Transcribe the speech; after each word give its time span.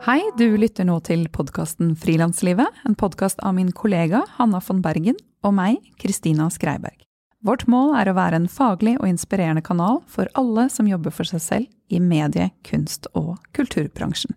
Hei, 0.00 0.22
du 0.38 0.54
lytter 0.56 0.86
nå 0.88 0.94
til 1.04 1.26
podkasten 1.28 1.90
Frilanslivet, 1.92 2.72
en 2.88 2.94
podkast 2.96 3.42
av 3.44 3.52
min 3.52 3.68
kollega 3.76 4.22
Hanna 4.38 4.56
von 4.64 4.78
Bergen 4.80 5.18
og 5.44 5.52
meg, 5.58 5.76
Kristina 6.00 6.46
Skreiberg. 6.48 7.02
Vårt 7.44 7.66
mål 7.68 7.92
er 8.00 8.08
å 8.08 8.14
være 8.16 8.38
en 8.40 8.46
faglig 8.48 8.94
og 8.96 9.10
inspirerende 9.10 9.60
kanal 9.60 10.00
for 10.08 10.32
alle 10.40 10.70
som 10.72 10.88
jobber 10.88 11.12
for 11.12 11.28
seg 11.28 11.44
selv 11.44 11.92
i 11.92 12.00
medie-, 12.00 12.48
kunst- 12.64 13.10
og 13.12 13.44
kulturbransjen. 13.52 14.32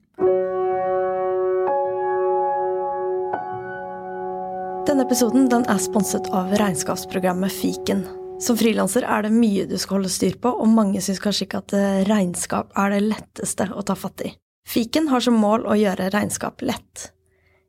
Denne 4.83 5.07
episoden 5.07 5.47
den 5.47 5.63
er 5.71 5.79
sponset 5.79 6.27
av 6.35 6.51
regnskapsprogrammet 6.59 7.55
Fiken. 7.55 8.03
Som 8.43 8.59
frilanser 8.59 9.07
er 9.07 9.23
det 9.23 9.31
mye 9.31 9.63
du 9.71 9.79
skal 9.79 10.01
holde 10.01 10.11
styr 10.11 10.35
på, 10.43 10.51
og 10.51 10.75
mange 10.75 10.99
syns 10.99 11.23
kanskje 11.23 11.47
ikke 11.47 11.63
at 11.63 11.81
regnskap 12.11 12.75
er 12.75 12.97
det 12.97 13.05
letteste 13.13 13.71
å 13.71 13.87
ta 13.87 13.95
fatt 13.95 14.27
i. 14.27 14.35
Fiken 14.63 15.07
har 15.11 15.19
som 15.19 15.35
mål 15.35 15.65
å 15.67 15.75
gjøre 15.75 16.09
regnskap 16.13 16.63
lett. 16.63 17.09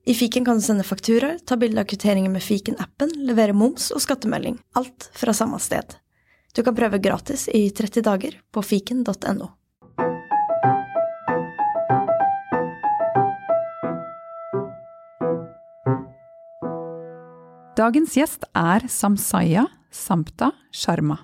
I 0.06 0.14
Fiken 0.14 0.44
kan 0.44 0.60
du 0.60 0.62
sende 0.62 0.84
fakturaer, 0.84 1.40
ta 1.44 1.56
bilde 1.56 1.80
av 1.80 1.88
kvitteringer 1.90 2.30
med 2.30 2.44
Fiken-appen, 2.44 3.10
levere 3.26 3.56
moms 3.56 3.90
og 3.90 4.02
skattemelding. 4.04 4.58
Alt 4.78 5.08
fra 5.16 5.34
samme 5.34 5.58
sted. 5.60 5.96
Du 6.54 6.62
kan 6.62 6.76
prøve 6.76 7.00
gratis 7.02 7.48
i 7.48 7.66
30 7.74 8.04
dager 8.06 8.38
på 8.52 8.62
fiken.no. 8.62 9.50
Dagens 17.74 18.14
gjest 18.14 18.44
er 18.54 18.84
Samsaya 18.86 19.66
Samta 19.90 20.52
Sharma. 20.70 21.18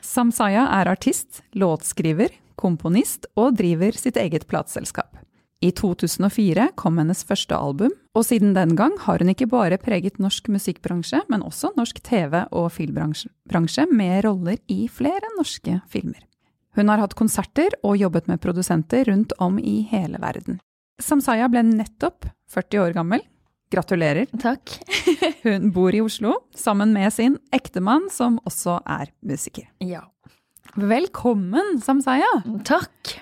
Samsaya 0.00 0.62
er 0.78 0.88
artist, 0.88 1.42
låtskriver, 1.52 2.32
komponist 2.60 3.26
og 3.40 3.56
driver 3.58 3.96
sitt 3.96 4.20
eget 4.20 4.46
plateselskap. 4.50 5.16
I 5.60 5.74
2004 5.76 6.70
kom 6.80 6.96
hennes 6.96 7.20
første 7.28 7.52
album, 7.52 7.92
og 8.16 8.24
siden 8.24 8.54
den 8.56 8.72
gang 8.78 8.94
har 9.02 9.20
hun 9.20 9.28
ikke 9.32 9.48
bare 9.50 9.76
preget 9.80 10.16
norsk 10.22 10.48
musikkbransje, 10.48 11.20
men 11.28 11.44
også 11.44 11.74
norsk 11.76 12.00
TV- 12.00 12.46
og 12.48 12.70
filmbransje 12.72 13.84
med 13.92 14.24
roller 14.24 14.56
i 14.72 14.86
flere 14.88 15.34
norske 15.36 15.82
filmer. 15.92 16.24
Hun 16.78 16.88
har 16.88 17.02
hatt 17.02 17.16
konserter 17.18 17.74
og 17.84 17.98
jobbet 18.00 18.30
med 18.30 18.40
produsenter 18.40 19.04
rundt 19.10 19.34
om 19.38 19.58
i 19.58 19.82
hele 19.90 20.20
verden. 20.22 20.60
Samsaya 21.00 21.48
ble 21.50 21.64
nettopp 21.66 22.28
40 22.54 22.84
år 22.86 22.96
gammel. 22.96 23.24
Gratulerer. 23.70 24.30
Takk. 24.40 24.78
Hun 25.44 25.70
bor 25.74 25.94
i 25.94 26.00
Oslo 26.02 26.38
sammen 26.56 26.94
med 26.96 27.12
sin 27.14 27.36
ektemann, 27.54 28.08
som 28.10 28.40
også 28.48 28.80
er 28.82 29.12
musiker. 29.22 29.68
Ja. 29.84 30.06
Velkommen, 30.78 31.80
Samsaya! 31.82 32.28
Takk. 32.64 33.16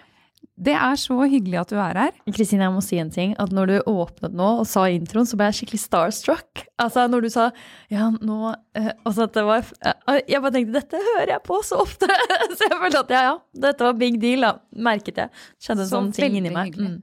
Det 0.59 0.75
er 0.75 0.97
så 0.99 1.15
hyggelig 1.31 1.61
at 1.61 1.71
du 1.71 1.77
er 1.79 1.97
her. 1.97 2.17
Kristine, 2.35 2.67
jeg 2.67 2.75
må 2.75 2.81
si 2.83 2.99
en 2.99 3.13
ting. 3.15 3.35
At 3.41 3.53
når 3.55 3.71
du 3.71 3.75
åpnet 3.93 4.35
nå 4.37 4.49
og 4.61 4.67
sa 4.69 4.89
introen, 4.91 5.27
så 5.29 5.39
ble 5.39 5.47
jeg 5.49 5.61
skikkelig 5.61 5.81
starstruck. 5.85 6.65
Altså, 6.83 7.07
når 7.09 7.25
du 7.25 7.29
sa 7.33 7.47
ja, 7.95 8.09
nå 8.11 8.53
eh, 8.77 8.91
Altså, 9.07 9.29
var 9.47 9.63
eh, 9.63 10.19
Jeg 10.29 10.43
bare 10.43 10.55
tenkte 10.57 10.81
dette 10.81 11.03
hører 11.03 11.37
jeg 11.37 11.45
på 11.47 11.61
så 11.67 11.79
ofte! 11.85 12.09
så 12.57 12.67
jeg 12.67 12.81
følte 12.83 13.05
at 13.05 13.15
ja, 13.15 13.23
ja, 13.31 13.37
dette 13.69 13.87
var 13.87 14.01
big 14.03 14.19
deal, 14.23 14.45
da. 14.45 14.53
Merket 14.91 15.23
jeg. 15.23 15.47
Skjedde 15.63 15.87
en 15.87 15.91
Så 15.93 15.95
sånn 15.95 16.11
ting 16.17 16.41
inni 16.41 16.53
meg. 16.53 16.75
Mm. 16.75 16.99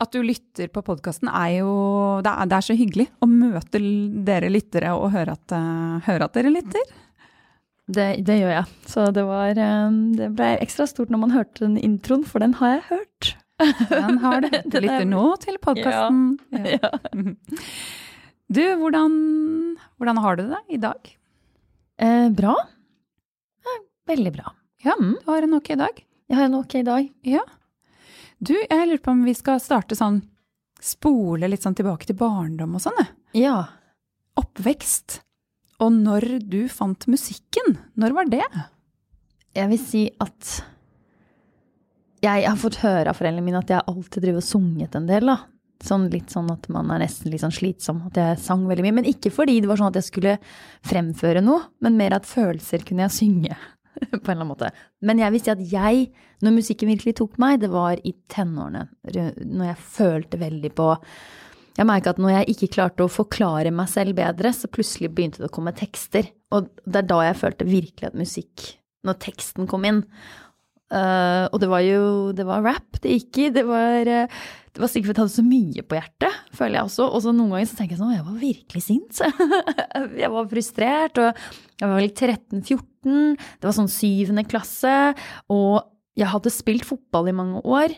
At 0.00 0.12
du 0.16 0.24
lytter 0.24 0.68
på 0.72 0.82
podkasten 0.84 1.30
er 1.30 1.60
jo 1.60 1.72
det 2.24 2.32
er, 2.32 2.50
det 2.50 2.58
er 2.58 2.66
så 2.66 2.76
hyggelig 2.76 3.06
å 3.22 3.28
møte 3.30 3.80
dere 4.26 4.50
lyttere 4.50 4.92
og 4.96 5.12
høre 5.14 5.36
at, 5.36 5.54
uh, 5.54 6.00
høre 6.08 6.26
at 6.26 6.36
dere 6.36 6.52
lytter. 6.52 6.94
Det, 7.90 8.06
det 8.26 8.36
gjør 8.40 8.52
jeg. 8.54 8.64
Så 8.90 9.04
det 9.16 9.24
var 9.26 9.58
eh, 9.58 9.90
Det 10.18 10.28
ble 10.38 10.50
ekstra 10.62 10.86
stort 10.90 11.10
når 11.10 11.22
man 11.24 11.32
hørte 11.34 11.64
den 11.66 11.76
introen, 11.80 12.24
for 12.28 12.38
den 12.44 12.54
har 12.60 12.76
jeg 12.76 12.82
hørt. 12.90 13.30
Den 13.90 14.18
har 14.22 14.40
det. 14.46 14.62
Du 14.72 14.76
er- 14.78 14.84
lytter 14.86 15.08
nå 15.10 15.24
til 15.42 15.58
podkasten. 15.62 16.38
Ja. 16.54 16.92
Du, 18.50 18.62
hvordan, 18.80 19.12
hvordan 20.00 20.18
har 20.24 20.36
du 20.40 20.48
det 20.50 20.58
i 20.74 20.78
dag? 20.82 21.10
Eh, 22.02 22.28
bra. 22.34 22.56
Eh, 23.62 23.76
veldig 24.10 24.32
bra. 24.34 24.50
Ja, 24.82 24.96
Mm. 24.98 25.12
du 25.22 25.28
har 25.30 25.42
en 25.46 25.54
ok 25.54 25.68
dag? 25.78 26.00
Jeg 26.26 26.36
har 26.38 26.44
en 26.48 26.56
ok 26.58 26.74
dag. 26.82 27.06
Ja. 27.22 27.44
Du, 28.42 28.54
jeg 28.56 28.88
lurer 28.88 28.98
på 29.04 29.12
om 29.12 29.22
vi 29.22 29.34
skal 29.38 29.60
starte 29.62 29.94
sånn 29.94 30.22
Spole 30.82 31.46
litt 31.52 31.62
sånn 31.62 31.76
tilbake 31.76 32.06
til 32.08 32.16
barndom 32.16 32.74
og 32.78 32.80
sånn. 32.80 32.98
Ja. 33.36 33.66
Oppvekst. 34.40 35.20
Og 35.80 35.94
når 35.94 36.26
du 36.50 36.64
fant 36.72 37.06
musikken. 37.10 37.78
Når 38.00 38.16
var 38.16 38.28
det? 38.32 38.44
Jeg 39.56 39.70
vil 39.72 39.80
si 39.80 40.02
at 40.22 40.60
jeg 42.20 42.44
har 42.44 42.58
fått 42.60 42.82
høre 42.82 43.10
av 43.10 43.16
foreldrene 43.16 43.46
mine 43.46 43.62
at 43.62 43.72
jeg 43.72 43.88
alltid 43.88 44.26
driver 44.26 44.42
og 44.42 44.46
sunget 44.46 44.96
en 44.98 45.08
del, 45.08 45.30
da. 45.32 45.38
Sånn 45.80 46.10
litt 46.12 46.28
sånn 46.28 46.50
at 46.52 46.66
man 46.68 46.90
er 46.92 47.00
nesten 47.00 47.32
litt 47.32 47.40
sånn 47.40 47.54
slitsom, 47.56 48.02
at 48.10 48.18
jeg 48.20 48.40
sang 48.44 48.66
veldig 48.68 48.84
mye. 48.84 48.98
Men 48.98 49.08
ikke 49.08 49.32
fordi 49.32 49.56
det 49.62 49.70
var 49.70 49.80
sånn 49.80 49.88
at 49.88 49.96
jeg 50.02 50.10
skulle 50.10 50.34
fremføre 50.84 51.40
noe, 51.44 51.70
men 51.80 51.96
mer 51.96 52.18
at 52.18 52.28
følelser 52.28 52.84
kunne 52.84 53.06
jeg 53.06 53.16
synge. 53.16 53.56
På 53.96 54.18
en 54.20 54.20
eller 54.20 54.36
annen 54.36 54.50
måte. 54.52 54.68
Men 55.00 55.22
jeg 55.22 55.32
vil 55.32 55.44
si 55.46 55.52
at 55.54 55.64
jeg, 55.72 56.04
når 56.44 56.58
musikken 56.58 56.92
virkelig 56.92 57.16
tok 57.22 57.40
meg, 57.40 57.62
det 57.64 57.72
var 57.72 57.96
i 58.04 58.12
tenårene. 58.32 58.84
Når 59.08 59.70
jeg 59.70 59.88
følte 59.96 60.40
veldig 60.44 60.74
på 60.76 60.92
Jeg 61.80 61.88
merka 61.88 62.12
at 62.12 62.18
når 62.20 62.34
jeg 62.34 62.52
ikke 62.52 62.74
klarte 62.74 63.06
å 63.06 63.08
forklare 63.08 63.70
meg 63.72 63.88
selv 63.88 64.18
bedre, 64.18 64.52
så 64.52 64.68
plutselig 64.68 65.08
begynte 65.16 65.40
det 65.40 65.48
å 65.48 65.54
komme 65.54 65.72
tekster. 65.72 66.26
Og 66.52 66.68
det 66.84 67.00
er 67.00 67.06
da 67.08 67.22
jeg 67.24 67.38
følte 67.40 67.68
virkelig 67.68 68.10
at 68.10 68.18
musikk 68.18 68.66
Når 69.06 69.16
teksten 69.22 69.64
kom 69.70 69.86
inn. 69.88 70.02
Uh, 70.90 71.46
og 71.54 71.60
det 71.62 71.68
var 71.70 71.84
jo 71.86 72.00
Det 72.34 72.44
var 72.44 72.64
rap 72.66 72.98
det 73.00 73.14
gikk 73.14 73.38
i. 73.40 73.46
Det 73.54 73.62
var, 73.64 74.10
eh, 74.10 74.42
det 74.74 74.82
var 74.82 74.92
jeg 74.92 75.06
hadde 75.06 75.32
så 75.32 75.44
mye 75.46 75.84
på 75.86 75.96
hjertet, 75.96 76.36
føler 76.52 76.76
jeg 76.76 76.88
også. 76.90 77.06
Og 77.08 77.24
så 77.24 77.32
noen 77.32 77.54
ganger 77.54 77.70
så 77.70 77.78
tenker 77.78 77.96
jeg 77.96 78.02
sånn 78.02 78.12
Jeg 78.12 78.26
var 78.26 78.42
virkelig 78.42 78.84
sint. 78.84 79.22
jeg 80.20 80.32
var 80.36 80.50
frustrert. 80.52 81.22
Og 81.22 81.80
jeg 81.80 81.86
var 81.86 81.96
vel 81.96 82.12
13-14. 82.12 83.40
Det 83.40 83.70
var 83.70 83.78
sånn 83.78 83.88
syvende 83.94 84.44
klasse. 84.50 84.98
Og 85.48 85.80
jeg 86.20 86.28
hadde 86.28 86.52
spilt 86.52 86.84
fotball 86.84 87.32
i 87.32 87.36
mange 87.40 87.64
år, 87.64 87.96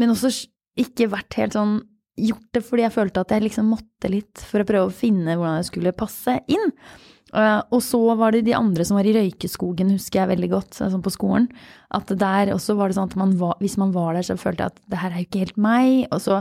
men 0.00 0.16
også 0.16 0.32
ikke 0.80 1.10
vært 1.12 1.36
helt 1.36 1.58
sånn 1.58 1.80
Gjort 2.18 2.48
det 2.56 2.64
fordi 2.66 2.84
jeg 2.86 2.94
følte 2.94 3.22
at 3.22 3.34
jeg 3.34 3.44
liksom 3.44 3.68
måtte 3.70 4.10
litt 4.10 4.42
for 4.42 4.62
å 4.62 4.66
prøve 4.68 4.88
å 4.90 4.94
finne 4.94 5.36
hvordan 5.36 5.60
jeg 5.60 5.68
skulle 5.70 5.96
passe 5.96 6.38
inn. 6.50 6.72
Uh, 7.28 7.60
og 7.76 7.82
så 7.84 8.00
var 8.16 8.32
det 8.32 8.46
de 8.46 8.54
andre 8.56 8.86
som 8.88 8.96
var 8.96 9.04
i 9.04 9.12
røykeskogen, 9.12 9.92
husker 9.92 10.22
jeg 10.22 10.30
veldig 10.30 10.48
godt, 10.54 10.78
sånn 10.78 11.04
på 11.04 11.12
skolen. 11.12 11.48
At 11.94 12.08
der 12.08 12.54
også 12.54 12.78
var 12.78 12.88
det 12.88 12.96
sånn 12.96 13.10
at 13.10 13.18
man 13.20 13.34
var, 13.40 13.58
hvis 13.60 13.76
man 13.80 13.92
var 13.92 14.16
der, 14.16 14.24
så 14.24 14.38
følte 14.40 14.64
jeg 14.64 14.72
at 14.72 14.82
det 14.88 15.00
her 15.02 15.12
er 15.12 15.22
jo 15.22 15.28
ikke 15.28 15.44
helt 15.44 15.60
meg. 15.68 16.06
Og 16.08 16.22
så 16.24 16.40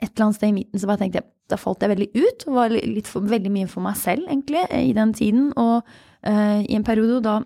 et 0.00 0.10
eller 0.10 0.26
annet 0.26 0.40
sted 0.40 0.52
i 0.52 0.56
midten 0.58 0.80
så 0.80 0.90
bare 0.90 1.02
tenkte 1.02 1.22
jeg, 1.22 1.30
da 1.50 1.58
falt 1.58 1.82
jeg 1.82 1.92
veldig 1.94 2.10
ut. 2.12 2.46
Og 2.46 2.58
var 2.58 2.76
litt 2.76 3.08
for, 3.10 3.24
veldig 3.32 3.54
mye 3.56 3.70
for 3.72 3.84
meg 3.84 3.96
selv, 4.00 4.28
egentlig, 4.28 4.66
i 4.76 4.92
den 4.96 5.16
tiden. 5.16 5.50
Og 5.60 5.80
uh, 5.80 6.60
i 6.60 6.76
en 6.76 6.86
periode, 6.86 7.22
da 7.24 7.40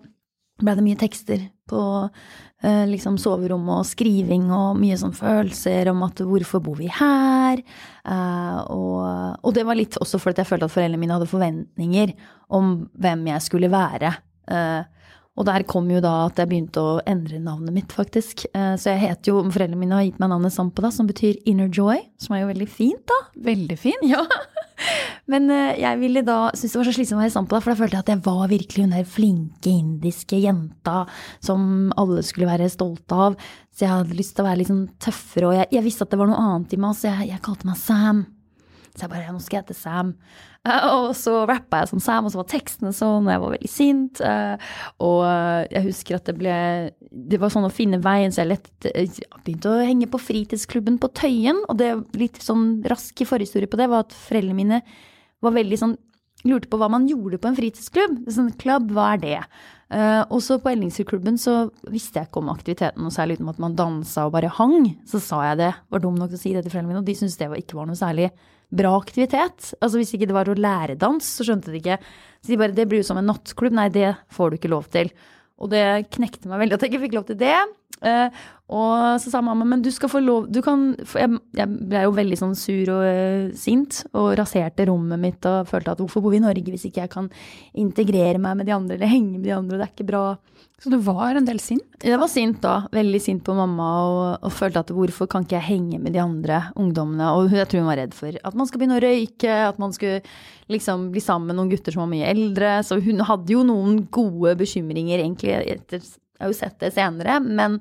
ble 0.61 0.75
det 0.75 0.85
mye 0.85 0.99
tekster 0.99 1.49
på 1.69 1.81
eh, 2.05 2.85
liksom 2.89 3.19
soverommet 3.21 3.81
og 3.81 3.89
skriving 3.89 4.47
og 4.53 4.79
mye 4.79 4.97
sånn 4.99 5.15
følelser 5.15 5.91
om 5.91 6.03
at 6.07 6.23
hvorfor 6.25 6.63
bor 6.65 6.79
vi 6.79 6.89
her? 6.91 7.61
Eh, 8.05 8.59
og, 8.73 9.39
og 9.41 9.55
det 9.55 9.65
var 9.67 9.79
litt 9.79 9.99
også 10.01 10.21
fordi 10.21 10.43
jeg 10.43 10.51
følte 10.51 10.69
at 10.69 10.75
foreldrene 10.75 11.01
mine 11.01 11.17
hadde 11.17 11.31
forventninger 11.31 12.15
om 12.55 12.75
hvem 12.93 13.29
jeg 13.33 13.47
skulle 13.47 13.71
være. 13.73 14.13
Eh, 14.51 14.83
og 15.35 15.47
der 15.49 15.65
kom 15.67 15.89
jo 15.91 15.99
da 16.03 16.13
at 16.29 16.37
jeg 16.39 16.47
begynte 16.47 16.79
å 16.79 16.99
endre 17.07 17.41
navnet 17.43 17.75
mitt, 17.75 17.91
faktisk. 17.95 18.45
Uh, 18.55 18.75
så 18.79 18.93
jeg 18.93 19.01
heter 19.03 19.33
jo, 19.33 19.41
foreldrene 19.51 19.81
mine 19.81 19.97
har 19.97 20.05
gitt 20.07 20.21
meg 20.21 20.31
navnet 20.31 20.55
Sampada, 20.55 20.93
som 20.95 21.09
betyr 21.09 21.41
Inner 21.49 21.67
Joy, 21.67 22.05
som 22.21 22.37
er 22.37 22.45
jo 22.45 22.51
veldig 22.53 22.67
fint, 22.71 23.03
da. 23.11 23.19
Veldig 23.51 23.79
fint. 23.79 24.07
Ja. 24.07 24.23
Men 25.31 25.49
eh, 25.49 25.79
jeg 25.81 25.99
ville 26.01 26.21
da 26.25 26.37
synes 26.53 26.75
det 26.75 26.79
var 26.79 26.87
så 26.89 26.95
slitsomt 26.95 27.17
å 27.17 27.23
være 27.23 27.33
sammen 27.33 27.49
på 27.49 27.57
deg, 27.57 27.65
for 27.65 27.73
da 27.73 27.79
følte 27.79 27.97
jeg 27.97 28.05
at 28.05 28.13
jeg 28.13 28.23
var 28.27 28.51
virkelig 28.51 28.85
hun 28.85 28.95
der 28.95 29.09
flinke 29.09 29.73
indiske 29.73 30.39
jenta 30.43 30.97
som 31.43 31.91
alle 31.97 32.21
skulle 32.25 32.49
være 32.49 32.69
stolte 32.73 33.21
av. 33.27 33.39
Så 33.73 33.87
jeg 33.87 33.93
hadde 33.93 34.19
lyst 34.19 34.35
til 34.37 34.45
å 34.45 34.49
være 34.49 34.61
litt 34.61 34.71
sånn 34.71 34.87
tøffere, 35.01 35.49
og 35.49 35.57
jeg, 35.57 35.71
jeg 35.75 35.87
visste 35.87 36.05
at 36.05 36.13
det 36.13 36.21
var 36.21 36.29
noe 36.31 36.41
annet 36.45 36.77
i 36.77 36.81
meg, 36.81 36.97
så 36.97 37.09
jeg, 37.09 37.31
jeg 37.33 37.45
kalte 37.45 37.69
meg 37.69 37.81
Sam. 37.81 38.25
Så 38.95 39.03
jeg 39.03 39.11
bare, 39.11 39.31
nå 39.33 39.41
skal 39.43 39.57
jeg 39.57 39.65
hete 39.65 39.75
Sam. 39.75 40.11
Eh, 40.65 40.85
og 40.93 41.09
så 41.17 41.41
rappa 41.49 41.81
jeg 41.81 41.91
som 41.91 42.03
Sam, 42.03 42.27
og 42.27 42.31
så 42.31 42.39
var 42.39 42.47
tekstene 42.53 42.93
sånn, 42.95 43.25
og 43.25 43.33
jeg 43.33 43.41
var 43.43 43.55
veldig 43.55 43.71
sint. 43.71 44.21
eh, 44.23 44.69
og 45.03 45.25
jeg 45.73 45.83
husker 45.89 46.19
at 46.19 46.29
det 46.29 46.37
ble 46.39 46.59
Det 47.09 47.39
var 47.41 47.51
sånn 47.51 47.67
å 47.67 47.73
finne 47.73 47.99
veien, 48.03 48.31
så 48.31 48.43
jeg 48.43 48.53
lett, 48.53 48.71
eh, 48.93 49.19
begynte 49.41 49.73
å 49.73 49.83
henge 49.83 50.07
på 50.11 50.21
fritidsklubben 50.21 51.01
på 51.01 51.11
Tøyen. 51.17 51.65
Og 51.67 51.81
det 51.81 51.91
litt 52.15 52.39
sånn 52.43 52.83
rask 52.87 53.25
forhistorie 53.27 53.67
på 53.67 53.81
det 53.81 53.89
var 53.91 54.05
at 54.05 54.15
foreldrene 54.15 54.61
mine 54.61 54.81
var 55.45 55.57
veldig 55.61 55.81
sånn 55.81 55.97
Lurte 56.45 56.69
på 56.69 56.77
hva 56.77 56.89
man 56.91 57.07
gjorde 57.09 57.39
på 57.41 57.49
en 57.49 57.55
fritidsklubb. 57.57 58.17
Sånn 58.29 58.51
klubb, 58.61 58.91
hva 58.93 59.15
er 59.15 59.21
det? 59.23 59.37
Uh, 59.89 60.21
og 60.33 60.43
så 60.45 60.59
på 60.61 60.69
Ellingsrudklubben 60.71 61.39
så 61.41 61.71
visste 61.89 62.19
jeg 62.19 62.29
ikke 62.29 62.41
om 62.41 62.51
aktiviteten 62.53 63.01
noe 63.01 63.13
særlig 63.13 63.39
utenom 63.39 63.53
at 63.53 63.61
man 63.63 63.77
dansa 63.77 64.27
og 64.27 64.35
bare 64.35 64.51
hang. 64.57 64.91
Så 65.09 65.21
sa 65.23 65.41
jeg 65.47 65.61
det, 65.63 65.71
var 65.89 66.03
dum 66.03 66.19
nok 66.19 66.33
til 66.33 66.37
å 66.37 66.43
si 66.43 66.53
det 66.53 66.65
til 66.65 66.73
foreldrene 66.73 66.91
mine, 66.91 67.01
og 67.01 67.09
de 67.09 67.17
syntes 67.17 67.39
det 67.39 67.49
ikke 67.63 67.79
var 67.79 67.89
noe 67.89 67.97
særlig 67.97 68.29
bra 68.75 68.91
aktivitet. 68.97 69.71
Altså 69.79 70.01
hvis 70.01 70.13
ikke 70.17 70.29
det 70.29 70.37
var 70.37 70.51
å 70.51 70.57
lære 70.57 70.97
dans, 71.01 71.25
så 71.25 71.45
skjønte 71.47 71.73
de 71.73 71.81
ikke. 71.81 71.97
Så 72.41 72.53
de 72.53 72.59
bare, 72.61 72.77
det 72.77 72.87
blir 72.91 73.01
jo 73.01 73.09
som 73.09 73.21
en 73.21 73.29
nattklubb. 73.29 73.77
Nei, 73.77 73.87
det 73.93 74.13
får 74.35 74.51
du 74.51 74.59
ikke 74.59 74.73
lov 74.73 74.89
til. 74.93 75.09
Og 75.61 75.71
det 75.71 75.85
knekte 76.13 76.51
meg 76.51 76.65
veldig 76.65 76.77
at 76.77 76.85
jeg 76.85 76.93
ikke 76.93 77.03
fikk 77.05 77.17
lov 77.17 77.29
til 77.29 77.39
det. 77.39 77.57
Eh, 78.03 78.43
og 78.75 79.21
så 79.21 79.31
sa 79.31 79.39
mamma 79.45 79.63
men 79.63 79.83
du 79.85 79.91
skal 79.93 80.09
få 80.11 80.19
lov 80.19 80.47
du 80.51 80.57
kan, 80.65 80.87
jeg, 80.97 81.37
jeg 81.55 81.69
ble 81.69 82.01
jo 82.03 82.15
veldig 82.17 82.37
sånn 82.39 82.55
sur 82.57 82.89
og 82.95 83.03
uh, 83.05 83.53
sint 83.55 84.01
og 84.09 84.33
raserte 84.39 84.87
rommet 84.89 85.21
mitt 85.21 85.45
og 85.47 85.69
følte 85.69 85.93
at 85.93 86.01
hvorfor 86.01 86.25
bor 86.25 86.33
vi 86.33 86.41
i 86.41 86.43
Norge 86.43 86.73
hvis 86.73 86.87
ikke 86.89 87.05
jeg 87.05 87.13
kan 87.13 87.29
integrere 87.77 88.41
meg 88.41 88.57
med 88.59 88.67
de 88.67 88.73
andre 88.75 88.97
eller 88.97 89.11
henge 89.13 89.37
med 89.37 89.45
de 89.47 89.53
andre, 89.55 89.77
det 89.77 89.85
er 89.85 89.93
ikke 89.93 90.09
bra. 90.09 90.25
Så 90.81 90.91
du 90.91 90.97
var 91.05 91.37
en 91.37 91.45
del 91.47 91.61
sint? 91.63 91.85
Jeg 92.03 92.19
var 92.19 92.29
sint 92.29 92.57
da. 92.61 92.73
Veldig 92.93 93.21
sint 93.23 93.45
på 93.45 93.55
mamma 93.55 93.85
og, 94.09 94.25
og 94.43 94.51
følte 94.53 94.83
at 94.83 94.91
hvorfor 94.93 95.29
kan 95.31 95.45
ikke 95.45 95.55
jeg 95.55 95.67
henge 95.69 96.01
med 96.03 96.13
de 96.17 96.19
andre 96.21 96.65
ungdommene? 96.75 97.29
Og 97.37 97.55
jeg 97.55 97.69
tror 97.71 97.85
hun 97.85 97.89
var 97.93 98.01
redd 98.01 98.17
for 98.17 98.35
at 98.35 98.59
man 98.59 98.67
skal 98.67 98.81
begynne 98.81 98.99
å 98.99 99.05
røyke, 99.05 99.55
at 99.69 99.79
man 99.81 99.95
skulle 99.95 100.19
liksom 100.73 101.07
bli 101.15 101.23
sammen 101.23 101.49
med 101.49 101.61
noen 101.61 101.71
gutter 101.71 101.95
som 101.95 102.03
var 102.03 102.11
mye 102.11 102.27
eldre. 102.33 102.75
Så 102.83 102.99
hun 103.05 103.23
hadde 103.29 103.55
jo 103.55 103.63
noen 103.65 104.03
gode 104.13 104.57
bekymringer, 104.59 105.23
egentlig. 105.23 105.55
Etter, 105.77 106.03
jeg 106.35 106.43
har 106.43 106.51
jo 106.51 106.57
sett 106.57 106.77
det 106.83 106.91
senere. 106.95 107.39
Men 107.43 107.79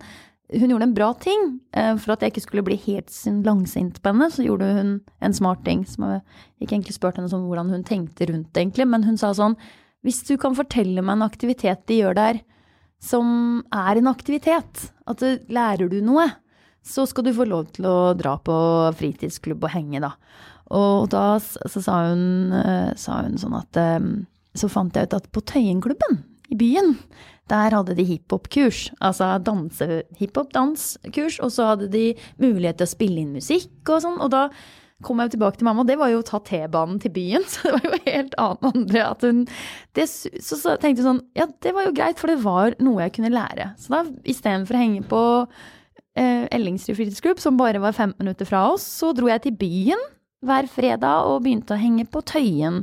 hun 0.53 0.71
gjorde 0.71 0.89
en 0.89 0.97
bra 0.97 1.11
ting. 1.21 1.47
Eh, 1.75 1.95
for 2.01 2.15
at 2.15 2.23
jeg 2.23 2.35
ikke 2.35 2.45
skulle 2.47 2.67
bli 2.67 2.79
helt 2.87 3.13
langsint 3.47 4.01
på 4.03 4.13
henne, 4.13 4.31
så 4.31 4.45
gjorde 4.47 4.71
hun 4.77 4.97
en 5.25 5.37
smart 5.37 5.65
ting. 5.67 5.85
Som 5.89 6.07
jeg 6.09 6.23
ikke 6.61 6.77
egentlig 6.77 6.97
spurte 6.97 7.21
henne 7.21 7.33
sånn 7.33 7.47
hvordan 7.49 7.73
hun 7.75 7.87
tenkte 7.87 8.29
rundt 8.31 8.53
det, 8.53 8.67
egentlig. 8.67 8.89
Men 8.91 9.07
hun 9.09 9.21
sa 9.21 9.35
sånn 9.37 9.59
Hvis 10.05 10.21
du 10.29 10.35
kan 10.37 10.53
fortelle 10.53 11.01
meg 11.01 11.17
en 11.17 11.25
aktivitet 11.25 11.87
de 11.89 12.03
gjør 12.03 12.19
der, 12.19 12.41
som 13.01 13.63
er 13.73 13.97
en 14.01 14.11
aktivitet. 14.11 14.89
At 15.09 15.21
du, 15.21 15.39
lærer 15.49 15.89
du 15.89 16.01
noe, 16.05 16.27
så 16.85 17.07
skal 17.09 17.25
du 17.25 17.33
få 17.37 17.47
lov 17.49 17.71
til 17.73 17.89
å 17.89 18.13
dra 18.17 18.37
på 18.37 18.57
fritidsklubb 18.99 19.65
og 19.65 19.73
henge, 19.73 20.03
da. 20.05 20.13
Og 20.77 21.09
da 21.13 21.39
så 21.41 21.81
sa 21.81 21.99
hun, 22.11 22.53
eh, 22.53 22.93
sa 23.01 23.23
hun 23.25 23.37
sånn 23.41 23.57
at 23.59 23.77
eh, 23.77 24.07
Så 24.57 24.71
fant 24.71 24.95
jeg 24.95 25.09
ut 25.09 25.17
at 25.17 25.27
på 25.35 25.43
Tøyenklubben 25.43 26.21
i 26.49 26.57
byen, 26.57 26.95
der 27.53 27.77
hadde 27.77 27.97
de 27.99 28.07
hiphop-kurs. 28.09 28.87
Altså 29.05 29.35
hiphop-danskurs, 30.21 31.41
og 31.45 31.53
så 31.53 31.75
hadde 31.75 31.91
de 31.93 32.07
mulighet 32.41 32.81
til 32.81 32.89
å 32.89 32.95
spille 32.95 33.21
inn 33.21 33.37
musikk 33.37 33.93
og 33.93 34.03
sånn. 34.05 34.19
Og 34.25 34.33
da 34.33 34.47
kom 35.05 35.21
jeg 35.21 35.35
tilbake 35.35 35.61
til 35.61 35.69
mamma, 35.69 35.85
og 35.85 35.91
det 35.91 35.99
var 36.01 36.13
jo 36.13 36.23
å 36.23 36.27
ta 36.27 36.41
T-banen 36.41 37.01
til 37.03 37.13
byen. 37.15 37.45
Så 37.51 37.69
det 37.69 37.75
var 37.77 37.87
jo 37.91 38.01
helt 38.07 38.35
annet 38.41 38.69
andre 38.71 39.05
at 39.11 39.27
hun 39.27 39.45
det, 39.97 40.09
Så, 40.09 40.33
så 40.57 40.77
tenkte 40.81 41.03
jeg 41.03 41.09
sånn, 41.09 41.23
ja 41.37 41.49
det 41.67 41.75
var 41.77 41.89
jo 41.89 41.95
greit, 41.97 42.21
for 42.21 42.33
det 42.33 42.41
var 42.45 42.79
noe 42.83 43.05
jeg 43.05 43.17
kunne 43.19 43.35
lære. 43.35 43.73
Så 43.81 43.93
da 43.93 44.05
istedenfor 44.23 44.79
å 44.79 44.83
henge 44.85 45.05
på 45.11 45.23
eh, 46.17 46.49
Ellingsrud 46.55 46.97
fritidsklubb, 46.97 47.43
som 47.43 47.61
bare 47.61 47.83
var 47.83 47.93
15 47.97 48.17
minutter 48.23 48.49
fra 48.49 48.67
oss, 48.73 48.87
så 49.03 49.13
dro 49.17 49.29
jeg 49.31 49.45
til 49.45 49.59
byen 49.61 50.11
hver 50.45 50.69
fredag 50.69 51.29
og 51.29 51.45
begynte 51.45 51.77
å 51.77 51.81
henge 51.81 52.05
på 52.09 52.21
Tøyen, 52.29 52.83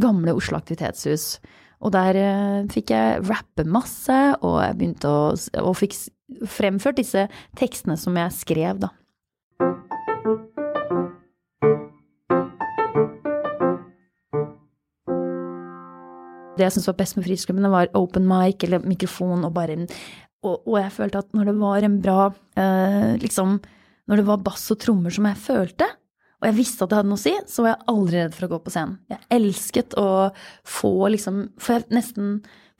gamle 0.00 0.32
Oslo 0.36 0.56
aktivitetshus. 0.60 1.36
Og 1.82 1.90
der 1.94 2.18
eh, 2.18 2.58
fikk 2.70 2.92
jeg 2.94 3.22
rappe 3.26 3.66
masse, 3.66 4.18
og 4.40 4.60
jeg 4.62 4.78
begynte 4.78 5.10
å 5.10 5.22
Og 5.64 5.76
fikk 5.80 5.96
fremført 6.48 7.00
disse 7.00 7.26
tekstene 7.58 7.98
som 8.00 8.16
jeg 8.16 8.34
skrev, 8.38 8.82
da. 8.86 8.92
Det 16.52 16.66
jeg 16.66 16.74
syntes 16.74 16.90
var 16.90 16.98
best 17.00 17.16
med 17.16 17.26
fritidsklubbene, 17.26 17.72
var 17.72 17.90
open 17.98 18.26
mic 18.28 18.62
eller 18.66 18.84
mikrofon 18.86 19.42
og 19.48 19.54
bare 19.56 19.80
og, 20.42 20.66
og, 20.66 20.76
jeg 20.80 20.90
følte 20.94 21.22
at 21.22 21.34
når 21.36 21.48
det 21.48 21.54
var 21.60 21.84
en 21.86 21.98
bra 22.02 22.22
eh, 22.58 23.12
Liksom 23.22 23.60
Når 24.10 24.18
det 24.18 24.24
var 24.26 24.40
bass 24.42 24.64
og 24.74 24.80
trommer 24.82 25.14
som 25.14 25.28
jeg 25.28 25.38
følte, 25.38 25.86
og 26.42 26.48
jeg 26.48 26.56
visste 26.56 26.82
at 26.82 26.90
det 26.90 26.96
hadde 26.98 27.10
noe 27.12 27.20
å 27.20 27.22
si, 27.22 27.32
så 27.46 27.62
var 27.62 27.70
jeg 27.70 27.86
aldri 27.92 28.16
redd 28.18 28.32
for 28.34 28.46
å 28.48 28.50
gå 28.50 28.56
på 28.64 28.72
scenen. 28.74 28.96
Jeg 29.12 29.22
elsket 29.36 29.94
å 30.00 30.06
få 30.66 30.90
liksom 31.14 31.36
For 31.62 31.76
jeg 31.76 31.94
nesten 31.94 32.32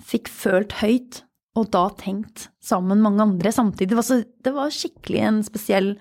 fikk 0.03 0.31
følt 0.35 0.75
høyt, 0.81 1.20
og 1.55 1.69
da 1.70 1.85
tenkt 2.00 2.49
sammen 2.64 2.97
med 2.97 3.05
mange 3.06 3.26
andre 3.29 3.53
samtidig. 3.55 3.93
Det 3.93 3.99
var, 4.00 4.06
så, 4.09 4.19
det 4.43 4.55
var 4.56 4.75
skikkelig 4.75 5.23
en 5.29 5.38
spesiell, 5.47 5.93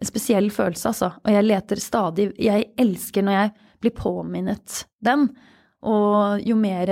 en 0.00 0.10
spesiell 0.10 0.50
følelse, 0.50 0.90
altså. 0.90 1.12
Og 1.22 1.36
jeg 1.36 1.46
leter 1.46 1.82
stadig 1.84 2.26
Jeg 2.40 2.66
elsker 2.82 3.22
når 3.22 3.38
jeg 3.38 3.54
blir 3.84 3.94
påminnet 4.00 4.80
den. 5.04 5.28
Og 5.86 6.42
jo 6.42 6.58
mer 6.58 6.90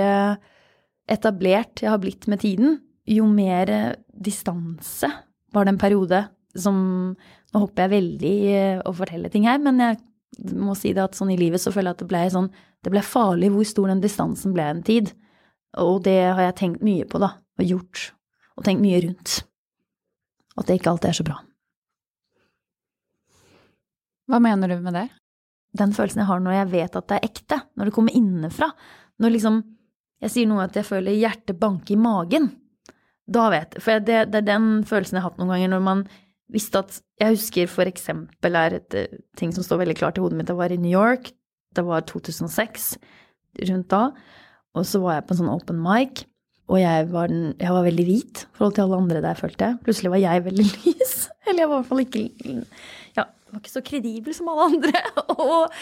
etablert 1.11 1.83
jeg 1.83 1.91
har 1.91 1.99
blitt 1.99 2.29
med 2.31 2.45
tiden, 2.45 2.77
jo 3.11 3.27
mer 3.27 3.97
distanse 4.15 5.09
var 5.53 5.65
det 5.65 5.75
en 5.75 5.81
periode 5.81 6.23
som 6.55 6.77
Nå 7.53 7.59
hopper 7.61 7.85
jeg 7.85 7.91
veldig 7.91 8.37
å 8.89 8.91
fortelle 8.97 9.29
ting 9.29 9.43
her, 9.45 9.59
men 9.61 9.77
jeg 9.77 9.99
må 10.57 10.75
si 10.77 10.93
det 10.95 11.03
at 11.03 11.17
sånn 11.17 11.31
i 11.33 11.39
livet 11.39 11.61
så 11.61 11.71
føler 11.73 11.91
jeg 11.91 11.97
at 11.97 12.03
det 12.03 12.09
ble 12.09 12.21
sånn 12.33 12.51
Det 12.83 12.91
ble 12.91 13.03
farlig 13.05 13.51
hvor 13.53 13.67
stor 13.67 13.87
den 13.93 14.03
distansen 14.03 14.53
ble 14.55 14.65
en 14.67 14.83
tid. 14.83 15.13
Og 15.79 16.01
det 16.03 16.19
har 16.25 16.41
jeg 16.49 16.57
tenkt 16.59 16.83
mye 16.83 17.07
på, 17.07 17.21
da. 17.23 17.37
Og 17.61 17.69
gjort. 17.69 18.09
Og 18.59 18.65
tenkt 18.67 18.83
mye 18.83 18.99
rundt. 19.05 19.37
At 20.59 20.67
det 20.67 20.81
ikke 20.81 20.91
alltid 20.91 21.13
er 21.13 21.19
så 21.21 21.25
bra. 21.29 21.37
Hva 24.27 24.41
mener 24.43 24.67
du 24.67 24.81
med 24.83 24.97
det? 24.99 25.07
den 25.77 25.93
følelsen 25.93 26.21
jeg 26.21 26.29
har 26.29 26.41
når 26.41 26.57
jeg 26.57 26.71
vet 26.73 26.97
at 26.97 27.07
det 27.09 27.17
er 27.17 27.29
ekte, 27.29 27.59
når 27.77 27.89
det 27.89 27.95
kommer 27.95 28.17
innenfra. 28.17 28.69
Når 29.21 29.35
liksom 29.35 29.61
jeg 30.23 30.31
sier 30.31 30.49
noe 30.49 30.67
at 30.67 30.77
jeg 30.77 30.87
føler 30.87 31.17
hjertet 31.17 31.59
banke 31.59 31.95
i 31.95 31.99
magen, 31.99 32.51
da 33.27 33.47
vet 33.51 33.75
jeg. 33.75 33.83
For 33.83 34.03
det, 34.03 34.19
det, 34.31 34.43
er 34.43 34.47
den 34.47 34.67
følelsen 34.87 35.17
jeg 35.17 35.23
har 35.23 35.31
hatt 35.31 35.41
noen 35.41 35.53
ganger 35.55 35.73
når 35.73 35.83
man 35.83 36.03
visste 36.51 36.81
at 36.83 36.99
Jeg 37.21 37.37
husker 37.37 37.71
for 37.71 37.87
eksempel 37.87 38.57
er 38.59 38.79
et 38.79 38.97
eh, 38.97 39.19
ting 39.39 39.53
som 39.55 39.63
står 39.63 39.83
veldig 39.83 39.97
klart 39.99 40.17
i 40.17 40.23
hodet 40.23 40.37
mitt. 40.37 40.51
Jeg 40.51 40.59
var 40.59 40.73
i 40.73 40.81
New 40.81 40.91
York, 40.91 41.31
det 41.73 41.85
var 41.87 42.03
2006, 42.09 42.97
rundt 43.69 43.89
da, 43.93 44.09
og 44.73 44.85
så 44.85 44.99
var 45.01 45.19
jeg 45.19 45.27
på 45.27 45.35
en 45.35 45.41
sånn 45.43 45.53
open 45.53 45.79
mic. 45.81 46.25
Og 46.71 46.79
jeg 46.79 47.07
var, 47.11 47.29
den, 47.29 47.53
jeg 47.59 47.75
var 47.75 47.85
veldig 47.85 48.03
hvit 48.07 48.43
i 48.45 48.57
forhold 48.57 48.75
til 48.75 48.85
alle 48.85 48.99
andre 49.03 49.21
der, 49.23 49.39
følte 49.39 49.67
jeg. 49.67 49.79
Plutselig 49.85 50.11
var 50.13 50.21
jeg 50.23 50.43
veldig 50.45 50.67
lys. 50.83 51.15
Eller 51.45 51.63
jeg 51.63 51.69
var 51.69 51.75
i 51.75 51.81
hvert 51.81 51.89
fall 51.91 52.03
ikke 52.05 52.23
Ja, 53.17 53.25
var 53.53 53.61
ikke 53.61 53.73
så 53.73 53.83
kredibel 53.85 54.35
som 54.35 54.51
alle 54.51 54.69
andre. 54.71 55.01
og, 55.35 55.73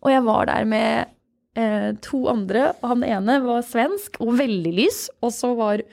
og, 0.00 0.10
jeg 0.10 0.22
var 0.26 0.50
der 0.50 0.68
med 0.70 1.10
eh, 1.58 1.90
to 2.04 2.22
andre, 2.32 2.70
og 2.80 2.94
han 2.94 3.06
ene 3.06 3.40
var 3.44 3.66
svensk 3.66 4.20
og 4.22 4.38
veldig 4.40 4.74
lys. 4.78 5.02
Og 5.20 5.34
så 5.34 5.52
var 5.58 5.84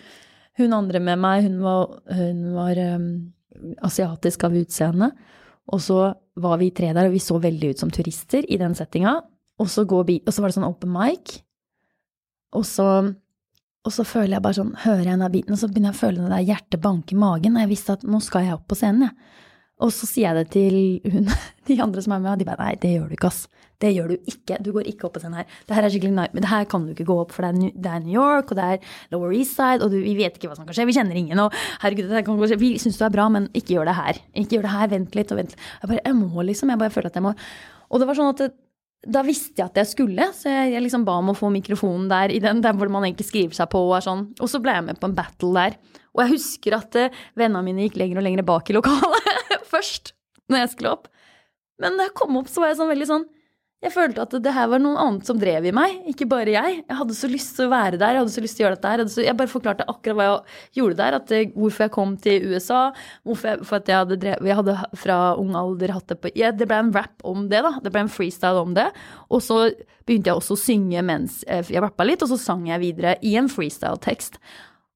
hun 0.58 0.74
andre 0.74 1.02
med 1.04 1.22
meg, 1.22 1.50
hun 1.50 1.60
var, 1.62 1.98
hun 2.18 2.46
var 2.56 2.80
um, 2.96 3.10
asiatisk 3.86 4.46
av 4.48 4.56
utseende. 4.58 5.12
Og 5.74 5.82
så 5.84 6.00
var 6.40 6.60
vi 6.62 6.72
tre 6.76 6.94
der, 6.96 7.10
og 7.10 7.16
vi 7.16 7.24
så 7.24 7.40
veldig 7.44 7.74
ut 7.74 7.82
som 7.84 7.92
turister 7.94 8.46
i 8.48 8.60
den 8.60 8.76
settinga. 8.78 9.18
Og 9.58 9.70
så, 9.72 9.84
vi, 10.08 10.20
og 10.24 10.34
så 10.34 10.44
var 10.44 10.52
det 10.52 10.58
sånn 10.60 10.68
open 10.68 10.94
mic. 10.94 11.40
Og 12.56 12.64
så, 12.68 12.88
og 13.84 13.94
så 13.94 14.06
føler 14.08 14.38
jeg 14.38 14.46
bare 14.46 14.60
sånn, 14.60 14.76
hører 14.86 15.04
jeg 15.04 15.12
denne 15.16 15.34
biten, 15.34 15.56
og 15.56 15.60
så 15.60 15.70
begynner 15.72 15.92
jeg 15.92 15.98
å 15.98 16.04
føle 16.04 16.24
det 16.24 16.32
der 16.36 16.48
hjertet 16.52 16.84
banke 16.84 17.16
i 17.16 17.20
magen. 17.20 17.58
Og 17.58 17.66
jeg 17.66 17.74
visste 17.74 17.98
at 17.98 18.06
nå 18.08 18.22
skal 18.24 18.48
jeg 18.48 18.58
opp 18.58 18.68
på 18.70 18.80
scenen, 18.80 19.10
jeg. 19.10 19.44
Og 19.84 19.92
så 19.94 20.08
sier 20.10 20.32
jeg 20.32 20.40
det 20.40 20.48
til 20.56 20.78
hun, 21.14 21.30
de 21.70 21.78
andre 21.84 22.04
som 22.04 22.16
er 22.16 22.24
med, 22.24 22.34
og 22.34 22.42
de 22.42 22.48
bare 22.48 22.66
nei, 22.66 22.74
det 22.82 22.96
gjør 22.96 23.12
du 23.12 23.18
ikke, 23.18 23.30
ass. 23.30 23.46
Det 23.78 23.92
gjør 23.94 24.10
du 24.10 24.30
ikke. 24.32 24.58
Du 24.66 24.72
går 24.74 24.88
ikke 24.90 25.06
opp 25.06 25.14
på 25.14 25.22
scenen 25.22 25.38
her. 25.38 25.58
Det 25.70 25.76
her 25.78 25.86
er 25.86 25.94
skikkelig 25.94 26.14
men 26.18 26.42
Det 26.42 26.50
her 26.50 26.66
kan 26.70 26.86
du 26.88 26.96
ikke 26.96 27.06
gå 27.06 27.18
opp, 27.22 27.36
for 27.36 27.46
det 27.46 27.52
er, 27.86 28.00
New 28.02 28.16
York, 28.16 28.50
og 28.50 28.58
det 28.58 28.66
er 28.66 28.96
Lower 29.14 29.36
East 29.38 29.54
Side, 29.54 29.86
og 29.86 29.94
du, 29.94 30.00
vi 30.02 30.16
vet 30.18 30.40
ikke 30.40 30.50
hva 30.50 30.58
som 30.58 30.66
kan 30.66 30.74
skje. 30.74 30.88
Vi 30.90 30.96
kjenner 30.98 31.20
ingen, 31.20 31.38
og 31.44 31.54
herregud, 31.84 32.10
det 32.10 32.24
kan 32.26 32.42
skje. 32.42 32.58
Vi 32.62 32.72
syns 32.82 32.98
du 32.98 33.06
er 33.06 33.14
bra, 33.14 33.28
men 33.30 33.52
ikke 33.54 33.76
gjør 33.76 33.92
det 33.92 33.98
her. 34.00 34.22
Ikke 34.34 34.58
gjør 34.58 34.66
det 34.66 34.74
her. 34.74 34.94
Vent 34.96 35.20
litt 35.20 35.34
og 35.36 35.42
vent. 35.44 35.54
Jeg 35.84 35.92
bare, 35.92 36.02
jeg 36.02 36.18
må 36.18 36.48
liksom. 36.50 36.74
Jeg 36.74 36.82
bare 36.82 36.96
føler 36.96 37.14
at 37.14 37.20
jeg 37.22 37.28
må. 37.28 37.36
Og 37.94 38.02
det 38.02 38.10
var 38.10 38.18
sånn 38.18 38.34
at 38.34 38.42
det, 38.42 38.50
da 39.06 39.22
visste 39.24 39.62
jeg 39.62 39.70
at 39.70 39.78
jeg 39.78 39.92
skulle, 39.92 40.26
så 40.34 40.50
jeg, 40.50 40.72
jeg, 40.74 40.84
liksom 40.84 41.06
ba 41.06 41.20
om 41.22 41.30
å 41.32 41.38
få 41.38 41.52
mikrofonen 41.54 42.10
der, 42.10 42.34
i 42.34 42.42
den, 42.44 42.64
der 42.66 42.74
hvor 42.76 42.90
man 42.92 43.06
egentlig 43.06 43.30
skriver 43.30 43.54
seg 43.56 43.70
på. 43.72 43.84
Og 43.92 44.00
er 44.00 44.08
sånn. 44.10 44.26
Og 44.42 44.50
så 44.50 44.62
ble 44.64 44.74
jeg 44.74 44.88
med 44.90 44.98
på 44.98 45.12
en 45.12 45.16
battle 45.22 45.54
der. 45.54 45.78
Og 46.18 46.24
jeg 46.24 46.34
husker 46.34 46.80
at 46.80 46.98
uh, 46.98 47.24
vennene 47.38 47.62
mine 47.62 47.86
gikk 47.86 48.00
lenger 48.02 48.24
og 48.24 48.26
lenger 48.26 48.48
bak 48.48 48.72
i 48.72 48.76
lokalet 48.80 49.28
først 49.70 50.14
når 50.52 50.64
jeg 50.64 50.76
skulle 50.76 50.94
opp. 50.98 51.10
Men 51.82 51.98
da 51.98 52.08
jeg 52.08 52.18
kom 52.18 52.38
opp, 52.40 52.52
så 52.52 52.64
var 52.64 52.72
jeg 52.72 52.80
sånn 52.80 52.90
veldig 52.90 53.08
sånn 53.10 53.26
Jeg 53.86 53.94
følte 53.94 54.24
at 54.24 54.32
det 54.42 54.52
her 54.56 54.70
var 54.72 54.82
noen 54.82 54.98
annet 54.98 55.28
som 55.30 55.38
drev 55.38 55.68
i 55.70 55.74
meg, 55.76 56.00
ikke 56.10 56.26
bare 56.30 56.56
jeg. 56.56 56.80
Jeg 56.82 56.98
hadde 56.98 57.14
så 57.14 57.28
lyst 57.30 57.52
til 57.60 57.68
å 57.68 57.74
være 57.76 58.00
der, 58.02 58.16
jeg 58.16 58.24
hadde 58.24 58.34
så 58.34 58.42
lyst 58.42 58.58
til 58.58 58.64
å 58.64 58.66
gjøre 58.66 58.78
dette 58.80 58.94
her. 58.94 59.04
Jeg, 59.04 59.26
jeg 59.28 59.38
bare 59.38 59.52
forklarte 59.52 59.86
akkurat 59.94 60.18
hva 60.18 60.26
jeg 60.26 60.80
gjorde 60.80 60.98
der, 60.98 61.18
det, 61.30 61.42
hvorfor 61.54 61.86
jeg 61.86 61.94
kom 61.94 62.16
til 62.24 62.48
USA. 62.50 62.80
Hvorfor 63.22 63.52
jeg, 63.52 63.68
for 63.70 63.78
at 63.78 63.92
jeg 63.94 64.02
hadde, 64.02 64.18
drev, 64.24 64.50
jeg 64.50 64.60
hadde 64.64 64.78
fra 65.04 65.20
ung 65.38 65.54
alder 65.62 65.94
hatt 65.94 66.10
det 66.10 66.18
på 66.24 66.34
ja, 66.42 66.50
Det 66.58 66.66
ble 66.66 66.82
en 66.88 66.94
rap 66.98 67.22
om 67.22 67.46
det, 67.54 67.62
da. 67.68 67.76
Det 67.86 67.94
ble 67.94 68.08
en 68.08 68.14
freestyle 68.18 68.66
om 68.66 68.74
det. 68.78 68.90
Og 69.30 69.46
så 69.46 69.60
begynte 70.10 70.32
jeg 70.34 70.42
også 70.42 70.58
å 70.58 70.64
synge 70.64 71.06
mens 71.06 71.44
jeg 71.46 71.84
rappa 71.84 72.08
litt, 72.08 72.26
og 72.26 72.34
så 72.34 72.42
sang 72.42 72.66
jeg 72.72 72.82
videre 72.82 73.20
i 73.22 73.38
en 73.38 73.52
freestyle-tekst. 73.52 74.42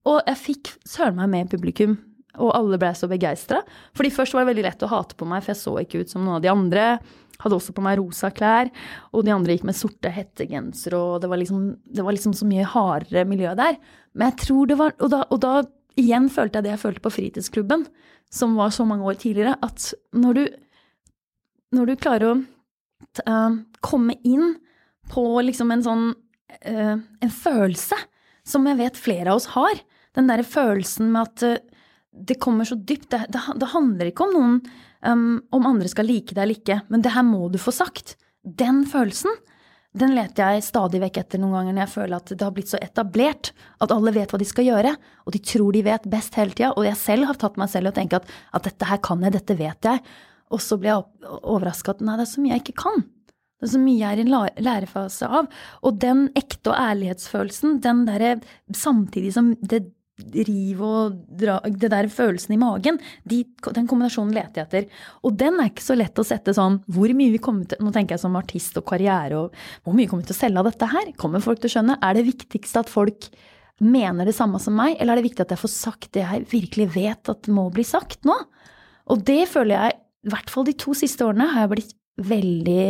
Og 0.10 0.24
jeg 0.26 0.42
fikk 0.42 0.74
søren 0.90 1.22
meg 1.22 1.30
med 1.30 1.54
publikum 1.54 2.00
og 2.40 2.54
alle 2.56 2.80
ble 2.80 2.92
så 2.96 3.10
begeistra. 3.12 3.62
Fordi 3.98 4.14
først 4.14 4.36
var 4.36 4.46
det 4.46 4.52
veldig 4.54 4.68
lett 4.70 4.86
å 4.86 4.92
hate 4.92 5.18
på 5.20 5.28
meg, 5.28 5.44
for 5.44 5.54
jeg 5.54 5.62
så 5.62 5.76
ikke 5.82 6.04
ut 6.04 6.14
som 6.14 6.24
noen 6.24 6.38
av 6.38 6.46
de 6.46 6.52
andre. 6.52 6.86
Hadde 7.42 7.58
også 7.58 7.74
på 7.76 7.84
meg 7.84 7.98
rosa 8.00 8.30
klær, 8.34 8.70
og 9.12 9.26
de 9.26 9.34
andre 9.34 9.58
gikk 9.58 9.66
med 9.68 9.78
sorte 9.78 10.12
hettegensere, 10.14 11.00
og 11.00 11.24
det 11.24 11.32
var, 11.32 11.42
liksom, 11.42 11.68
det 11.90 12.06
var 12.06 12.16
liksom 12.16 12.36
så 12.38 12.48
mye 12.48 12.68
hardere 12.70 13.26
miljø 13.28 13.54
der. 13.58 13.80
Men 14.14 14.32
jeg 14.32 14.42
tror 14.46 14.68
det 14.68 14.78
var 14.80 14.98
Og 15.00 15.10
da, 15.14 15.24
og 15.32 15.40
da 15.42 15.54
igjen 16.00 16.30
følte 16.32 16.60
jeg 16.60 16.68
det 16.68 16.74
jeg 16.76 16.84
følte 16.84 17.04
på 17.04 17.14
fritidsklubben, 17.14 17.86
som 18.32 18.56
var 18.56 18.72
så 18.72 18.86
mange 18.88 19.08
år 19.08 19.20
tidligere, 19.20 19.58
at 19.60 19.92
når 20.16 20.38
du, 20.38 20.44
når 21.76 21.90
du 21.90 21.96
klarer 22.00 22.30
å 22.30 22.36
uh, 23.28 23.58
komme 23.84 24.16
inn 24.24 24.56
på 25.12 25.26
liksom 25.44 25.74
en 25.74 25.84
sånn 25.84 26.06
uh, 26.14 26.96
En 26.96 27.34
følelse 27.34 27.98
som 28.48 28.66
jeg 28.68 28.80
vet 28.80 29.00
flere 29.00 29.32
av 29.32 29.42
oss 29.42 29.52
har. 29.56 29.82
Den 30.16 30.30
derre 30.30 30.48
følelsen 30.48 31.12
med 31.12 31.28
at 31.28 31.46
uh, 31.48 31.81
det 32.12 32.40
kommer 32.44 32.68
så 32.68 32.76
dypt. 32.76 33.10
Det, 33.12 33.26
det, 33.30 33.42
det 33.56 33.70
handler 33.74 34.12
ikke 34.12 34.28
om 34.28 34.36
noen 34.36 34.58
um, 35.06 35.40
om 35.52 35.70
andre 35.70 35.90
skal 35.92 36.10
like 36.10 36.36
deg 36.36 36.44
eller 36.44 36.60
ikke, 36.60 36.82
men 36.92 37.06
det 37.06 37.14
her 37.16 37.26
må 37.28 37.48
du 37.52 37.60
få 37.62 37.74
sagt. 37.76 38.16
Den 38.42 38.84
følelsen, 38.90 39.36
den 39.98 40.16
leter 40.16 40.56
jeg 40.56 40.66
stadig 40.66 41.02
vekk 41.04 41.22
etter 41.22 41.42
noen 41.42 41.58
ganger 41.58 41.76
når 41.76 41.84
jeg 41.86 41.94
føler 41.94 42.18
at 42.18 42.34
det 42.34 42.46
har 42.46 42.54
blitt 42.56 42.72
så 42.72 42.80
etablert 42.82 43.52
at 43.84 43.94
alle 43.94 44.14
vet 44.16 44.32
hva 44.32 44.40
de 44.42 44.48
skal 44.48 44.68
gjøre, 44.68 44.96
og 45.26 45.36
de 45.36 45.44
tror 45.54 45.76
de 45.76 45.86
vet 45.88 46.12
best 46.12 46.38
hele 46.40 46.56
tida. 46.56 46.74
Og 46.76 46.88
jeg 46.88 47.00
selv 47.00 47.30
har 47.32 47.40
tatt 47.40 47.60
meg 47.62 47.72
selv 47.72 47.92
og 47.92 47.98
tenkt 47.98 48.20
at, 48.20 48.30
at 48.56 48.68
dette 48.68 48.92
her 48.92 49.02
kan 49.04 49.24
jeg, 49.26 49.36
dette 49.36 49.58
vet 49.60 49.90
jeg. 49.92 50.04
Og 50.52 50.60
så 50.64 50.78
blir 50.80 50.94
jeg 50.94 51.34
overraska 51.42 51.96
at 51.96 52.04
nei, 52.04 52.20
det 52.20 52.28
er 52.28 52.34
så 52.34 52.44
mye 52.44 52.56
jeg 52.56 52.66
ikke 52.66 52.80
kan. 52.84 53.04
Det 53.62 53.68
er 53.68 53.74
så 53.76 53.80
mye 53.80 54.00
jeg 54.00 54.10
er 54.10 54.20
i 54.20 54.24
en 54.26 54.66
lærefase 54.66 55.28
av. 55.30 55.50
Og 55.86 56.00
den 56.02 56.26
ekte 56.40 56.72
og 56.74 56.80
ærlighetsfølelsen, 56.82 57.76
den 57.84 58.06
derre 58.08 58.32
samtidig 58.76 59.36
som 59.36 59.52
det 59.62 59.84
riv 60.48 60.82
og 60.86 61.20
dra, 61.40 61.60
det 61.66 61.92
der 61.94 62.10
følelsen 62.12 62.56
i 62.56 62.60
magen, 62.62 63.00
de, 63.28 63.44
den 63.76 63.88
kombinasjonen 63.90 64.34
leter 64.36 64.62
jeg 64.62 64.70
etter. 64.70 65.06
Og 65.28 65.36
den 65.40 65.60
er 65.60 65.72
ikke 65.72 65.86
så 65.86 65.98
lett 65.98 66.22
å 66.22 66.26
sette 66.28 66.56
sånn 66.58 66.80
hvor 66.92 67.14
mye 67.18 67.34
vi 67.34 67.42
kommer 67.44 67.70
til 67.70 67.82
Nå 67.82 67.94
tenker 67.96 68.16
jeg 68.16 68.24
som 68.24 68.36
artist 68.38 68.78
og 68.80 68.86
karriere 68.90 69.40
og 69.40 69.56
hvor 69.86 69.96
mye 69.98 70.10
kommer 70.10 70.26
vi 70.26 70.32
til 70.32 70.38
å 70.38 70.42
selge 70.42 70.62
av 70.62 70.70
dette 70.70 70.92
her? 70.92 71.14
Kommer 71.20 71.44
folk 71.44 71.62
til 71.62 71.72
å 71.72 71.76
skjønne? 71.76 71.98
Er 72.04 72.18
det 72.18 72.28
viktigste 72.28 72.84
at 72.84 72.92
folk 72.92 73.30
mener 73.82 74.28
det 74.30 74.36
samme 74.38 74.60
som 74.62 74.76
meg, 74.78 74.96
eller 75.00 75.16
er 75.16 75.22
det 75.22 75.30
viktig 75.32 75.46
at 75.46 75.56
jeg 75.56 75.62
får 75.64 75.74
sagt 75.74 76.12
det 76.16 76.26
jeg 76.26 76.46
virkelig 76.52 76.88
vet 76.94 77.32
at 77.34 77.50
må 77.50 77.66
bli 77.74 77.86
sagt 77.88 78.28
nå? 78.30 78.38
Og 79.12 79.24
det 79.28 79.48
føler 79.50 79.76
jeg, 79.76 79.98
i 80.28 80.32
hvert 80.32 80.54
fall 80.54 80.68
de 80.68 80.78
to 80.78 80.94
siste 80.98 81.26
årene, 81.26 81.50
har 81.50 81.66
jeg 81.66 81.74
blitt 81.74 81.96
veldig 82.22 82.86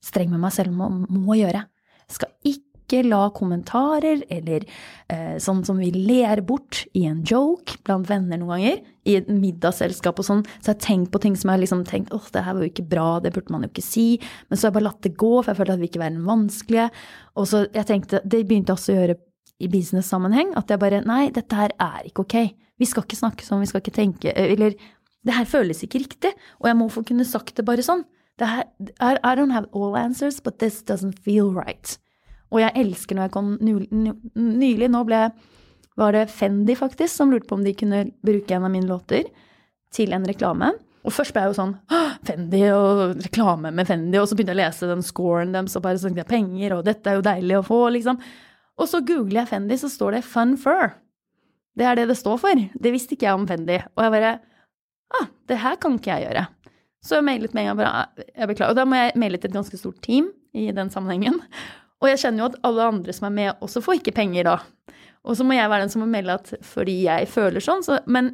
streng 0.00 0.32
med 0.32 0.40
meg 0.40 0.54
selv 0.54 0.72
om 0.72 0.84
å 0.86 1.20
må 1.26 1.36
gjøre. 1.38 1.66
Jeg 2.08 2.16
skal 2.16 2.32
ikke 2.54 2.69
ikke 2.90 3.06
la 3.06 3.28
kommentarer 3.32 4.24
eller 4.34 4.66
eh, 5.08 5.36
sånn 5.38 5.62
som 5.66 5.78
vi 5.78 5.92
ler 5.94 6.42
bort 6.42 6.82
i 6.98 7.06
en 7.06 7.22
joke 7.22 7.78
blant 7.86 8.10
venner 8.10 8.42
noen 8.42 8.56
ganger, 8.58 8.80
i 9.08 9.14
et 9.16 9.30
middagsselskap 9.32 10.18
og 10.20 10.26
sånn, 10.26 10.42
så 10.60 10.74
jeg 10.74 10.82
tenkt 10.84 11.08
på 11.14 11.22
ting 11.22 11.36
som 11.38 11.48
jeg 11.54 11.62
liksom 11.62 11.86
tenkt 11.88 12.12
åh, 12.12 12.26
det 12.34 12.42
her 12.44 12.58
var 12.58 12.66
jo 12.66 12.68
ikke 12.68 12.84
bra, 12.90 13.06
det 13.24 13.32
burde 13.32 13.54
man 13.54 13.64
jo 13.64 13.70
ikke 13.70 13.84
si, 13.86 14.04
men 14.50 14.58
så 14.58 14.66
har 14.66 14.74
jeg 14.74 14.76
bare 14.76 14.88
latt 14.90 15.06
det 15.06 15.14
gå, 15.16 15.30
for 15.38 15.48
jeg 15.48 15.60
følte 15.62 15.76
at 15.78 15.80
det 15.80 15.88
ikke 15.88 16.00
ikke 16.00 16.04
være 16.04 16.26
vanskelige. 16.26 16.86
Og 17.36 17.48
så 17.48 17.66
jeg 17.74 17.86
tenkte, 17.86 18.22
det 18.24 18.46
begynte 18.46 18.72
jeg 18.72 18.78
også 18.78 18.92
å 18.94 18.98
gjøre 18.98 19.18
i 19.60 19.68
business-sammenheng, 19.68 20.54
at 20.56 20.70
jeg 20.72 20.80
bare 20.80 21.02
nei, 21.04 21.28
dette 21.34 21.56
her 21.56 21.74
er 21.76 22.08
ikke 22.08 22.24
ok. 22.24 22.38
Vi 22.80 22.88
skal 22.88 23.04
ikke 23.04 23.18
snakke 23.18 23.44
sånn, 23.44 23.60
vi 23.60 23.68
skal 23.68 23.82
ikke 23.82 23.92
tenke 23.92 24.32
Eller 24.32 24.72
det 25.20 25.34
her 25.36 25.44
føles 25.44 25.82
ikke 25.84 26.00
riktig, 26.00 26.32
og 26.60 26.70
jeg 26.70 26.78
må 26.78 26.88
få 26.88 27.04
kunne 27.04 27.26
sagt 27.28 27.58
det 27.58 27.66
bare 27.68 27.84
sånn. 27.84 28.06
Det 28.40 28.48
her, 28.48 28.64
I 29.20 29.34
don't 29.36 29.52
have 29.52 29.68
all 29.76 29.98
answers, 29.98 30.40
but 30.40 30.58
this 30.58 30.80
doesn't 30.82 31.18
feel 31.20 31.52
right. 31.52 31.98
Og 32.50 32.60
jeg 32.62 32.74
elsker 32.82 33.16
når 33.16 33.28
jeg 33.28 33.34
kom 33.36 33.50
nylig 33.60 34.88
Nå 34.90 35.04
ble, 35.06 35.24
var 36.00 36.14
det 36.16 36.28
Fendi 36.32 36.74
faktisk 36.78 37.12
som 37.14 37.32
lurte 37.32 37.46
på 37.50 37.58
om 37.58 37.64
de 37.66 37.74
kunne 37.76 38.04
bruke 38.26 38.56
en 38.56 38.66
av 38.66 38.72
mine 38.72 38.88
låter 38.88 39.28
til 39.94 40.14
en 40.16 40.26
reklame. 40.26 40.72
Og 41.06 41.14
først 41.14 41.32
ble 41.32 41.44
jeg 41.44 41.52
jo 41.52 41.58
sånn 41.58 41.74
Fendi 42.28 42.62
og 42.74 43.20
reklame 43.22 43.72
med 43.74 43.88
Fendi, 43.88 44.18
og 44.20 44.28
så 44.28 44.36
begynte 44.36 44.52
jeg 44.54 44.60
å 44.60 44.62
lese 44.64 44.90
den 44.90 45.04
scoren 45.06 45.54
deres 45.54 45.76
og 45.78 45.84
bare 45.86 46.00
tenkte 46.02 46.22
jeg 46.24 46.30
penger, 46.30 46.76
og 46.76 46.84
dette 46.88 47.10
er 47.10 47.18
jo 47.18 47.24
deilig 47.24 47.56
å 47.58 47.64
få, 47.66 47.80
liksom. 47.94 48.20
Og 48.80 48.88
så 48.88 49.00
googler 49.04 49.42
jeg 49.42 49.52
Fendi, 49.54 49.78
så 49.80 49.88
står 49.92 50.18
det 50.18 50.26
Fun 50.28 50.56
Fur. 50.60 50.92
Det 51.78 51.86
er 51.86 51.96
det 51.96 52.08
det 52.10 52.18
står 52.18 52.38
for. 52.42 52.60
Det 52.74 52.92
visste 52.92 53.16
ikke 53.16 53.28
jeg 53.28 53.38
om 53.38 53.46
Fendi. 53.48 53.78
Og 53.96 54.04
jeg 54.04 54.14
bare 54.18 54.38
Ah, 55.10 55.26
det 55.50 55.58
her 55.58 55.74
kan 55.82 55.96
ikke 55.98 56.12
jeg 56.14 56.28
gjøre. 56.28 56.44
Så 57.02 57.16
jeg 57.16 57.26
mailet 57.26 57.54
med 57.56 57.64
en 57.64 57.70
gang 57.70 57.78
bare 57.80 58.02
«Ah, 58.04 58.24
Jeg 58.36 58.46
beklager. 58.52 58.70
Og 58.70 58.76
da 58.78 58.84
må 58.86 58.98
jeg 58.98 59.16
maile 59.18 59.40
til 59.40 59.50
et 59.50 59.56
ganske 59.56 59.78
stort 59.80 59.98
team 60.04 60.28
i 60.54 60.68
den 60.76 60.90
sammenhengen. 60.92 61.40
Og 62.00 62.08
jeg 62.08 62.20
kjenner 62.22 62.44
jo 62.44 62.50
at 62.50 62.60
alle 62.66 62.90
andre 62.94 63.14
som 63.16 63.28
er 63.28 63.34
med, 63.36 63.64
også 63.64 63.82
får 63.84 64.00
ikke 64.00 64.16
penger 64.16 64.48
da. 64.48 64.58
Og 65.28 65.36
så 65.36 65.44
må 65.44 65.56
jeg 65.56 65.68
være 65.68 65.84
den 65.84 65.92
som 65.92 66.00
må 66.04 66.08
melde 66.08 66.38
at 66.38 66.54
fordi 66.64 67.02
jeg 67.04 67.28
føler 67.28 67.64
sånn, 67.64 67.84
så 67.84 68.00
Men 68.08 68.32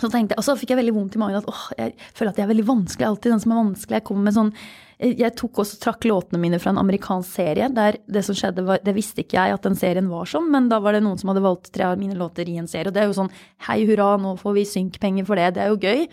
så 0.00 0.08
tenkte 0.08 0.32
jeg, 0.32 0.40
og 0.40 0.46
så 0.46 0.54
fikk 0.56 0.70
jeg 0.72 0.78
veldig 0.80 0.94
vondt 0.96 1.16
i 1.16 1.20
magen 1.20 1.40
at 1.42 1.48
åh, 1.50 1.64
jeg 1.76 1.92
føler 2.16 2.30
at 2.30 2.38
jeg 2.38 2.46
er 2.46 2.50
veldig 2.54 2.66
vanskelig. 2.68 3.06
Alltid 3.06 3.34
den 3.34 3.42
som 3.42 3.52
er 3.52 3.58
vanskelig. 3.58 3.98
Jeg 3.98 4.06
kommer 4.08 4.28
med 4.28 4.36
sånn 4.36 4.52
Jeg 5.00 5.32
tok 5.36 5.60
også 5.60 5.80
trakk 5.82 6.06
låtene 6.08 6.40
mine 6.40 6.60
fra 6.60 6.72
en 6.72 6.80
amerikansk 6.80 7.34
serie 7.40 7.68
der 7.72 7.98
det 8.08 8.22
som 8.24 8.36
skjedde, 8.36 8.64
var 8.68 8.80
Det 8.84 8.94
visste 8.96 9.24
ikke 9.24 9.36
jeg 9.36 9.56
at 9.56 9.66
den 9.66 9.76
serien 9.76 10.08
var 10.12 10.28
sånn, 10.30 10.48
men 10.52 10.70
da 10.72 10.80
var 10.80 10.96
det 10.96 11.02
noen 11.04 11.20
som 11.20 11.32
hadde 11.32 11.44
valgt 11.44 11.72
tre 11.74 11.90
av 11.90 12.00
mine 12.00 12.16
låter 12.16 12.48
i 12.48 12.56
en 12.60 12.68
serie. 12.70 12.88
Og 12.88 12.96
det 12.96 13.02
er 13.02 13.10
jo 13.10 13.18
sånn 13.18 13.32
hei 13.68 13.82
hurra, 13.88 14.14
nå 14.20 14.36
får 14.40 14.56
vi 14.56 14.68
synkpenger 14.72 15.28
for 15.28 15.40
det. 15.40 15.50
Det 15.56 15.66
er 15.66 15.74
jo 15.74 15.80
gøy. 15.80 16.06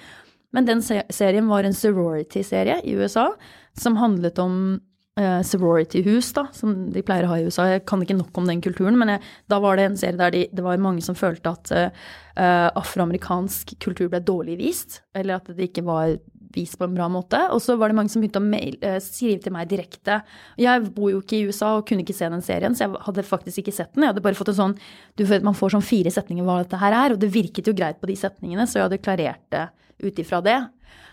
Men 0.56 0.68
den 0.68 0.84
serien 0.84 1.48
var 1.48 1.68
en 1.68 1.76
sorority-serie 1.76 2.82
i 2.88 2.96
USA 2.98 3.30
som 3.78 4.00
handlet 4.02 4.40
om 4.40 4.80
uh, 5.18 5.42
sorority-hus, 5.46 6.32
da, 6.38 6.48
som 6.56 6.76
de 6.94 7.04
pleier 7.06 7.28
å 7.28 7.34
ha 7.34 7.40
i 7.42 7.48
USA. 7.48 7.68
Jeg 7.74 7.86
kan 7.90 8.04
ikke 8.04 8.18
nok 8.18 8.38
om 8.40 8.48
den 8.50 8.64
kulturen, 8.64 8.98
men 9.00 9.16
jeg, 9.16 9.26
da 9.52 9.60
var 9.64 9.80
det 9.80 9.90
en 9.90 10.00
serie 10.00 10.20
der 10.20 10.34
de, 10.36 10.46
det 10.54 10.66
var 10.66 10.80
mange 10.84 11.04
som 11.06 11.18
følte 11.18 11.54
at 11.54 11.74
uh, 11.74 11.92
afroamerikansk 12.78 13.76
kultur 13.84 14.12
ble 14.14 14.22
dårlig 14.26 14.60
vist, 14.62 15.02
eller 15.18 15.40
at 15.40 15.52
det 15.54 15.72
ikke 15.72 15.86
var 15.88 16.18
vist 16.56 16.78
på 16.80 16.88
en 16.88 16.96
bra 16.96 17.08
måte. 17.12 17.40
Og 17.54 17.62
så 17.64 17.76
var 17.78 17.92
det 17.92 17.98
mange 18.00 18.14
som 18.14 18.24
begynte 18.24 18.42
å 18.42 18.46
mail, 18.46 18.78
uh, 18.86 19.00
skrive 19.04 19.42
til 19.44 19.56
meg 19.56 19.72
direkte. 19.72 20.22
Jeg 20.62 20.86
bor 20.96 21.12
jo 21.14 21.24
ikke 21.24 21.40
i 21.40 21.50
USA 21.50 21.76
og 21.78 21.88
kunne 21.90 22.06
ikke 22.06 22.18
se 22.18 22.30
den 22.34 22.46
serien, 22.46 22.78
så 22.78 22.86
jeg 22.86 23.04
hadde 23.08 23.28
faktisk 23.28 23.64
ikke 23.64 23.76
sett 23.76 23.94
den. 23.96 24.06
Jeg 24.06 24.16
hadde 24.16 24.26
bare 24.26 24.40
fått 24.40 24.54
en 24.54 24.62
sånn 24.62 24.78
du 25.18 25.26
vet, 25.28 25.46
Man 25.46 25.58
får 25.58 25.76
sånn 25.76 25.86
fire 25.86 26.14
setninger 26.14 26.46
hva 26.48 26.62
dette 26.64 26.80
her 26.82 26.96
er, 26.96 27.16
og 27.16 27.22
det 27.22 27.34
virket 27.34 27.68
jo 27.68 27.76
greit 27.78 28.02
på 28.02 28.10
de 28.10 28.18
setningene, 28.20 28.68
så 28.68 28.80
jeg 28.80 28.90
hadde 28.90 29.04
klarert 29.04 29.46
det 29.54 29.68
ut 30.04 30.20
ifra 30.22 30.42
det. 30.46 30.60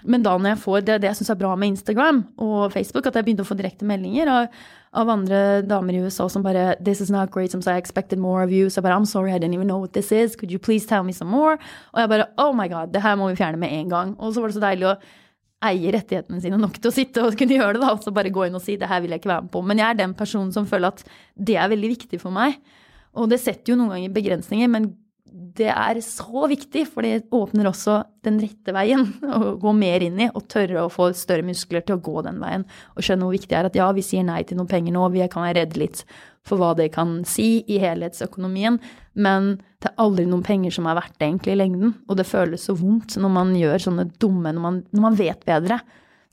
Men 0.05 0.25
da 0.25 0.35
når 0.37 0.55
jeg 0.55 0.61
får 0.63 0.85
det, 0.87 0.97
det 1.03 1.09
jeg 1.11 1.19
syns 1.21 1.33
er 1.33 1.41
bra 1.41 1.55
med 1.57 1.73
Instagram 1.73 2.23
og 2.45 2.73
Facebook, 2.75 3.07
at 3.09 3.17
jeg 3.17 3.27
begynte 3.27 3.45
å 3.45 3.49
få 3.49 3.57
direkte 3.59 3.89
meldinger 3.89 4.31
av, 4.31 4.61
av, 4.93 5.11
andre 5.15 5.41
damer 5.65 5.97
i 5.97 6.05
USA 6.05 6.29
som 6.31 6.45
bare 6.45 6.75
This 6.85 7.01
is 7.01 7.13
not 7.13 7.33
great, 7.35 7.55
som 7.55 7.63
sa 7.65 7.75
I 7.75 7.83
expected 7.83 8.21
more 8.21 8.45
of 8.45 8.53
you. 8.53 8.69
Så 8.69 8.81
jeg 8.81 8.87
bare 8.89 8.99
I'm 8.99 9.09
sorry, 9.09 9.33
I 9.33 9.39
didn't 9.39 9.57
even 9.57 9.71
know 9.71 9.81
what 9.81 9.97
this 9.97 10.13
is. 10.13 10.37
Could 10.37 10.53
you 10.53 10.61
please 10.61 10.87
tell 10.87 11.05
me 11.05 11.17
some 11.17 11.31
more? 11.31 11.59
Og 11.95 12.05
jeg 12.05 12.13
bare 12.13 12.31
Oh 12.39 12.53
my 12.57 12.69
God, 12.69 12.93
det 12.95 13.03
her 13.03 13.17
må 13.17 13.29
vi 13.33 13.41
fjerne 13.41 13.61
med 13.61 13.73
en 13.73 13.93
gang. 13.93 14.17
Og 14.19 14.35
så 14.35 14.45
var 14.45 14.53
det 14.53 14.59
så 14.59 14.65
deilig 14.67 14.91
å 14.93 14.97
eie 15.65 15.93
rettighetene 15.95 16.43
sine 16.45 16.59
nok 16.61 16.77
til 16.77 16.91
å 16.91 16.95
sitte 16.95 17.25
og 17.25 17.37
kunne 17.41 17.57
gjøre 17.57 17.79
det, 17.79 17.85
da. 17.87 17.95
Og 17.95 18.05
så 18.05 18.13
bare 18.15 18.33
gå 18.35 18.47
inn 18.47 18.59
og 18.59 18.65
si 18.65 18.77
det 18.81 18.91
her 18.91 19.01
vil 19.05 19.15
jeg 19.15 19.23
ikke 19.23 19.33
være 19.33 19.47
med 19.47 19.55
på. 19.55 19.65
Men 19.65 19.81
jeg 19.81 19.89
er 19.89 20.01
den 20.03 20.17
personen 20.19 20.53
som 20.53 20.69
føler 20.69 20.93
at 20.93 21.05
det 21.35 21.57
er 21.57 21.73
veldig 21.73 21.95
viktig 21.97 22.21
for 22.21 22.35
meg. 22.35 22.59
Og 23.15 23.31
det 23.31 23.41
setter 23.41 23.73
jo 23.73 23.79
noen 23.79 23.95
ganger 23.95 24.15
begrensninger, 24.15 24.71
men 24.71 24.91
det 25.35 25.67
er 25.73 25.99
så 26.05 26.45
viktig, 26.51 26.85
for 26.93 27.03
det 27.03 27.27
åpner 27.35 27.67
også 27.67 27.97
den 28.27 28.37
rette 28.43 28.75
veien 28.75 29.03
å 29.37 29.55
gå 29.61 29.73
mer 29.75 30.05
inn 30.07 30.21
i, 30.23 30.29
og 30.31 30.47
tørre 30.51 30.85
å 30.85 30.93
få 30.93 31.09
større 31.19 31.47
muskler 31.47 31.83
til 31.83 31.99
å 31.99 32.05
gå 32.05 32.23
den 32.27 32.39
veien. 32.43 32.67
Og 32.95 33.03
skjønne 33.03 33.27
hvor 33.27 33.35
viktig 33.35 33.51
det 33.51 33.59
er 33.59 33.71
at 33.71 33.79
ja, 33.81 33.89
vi 33.97 34.05
sier 34.07 34.27
nei 34.27 34.45
til 34.47 34.61
noen 34.61 34.71
penger 34.71 34.95
nå, 34.95 35.09
vi 35.15 35.27
kan 35.33 35.47
være 35.47 35.65
redde 35.65 35.83
litt 35.83 36.05
for 36.45 36.61
hva 36.61 36.75
det 36.79 36.91
kan 36.95 37.23
si 37.27 37.65
i 37.73 37.81
helhetsøkonomien, 37.83 38.79
men 39.17 39.55
det 39.83 39.91
er 39.91 40.01
aldri 40.05 40.27
noen 40.29 40.45
penger 40.45 40.75
som 40.77 40.87
er 40.89 40.99
verdt 40.99 41.17
det 41.19 41.27
egentlig 41.27 41.55
i 41.55 41.61
lengden. 41.61 41.95
Og 42.09 42.19
det 42.21 42.29
føles 42.29 42.67
så 42.69 42.77
vondt 42.79 43.17
når 43.21 43.33
man 43.33 43.55
gjør 43.59 43.87
sånne 43.89 44.07
dumme, 44.21 44.53
når 44.53 44.65
man, 44.65 44.81
når 44.93 45.07
man 45.09 45.19
vet 45.19 45.47
bedre. 45.49 45.81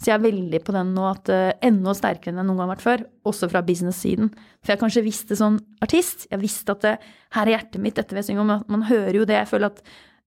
Så 0.01 0.09
jeg 0.09 0.17
er 0.17 0.23
veldig 0.23 0.61
på 0.65 0.73
den 0.73 0.95
nå 0.95 1.03
at 1.11 1.29
uh, 1.29 1.51
enda 1.61 1.93
sterkere 1.93 2.33
enn 2.33 2.39
jeg 2.41 2.47
noen 2.47 2.57
gang 2.57 2.69
har 2.71 2.73
vært 2.73 2.85
før, 2.85 3.03
også 3.29 3.51
fra 3.51 3.61
business-siden. 3.65 4.31
For 4.63 4.73
jeg 4.73 4.81
kanskje 4.81 5.03
visste 5.05 5.37
som 5.37 5.59
artist, 5.85 6.25
jeg 6.31 6.41
visste 6.41 6.73
at 6.73 6.87
det, 6.87 6.95
her 7.37 7.45
er 7.45 7.53
hjertet 7.53 7.83
mitt, 7.83 7.99
dette 7.99 8.15
vil 8.15 8.23
jeg 8.23 8.31
synge 8.31 8.41
om. 8.41 8.55
Man 8.71 8.87
hører 8.89 9.19
jo 9.19 9.27
det. 9.29 9.37
Jeg 9.43 9.51
føler 9.51 9.69
at 9.69 9.83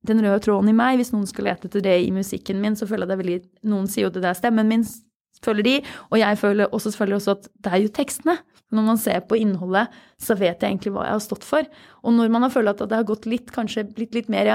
den 0.07 0.21
røde 0.23 0.43
tråden 0.45 0.71
i 0.71 0.77
meg, 0.77 1.01
hvis 1.01 1.11
noen 1.15 1.27
skal 1.27 1.49
lete 1.49 1.67
etter 1.67 1.83
det 1.83 1.97
i 2.05 2.13
musikken 2.15 2.61
min, 2.63 2.77
så 2.79 2.87
føler 2.87 3.09
jeg 3.09 3.11
det 3.11 3.21
veldig 3.23 3.39
Noen 3.73 3.89
sier 3.91 4.07
jo 4.07 4.13
det 4.15 4.29
er 4.29 4.39
stemmen 4.39 4.69
min, 4.71 4.85
føler 5.45 5.67
de, 5.67 5.79
og 6.13 6.21
jeg 6.21 6.39
føler 6.41 6.71
også 6.71 6.93
selvfølgelig 6.93 7.19
også 7.19 7.35
at 7.35 7.49
det 7.65 7.73
er 7.73 7.83
jo 7.83 7.95
tekstene. 7.99 8.37
Når 8.75 8.87
man 8.87 8.99
ser 8.99 9.25
på 9.29 9.39
innholdet, 9.39 9.91
så 10.21 10.37
vet 10.39 10.63
jeg 10.63 10.71
egentlig 10.71 10.95
hva 10.95 11.09
jeg 11.09 11.17
har 11.17 11.25
stått 11.25 11.45
for. 11.47 11.67
Og 12.03 12.15
når 12.17 12.31
man 12.33 12.47
har 12.47 12.53
følt 12.55 12.73
at 12.73 12.81
det 12.91 12.97
har 12.97 13.07
gått 13.07 13.27
litt, 13.31 13.53
kanskje 13.55 13.85
blitt 13.91 14.17
litt 14.17 14.31
mer 14.33 14.51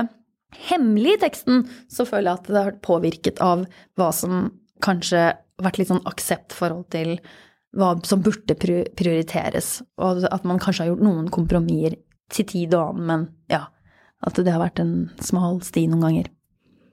hemmelig 0.70 1.16
i 1.16 1.22
teksten, 1.22 1.68
så 1.92 2.08
føler 2.10 2.32
jeg 2.32 2.40
at 2.40 2.50
det 2.50 2.58
har 2.58 2.72
vært 2.72 2.84
påvirket 2.86 3.42
av 3.46 3.68
hva 4.00 4.10
som 4.16 4.50
kanskje 4.84 5.32
vært 5.60 5.80
litt 5.80 5.90
sånn 5.92 6.06
akseptforhold 6.08 6.88
til 6.94 7.18
hva 7.78 7.94
som 8.08 8.24
burde 8.26 8.56
prioriteres, 8.58 9.80
og 10.02 10.24
at 10.26 10.46
man 10.48 10.62
kanskje 10.62 10.86
har 10.86 10.92
gjort 10.94 11.06
noen 11.06 11.28
kompromisser 11.34 12.00
til 12.34 12.48
tid 12.50 12.76
og 12.78 12.94
annen, 12.94 13.06
men 13.10 13.26
ja, 13.52 13.68
at 14.26 14.38
det 14.38 14.52
har 14.52 14.62
vært 14.62 14.82
en 14.82 14.94
smal 15.24 15.60
sti 15.66 15.86
noen 15.90 16.06
ganger. 16.06 16.30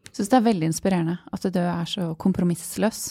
Jeg 0.09 0.19
syns 0.19 0.33
det 0.33 0.39
er 0.39 0.49
veldig 0.49 0.69
inspirerende 0.71 1.17
at 1.33 1.47
du 1.53 1.61
er 1.61 1.89
så 1.89 2.11
kompromissløs. 2.21 3.03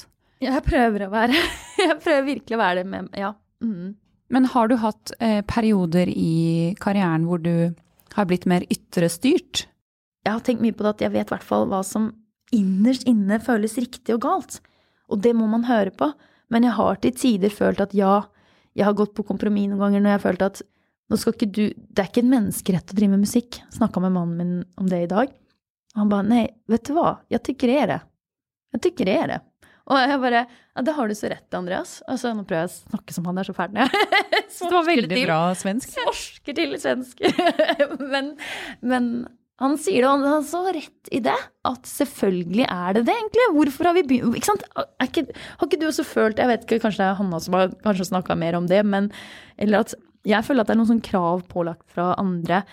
Jeg 0.44 0.64
prøver 0.66 1.06
å 1.06 1.12
være 1.14 1.38
Jeg 1.86 2.00
prøver 2.04 2.26
virkelig 2.28 2.58
å 2.58 2.62
være 2.62 2.82
det 2.82 2.90
med 2.92 3.20
Ja. 3.20 3.36
Mm. 3.64 3.96
Men 4.34 4.48
har 4.52 4.68
du 4.68 4.76
hatt 4.82 5.14
eh, 5.22 5.42
perioder 5.46 6.10
i 6.10 6.74
karrieren 6.82 7.28
hvor 7.30 7.40
du 7.42 7.76
har 8.16 8.26
blitt 8.26 8.48
mer 8.50 8.66
ytre 8.74 9.08
styrt? 9.12 9.68
Jeg 10.26 10.34
har 10.34 10.42
tenkt 10.42 10.64
mye 10.66 10.74
på 10.74 10.86
det 10.86 10.96
at 10.96 11.04
jeg 11.06 11.14
vet 11.14 11.30
i 11.30 11.36
hvert 11.36 11.46
fall 11.46 11.68
hva 11.70 11.84
som 11.86 12.10
innerst 12.54 13.08
inne 13.10 13.40
føles 13.44 13.78
riktig 13.80 14.16
og 14.16 14.24
galt. 14.26 14.60
Og 15.10 15.22
det 15.22 15.34
må 15.38 15.48
man 15.50 15.66
høre 15.70 15.94
på. 15.94 16.12
Men 16.54 16.68
jeg 16.68 16.78
har 16.78 17.02
til 17.02 17.16
tider 17.18 17.54
følt 17.54 17.82
at 17.82 17.94
ja, 17.98 18.20
jeg 18.78 18.86
har 18.88 18.98
gått 18.98 19.16
på 19.18 19.26
kompromiss 19.26 19.72
noen 19.72 19.82
ganger 19.82 20.04
når 20.04 20.12
jeg 20.12 20.20
har 20.20 20.26
følt 20.28 20.46
at 20.46 20.62
nå 21.06 21.18
skal 21.22 21.36
ikke 21.36 21.52
du 21.54 21.64
Det 21.70 22.02
er 22.02 22.08
ikke 22.10 22.24
en 22.24 22.32
menneskerett 22.32 22.92
å 22.92 22.98
drive 22.98 23.14
med 23.14 23.26
musikk. 23.28 23.60
Snakka 23.74 24.02
med 24.02 24.16
mannen 24.16 24.38
min 24.40 24.54
om 24.82 24.90
det 24.90 25.04
i 25.06 25.10
dag. 25.12 25.34
Og 25.96 26.02
han 26.02 26.12
bare 26.12 26.28
nei, 26.28 26.46
vet 26.70 26.86
du 26.88 26.96
hva, 26.98 27.20
jeg 27.32 27.44
tykker 27.46 27.72
det 27.72 27.76
er 27.82 27.92
det. 27.94 28.00
Jeg 28.76 28.84
tykker 28.88 29.10
det 29.10 29.20
er 29.22 29.30
det. 29.36 29.42
Og 29.86 30.02
jeg 30.02 30.22
bare 30.24 30.46
Ja, 30.76 30.82
det 30.84 30.96
har 30.98 31.08
du 31.08 31.16
så 31.16 31.30
rett, 31.32 31.48
Andreas. 31.56 32.00
Altså, 32.10 32.34
nå 32.36 32.44
prøver 32.44 32.66
jeg 32.66 32.72
å 32.72 32.90
snakke 32.90 33.16
som 33.16 33.28
han 33.30 33.38
er 33.40 33.48
så 33.48 33.54
fæl 33.56 33.76
når 33.76 33.94
Det 34.58 34.72
var 34.74 34.88
veldig 34.90 35.20
bra 35.22 35.40
svensk. 35.56 35.94
Forsker 36.10 36.58
til 36.58 36.74
svensk. 36.82 37.22
men, 38.14 38.34
men 38.82 39.12
Han 39.64 39.78
sier 39.80 40.04
det, 40.04 40.08
og 40.10 40.18
han 40.20 40.26
har 40.28 40.42
så 40.44 40.62
rett 40.76 41.12
i 41.16 41.22
det, 41.24 41.36
at 41.68 41.88
selvfølgelig 41.88 42.66
er 42.68 42.98
det 42.98 43.06
det, 43.08 43.14
egentlig. 43.16 43.46
Hvorfor 43.56 43.88
har 43.88 43.96
vi 43.96 44.04
begynt 44.10 44.36
Ikke 44.36 44.50
sant? 44.50 44.66
Ikke, 45.04 45.24
har 45.32 45.70
ikke 45.70 45.80
du 45.80 45.86
også 45.88 46.04
følt 46.08 46.42
Jeg 46.42 46.52
vet 46.52 46.66
ikke, 46.66 46.82
kanskje 46.84 47.06
det 47.06 47.08
er 47.08 47.20
Hanna 47.22 47.40
som 47.40 47.56
har 47.56 48.02
snakka 48.10 48.36
mer 48.36 48.58
om 48.60 48.68
det, 48.68 48.82
men 48.84 49.08
Eller 49.56 49.86
at 49.86 49.96
jeg 50.26 50.44
føler 50.44 50.66
at 50.66 50.68
det 50.68 50.74
er 50.74 50.80
noen 50.82 50.90
sånn 50.90 51.06
krav 51.06 51.46
pålagt 51.52 51.86
fra 51.94 52.16
andre 52.18 52.64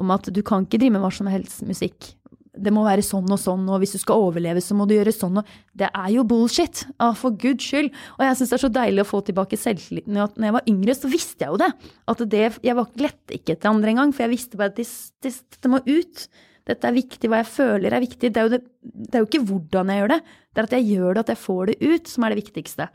om 0.00 0.10
at 0.14 0.30
du 0.32 0.40
kan 0.46 0.64
ikke 0.64 0.80
drive 0.80 0.94
med 0.94 1.02
hva 1.04 1.10
som 1.12 1.28
helst 1.28 1.60
musikk 1.68 2.14
det 2.52 2.72
må 2.74 2.82
være 2.84 3.04
sånn 3.04 3.30
og 3.32 3.38
sånn, 3.40 3.64
og 3.72 3.80
hvis 3.80 3.94
du 3.96 4.00
skal 4.02 4.26
overleve, 4.26 4.60
så 4.60 4.76
må 4.76 4.84
du 4.84 4.92
gjøre 4.92 5.14
sånn 5.14 5.40
og 5.40 5.52
Det 5.72 5.88
er 5.88 6.10
jo 6.12 6.24
bullshit! 6.28 6.82
Ah, 7.00 7.14
for 7.16 7.32
guds 7.32 7.64
skyld! 7.64 7.88
Og 8.18 8.24
jeg 8.26 8.38
syns 8.38 8.52
det 8.52 8.56
er 8.58 8.64
så 8.66 8.72
deilig 8.74 9.04
å 9.06 9.08
få 9.08 9.22
tilbake 9.24 9.56
selvtilliten. 9.56 10.18
Når 10.18 10.48
jeg 10.50 10.56
var 10.58 10.68
yngre, 10.68 10.96
så 10.98 11.08
visste 11.08 11.46
jeg 11.46 11.54
jo 11.54 11.60
det. 11.62 11.70
At 12.12 12.24
det 12.34 12.42
Jeg 12.60 12.84
lette 13.00 13.38
ikke 13.38 13.56
etter 13.56 13.70
andre 13.72 13.94
engang, 13.94 14.12
for 14.12 14.26
jeg 14.26 14.34
visste 14.34 14.60
bare 14.60 14.74
at 14.74 14.76
det, 14.76 15.32
det, 15.32 15.72
må 15.72 15.80
ut. 15.86 16.26
Dette 16.68 16.90
er 16.90 16.98
viktig, 16.98 17.32
hva 17.32 17.40
jeg 17.40 17.50
føler 17.54 17.96
er 17.96 18.04
viktig. 18.04 18.32
Det 18.34 18.44
er, 18.44 18.52
det, 18.52 18.62
det 18.84 19.16
er 19.16 19.24
jo 19.24 19.30
ikke 19.30 19.44
hvordan 19.48 19.88
jeg 19.88 20.02
gjør 20.02 20.14
det, 20.14 20.20
det 20.52 20.60
er 20.60 20.68
at 20.68 20.76
jeg 20.76 20.88
gjør 20.92 21.08
det, 21.08 21.24
at 21.24 21.32
jeg 21.32 21.42
får 21.46 21.64
det 21.72 21.80
ut, 21.80 22.12
som 22.12 22.24
er 22.24 22.34
det 22.34 22.42
viktigste. 22.42 22.90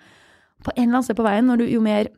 På 0.62 0.74
en 0.76 0.84
eller 0.86 1.00
annen 1.00 1.10
sted 1.10 1.18
på 1.18 1.26
veien, 1.26 1.50
når 1.50 1.64
du 1.64 1.70
jo 1.72 1.82
mer 1.82 2.14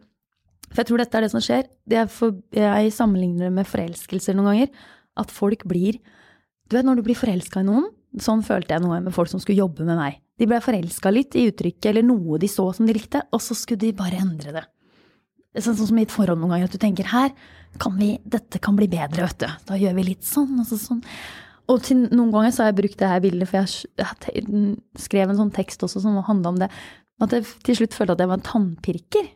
For 0.69 0.83
jeg 0.83 0.91
tror 0.91 1.01
dette 1.01 1.17
er 1.17 1.23
det 1.23 1.31
som 1.31 1.41
skjer. 1.41 1.71
Det 1.87 2.07
for, 2.13 2.35
jeg 2.53 2.91
sammenligner 2.93 3.47
det 3.47 3.55
med 3.55 3.67
forelskelser 3.67 4.35
noen 4.35 4.51
ganger. 4.51 4.87
At 5.17 5.31
folk 5.33 5.63
blir 5.65 5.97
du 6.69 6.77
vet 6.77 6.85
når 6.85 6.99
du 6.99 7.05
blir 7.07 7.17
forelska 7.17 7.63
i 7.63 7.67
noen, 7.67 7.87
sånn 8.21 8.41
følte 8.45 8.75
jeg 8.75 8.83
noe 8.83 8.99
med 9.03 9.13
folk 9.13 9.29
som 9.31 9.41
skulle 9.41 9.61
jobbe 9.61 9.85
med 9.87 9.97
meg. 9.99 10.19
De 10.39 10.47
ble 10.47 10.61
forelska 10.63 11.11
litt 11.11 11.35
i 11.35 11.47
uttrykket 11.49 11.91
eller 11.91 12.05
noe 12.05 12.39
de 12.41 12.49
så 12.49 12.69
som 12.75 12.87
de 12.87 12.95
likte, 12.95 13.21
og 13.33 13.41
så 13.43 13.57
skulle 13.57 13.83
de 13.83 13.95
bare 13.97 14.21
endre 14.21 14.55
det. 14.55 14.65
Sånn, 15.57 15.75
sånn 15.75 15.89
som 15.89 15.99
i 15.99 16.05
et 16.05 16.13
forhold 16.13 16.39
noen 16.39 16.53
ganger, 16.53 16.69
at 16.69 16.77
du 16.77 16.81
tenker 16.81 17.09
her 17.09 17.33
kan 17.81 17.95
vi, 17.97 18.13
dette 18.23 18.61
kan 18.61 18.77
bli 18.77 18.87
bedre, 18.89 19.25
vet 19.25 19.43
du. 19.43 19.49
Da 19.67 19.77
gjør 19.77 19.97
vi 19.97 20.05
litt 20.11 20.25
sånn 20.25 20.61
og 20.61 20.67
så 20.69 20.77
sånn. 20.79 21.01
Og 21.69 21.83
til, 21.85 22.05
noen 22.13 22.31
ganger 22.33 22.53
så 22.53 22.63
har 22.63 22.71
jeg 22.71 22.79
brukt 22.79 23.01
det 23.01 23.09
her 23.11 23.21
bildet, 23.23 23.49
for 23.49 23.59
jeg, 23.59 23.89
jeg 23.99 24.45
skrev 25.01 25.29
en 25.29 25.37
sånn 25.37 25.51
tekst 25.53 25.83
også 25.85 26.01
som 26.05 26.17
handla 26.25 26.53
om 26.53 26.61
det. 26.61 26.69
At 27.21 27.35
jeg 27.35 27.45
til 27.67 27.81
slutt 27.81 27.97
følte 27.97 28.15
at 28.15 28.23
jeg 28.23 28.31
var 28.31 28.39
en 28.39 28.47
tannpirker. 28.47 29.27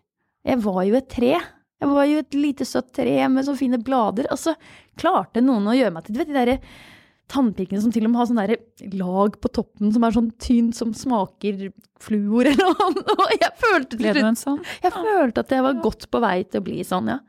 Jeg 0.48 0.62
var 0.64 0.82
jo 0.88 0.98
et 0.98 1.12
tre. 1.12 1.36
Jeg 1.84 1.92
var 1.92 2.08
jo 2.08 2.24
et 2.24 2.38
lite 2.38 2.66
søtt 2.68 2.90
tre 2.96 3.16
med 3.30 3.46
så 3.46 3.56
fine 3.60 3.80
blader. 3.84 4.30
Og 4.34 4.40
så 4.40 4.56
klarte 5.00 5.44
noen 5.44 5.68
å 5.70 5.76
gjøre 5.78 5.94
meg 5.94 6.08
til 6.08 6.16
Du 6.16 6.22
vet 6.24 6.32
de 6.32 6.38
derre 6.40 6.58
tannpirkene 7.34 7.82
som 7.82 7.94
til 7.94 8.06
og 8.08 8.14
med 8.14 8.22
har 8.22 8.30
sånn 8.30 8.94
lag 9.00 9.36
på 9.42 9.52
toppen 9.58 9.94
som 9.96 10.06
er 10.06 10.16
sånn 10.16 10.32
tynt 10.42 10.78
som 10.78 10.94
smaker 10.98 11.68
fluor 12.04 12.50
eller 12.52 12.74
noe. 12.74 13.18
Og 13.18 13.36
jeg 13.36 13.52
følte 13.62 14.00
til 14.00 14.20
slutt 14.20 14.42
sånn? 14.42 14.64
Jeg 14.84 14.96
følte 14.96 15.46
at 15.46 15.54
jeg 15.56 15.66
var 15.66 15.84
godt 15.84 16.10
på 16.14 16.24
vei 16.24 16.40
til 16.46 16.62
å 16.62 16.66
bli 16.66 16.82
sånn, 16.88 17.14
ja. 17.16 17.20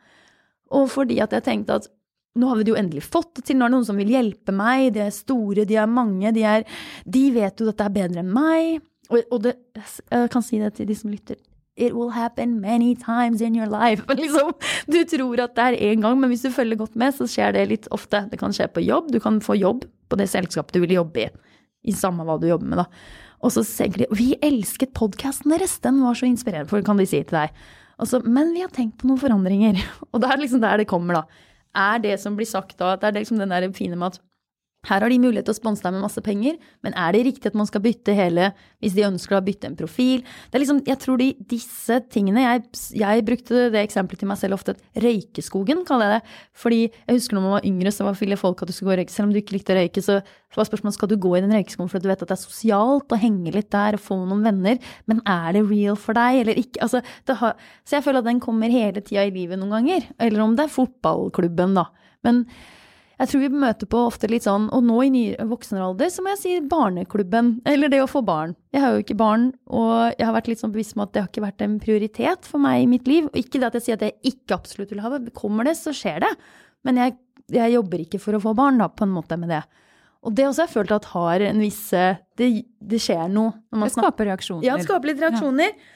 Og 0.75 0.89
fordi 0.91 1.21
at 1.23 1.35
jeg 1.37 1.47
tenkte 1.47 1.79
at 1.81 1.91
nå 2.35 2.49
har 2.51 2.59
vi 2.59 2.67
det 2.67 2.73
jo 2.73 2.79
endelig 2.81 3.05
fått 3.07 3.37
det 3.39 3.45
til, 3.47 3.59
nå 3.59 3.67
er 3.67 3.71
det 3.71 3.77
noen 3.77 3.87
som 3.87 3.99
vil 4.01 4.11
hjelpe 4.11 4.55
meg, 4.55 4.89
de 4.97 5.05
er 5.05 5.15
store, 5.15 5.67
de 5.69 5.77
er 5.79 5.91
mange, 5.91 6.33
de, 6.35 6.43
er, 6.51 6.65
de 7.07 7.25
vet 7.35 7.61
jo 7.61 7.69
at 7.69 7.75
dette 7.75 7.87
er 7.87 7.95
bedre 7.95 8.25
enn 8.25 8.33
meg. 8.35 8.81
Og, 9.13 9.21
og 9.31 9.45
det, 9.45 9.55
jeg 9.77 10.33
kan 10.33 10.43
si 10.43 10.59
det 10.59 10.73
til 10.79 10.89
de 10.91 10.97
som 10.99 11.13
lytter, 11.15 11.39
It 11.75 11.91
will 11.91 12.11
happen 12.15 12.61
many 12.61 12.95
times 12.95 13.41
in 13.41 13.57
your 13.57 13.67
life. 13.67 14.05
Liksom, 14.15 14.53
du 14.87 15.01
tror 15.11 15.41
at 15.43 15.57
det 15.57 15.65
er 15.65 15.79
én 15.91 16.05
gang, 16.05 16.21
men 16.21 16.31
hvis 16.31 16.45
du 16.47 16.53
følger 16.55 16.79
godt 16.79 16.95
med, 16.95 17.11
så 17.17 17.27
skjer 17.27 17.57
det 17.57 17.65
litt 17.67 17.89
ofte. 17.91 18.21
Det 18.31 18.39
kan 18.39 18.55
skje 18.55 18.69
på 18.71 18.85
jobb. 18.85 19.11
Du 19.11 19.19
kan 19.19 19.41
få 19.43 19.57
jobb 19.59 19.83
på 20.09 20.19
det 20.21 20.29
selskapet 20.33 20.77
du 20.77 20.83
vil 20.85 20.97
jobbe 20.99 21.27
i. 21.27 21.31
I 21.85 21.95
samme 21.97 22.25
hva 22.25 22.39
du 22.41 22.47
jobber 22.49 22.71
med, 22.71 22.81
da. 22.81 22.87
Og 23.45 23.53
så 23.53 23.65
tenker 23.67 24.05
de 24.05 24.17
vi 24.17 24.31
elsket 24.45 24.95
podkasten 24.97 25.53
deres, 25.53 25.77
den 25.85 26.01
var 26.05 26.17
så 26.17 26.29
inspirerende, 26.29 26.71
for 26.71 26.85
kan 26.85 27.01
de 27.01 27.07
si 27.09 27.21
til 27.21 27.37
deg. 27.43 27.65
Så, 28.09 28.21
men 28.25 28.55
vi 28.57 28.63
har 28.65 28.73
tenkt 28.75 28.97
på 29.01 29.09
noen 29.09 29.21
forandringer. 29.21 29.79
Og 30.13 30.23
det 30.23 30.31
er 30.31 30.41
liksom 30.41 30.63
der 30.65 30.81
det 30.81 30.89
kommer, 30.91 31.21
da. 31.21 31.51
Er 31.75 32.01
det 32.03 32.17
som 32.23 32.39
blir 32.39 32.49
sagt 32.49 32.79
da, 32.81 32.95
det 32.99 33.11
er 33.11 33.19
liksom 33.21 33.41
den 33.43 33.53
der 33.53 33.69
fine 33.77 33.99
med 33.99 34.15
at 34.15 34.23
her 34.89 35.05
har 35.05 35.11
de 35.11 35.19
mulighet 35.21 35.49
til 35.49 35.55
å 35.55 35.59
sponse 35.59 35.85
deg 35.85 35.95
med 35.95 36.05
masse 36.05 36.21
penger, 36.25 36.59
men 36.85 36.97
er 37.01 37.15
det 37.15 37.25
riktig 37.29 37.51
at 37.51 37.59
man 37.59 37.69
skal 37.69 37.83
bytte 37.85 38.15
hele 38.17 38.51
hvis 38.83 38.97
de 38.97 39.07
ønsker 39.07 39.39
å 39.39 39.43
bytte 39.45 39.71
en 39.71 39.79
profil? 39.79 40.25
Det 40.51 40.59
er 40.59 40.65
liksom, 40.65 40.83
Jeg 40.85 41.01
tror 41.01 41.21
de, 41.21 41.31
disse 41.51 42.01
tingene 42.13 42.45
jeg, 42.45 42.65
jeg, 43.01 43.25
brukte 43.25 43.69
det 43.73 43.85
eksempelet 43.85 44.21
til 44.21 44.31
meg 44.31 44.41
selv 44.41 44.59
ofte. 44.59 44.77
Røykeskogen, 45.01 45.85
kaller 45.89 46.11
jeg 46.11 46.21
det. 46.21 46.35
Fordi 46.61 46.81
jeg 46.85 47.17
husker 47.17 47.39
når 47.39 47.47
man 47.47 47.57
var 47.57 47.69
yngre, 47.71 47.95
så 47.95 48.07
var 48.07 48.19
ville 48.21 48.41
folk 48.41 48.63
at 48.63 48.71
du 48.71 48.75
skulle 48.77 48.93
gå 48.93 48.97
og 48.97 49.01
røyke. 49.03 49.15
Selv 49.15 49.29
om 49.29 49.35
du 49.35 49.41
ikke 49.41 49.57
likte 49.57 49.75
å 49.75 49.79
røyke, 49.79 50.05
så 50.05 50.21
var 50.55 50.69
spørsmålet 50.69 50.99
skal 50.99 51.11
du 51.11 51.17
gå 51.21 51.33
i 51.35 51.43
den 51.43 51.55
røykeskogen 51.55 51.91
fordi 51.91 52.07
du 52.07 52.13
vet 52.13 52.23
at 52.23 52.31
det 52.31 52.37
er 52.37 52.45
sosialt 52.45 53.15
å 53.15 53.21
henge 53.21 53.55
litt 53.55 53.73
der 53.75 53.99
og 53.99 54.05
få 54.05 54.21
noen 54.21 54.45
venner. 54.47 54.79
Men 55.11 55.25
er 55.27 55.57
det 55.57 55.65
real 55.67 55.99
for 56.01 56.17
deg 56.19 56.45
eller 56.45 56.61
ikke? 56.61 56.85
Altså, 56.85 57.03
har, 57.41 57.59
så 57.83 57.99
jeg 57.99 58.07
føler 58.07 58.23
at 58.23 58.31
den 58.31 58.43
kommer 58.45 58.73
hele 58.73 59.03
tida 59.03 59.27
i 59.27 59.35
livet 59.35 59.61
noen 59.61 59.79
ganger. 59.79 60.09
Eller 60.23 60.45
om 60.45 60.55
det 60.57 60.69
er 60.69 60.77
fotballklubben, 60.77 61.77
da. 61.81 61.89
Men 62.25 62.45
jeg 63.21 63.31
tror 63.31 63.43
vi 63.45 63.49
møter 63.63 63.89
på 63.91 64.01
ofte 64.09 64.29
litt 64.31 64.47
sånn, 64.47 64.67
og 64.75 64.83
nå 64.87 64.97
i 65.07 65.11
ny 65.15 65.23
voksenalder, 65.51 66.11
så 66.11 66.25
må 66.25 66.33
jeg 66.35 66.41
si 66.41 66.55
barneklubben, 66.71 67.53
eller 67.71 67.93
det 67.93 68.01
å 68.03 68.09
få 68.11 68.25
barn. 68.27 68.57
Jeg 68.75 68.83
har 68.83 68.97
jo 68.97 69.05
ikke 69.05 69.19
barn, 69.21 69.53
og 69.71 70.17
jeg 70.19 70.27
har 70.27 70.35
vært 70.35 70.51
litt 70.51 70.63
sånn 70.65 70.75
bevisst 70.75 70.97
med 70.99 71.07
at 71.07 71.15
det 71.15 71.23
har 71.23 71.31
ikke 71.31 71.45
vært 71.47 71.65
en 71.67 71.79
prioritet 71.83 72.49
for 72.51 72.63
meg 72.63 72.83
i 72.83 72.91
mitt 72.91 73.07
liv. 73.11 73.29
Og 73.31 73.39
ikke 73.39 73.61
det 73.63 73.71
at 73.71 73.79
jeg 73.79 73.87
sier 73.87 74.01
at 74.01 74.07
jeg 74.09 74.35
ikke 74.35 74.59
absolutt 74.59 74.91
vil 74.95 75.05
ha 75.05 75.13
det, 75.15 75.35
kommer 75.37 75.69
det, 75.69 75.77
så 75.79 75.95
skjer 75.95 76.25
det. 76.27 76.33
Men 76.85 76.99
jeg, 77.01 77.17
jeg 77.55 77.77
jobber 77.77 78.03
ikke 78.03 78.23
for 78.23 78.37
å 78.37 78.43
få 78.43 78.55
barn, 78.59 78.83
da, 78.83 78.91
på 78.91 79.07
en 79.07 79.15
måte 79.15 79.39
med 79.39 79.55
det. 79.55 79.63
Og 80.25 80.35
det 80.35 80.47
også 80.49 80.65
har 80.65 80.71
jeg 80.71 80.75
følt 80.79 80.95
at 80.97 81.11
har 81.13 81.43
en 81.51 81.59
viss 81.61 81.83
Det, 81.93 82.47
det 82.81 83.01
skjer 83.03 83.27
noe. 83.29 83.59
det 83.77 83.91
skaper 83.93 84.31
reaksjoner. 84.33 84.65
Ja, 84.67 84.79
det 84.81 84.89
skaper 84.89 85.13
litt 85.13 85.21
reaksjoner. 85.23 85.71
Ja. 85.71 85.91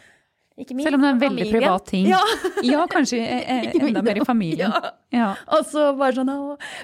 Selv 0.59 0.99
om 0.99 1.05
det 1.05 1.09
er 1.09 1.15
en 1.15 1.21
veldig 1.21 1.45
familie. 1.45 1.61
privat 1.61 1.85
ting. 1.87 2.07
Ja, 2.11 2.21
ja 2.73 2.87
kanskje 2.91 3.21
eh, 3.23 3.51
eh, 3.59 3.77
enda 3.89 4.03
mer 4.03 4.23
i 4.23 4.25
familien. 4.27 4.75
Ja. 4.79 4.91
ja. 5.15 5.29
Altså, 5.57 5.93
bare 5.97 6.13
sånn, 6.13 6.31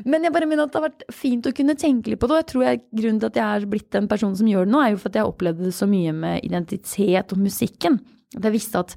Men 0.09 0.25
jeg 0.25 0.33
bare 0.33 0.47
mener 0.49 0.65
at 0.65 0.73
det 0.73 0.81
har 0.81 0.87
vært 0.87 1.03
fint 1.13 1.45
å 1.45 1.53
kunne 1.53 1.75
tenke 1.77 2.13
litt 2.13 2.21
på 2.23 2.31
det. 2.31 2.37
Og 2.37 2.41
jeg 2.41 2.51
tror 2.53 2.65
jeg, 2.65 2.81
grunnen 2.95 3.19
til 3.21 3.29
at 3.29 3.41
jeg 3.41 3.45
er 3.45 3.67
blitt 3.75 3.91
den 3.93 4.09
personen 4.09 4.39
som 4.39 4.49
gjør 4.49 4.65
det 4.65 4.73
nå, 4.73 4.81
er 4.81 4.95
jo 4.95 5.03
for 5.03 5.13
at 5.13 5.19
jeg 5.21 5.29
opplevde 5.29 5.67
det 5.67 5.75
så 5.77 5.89
mye 5.91 6.15
med 6.17 6.47
identitet 6.47 7.35
og 7.35 7.43
musikken. 7.43 7.99
At 8.39 8.49
jeg 8.49 8.57
visste 8.57 8.81
at 8.81 8.97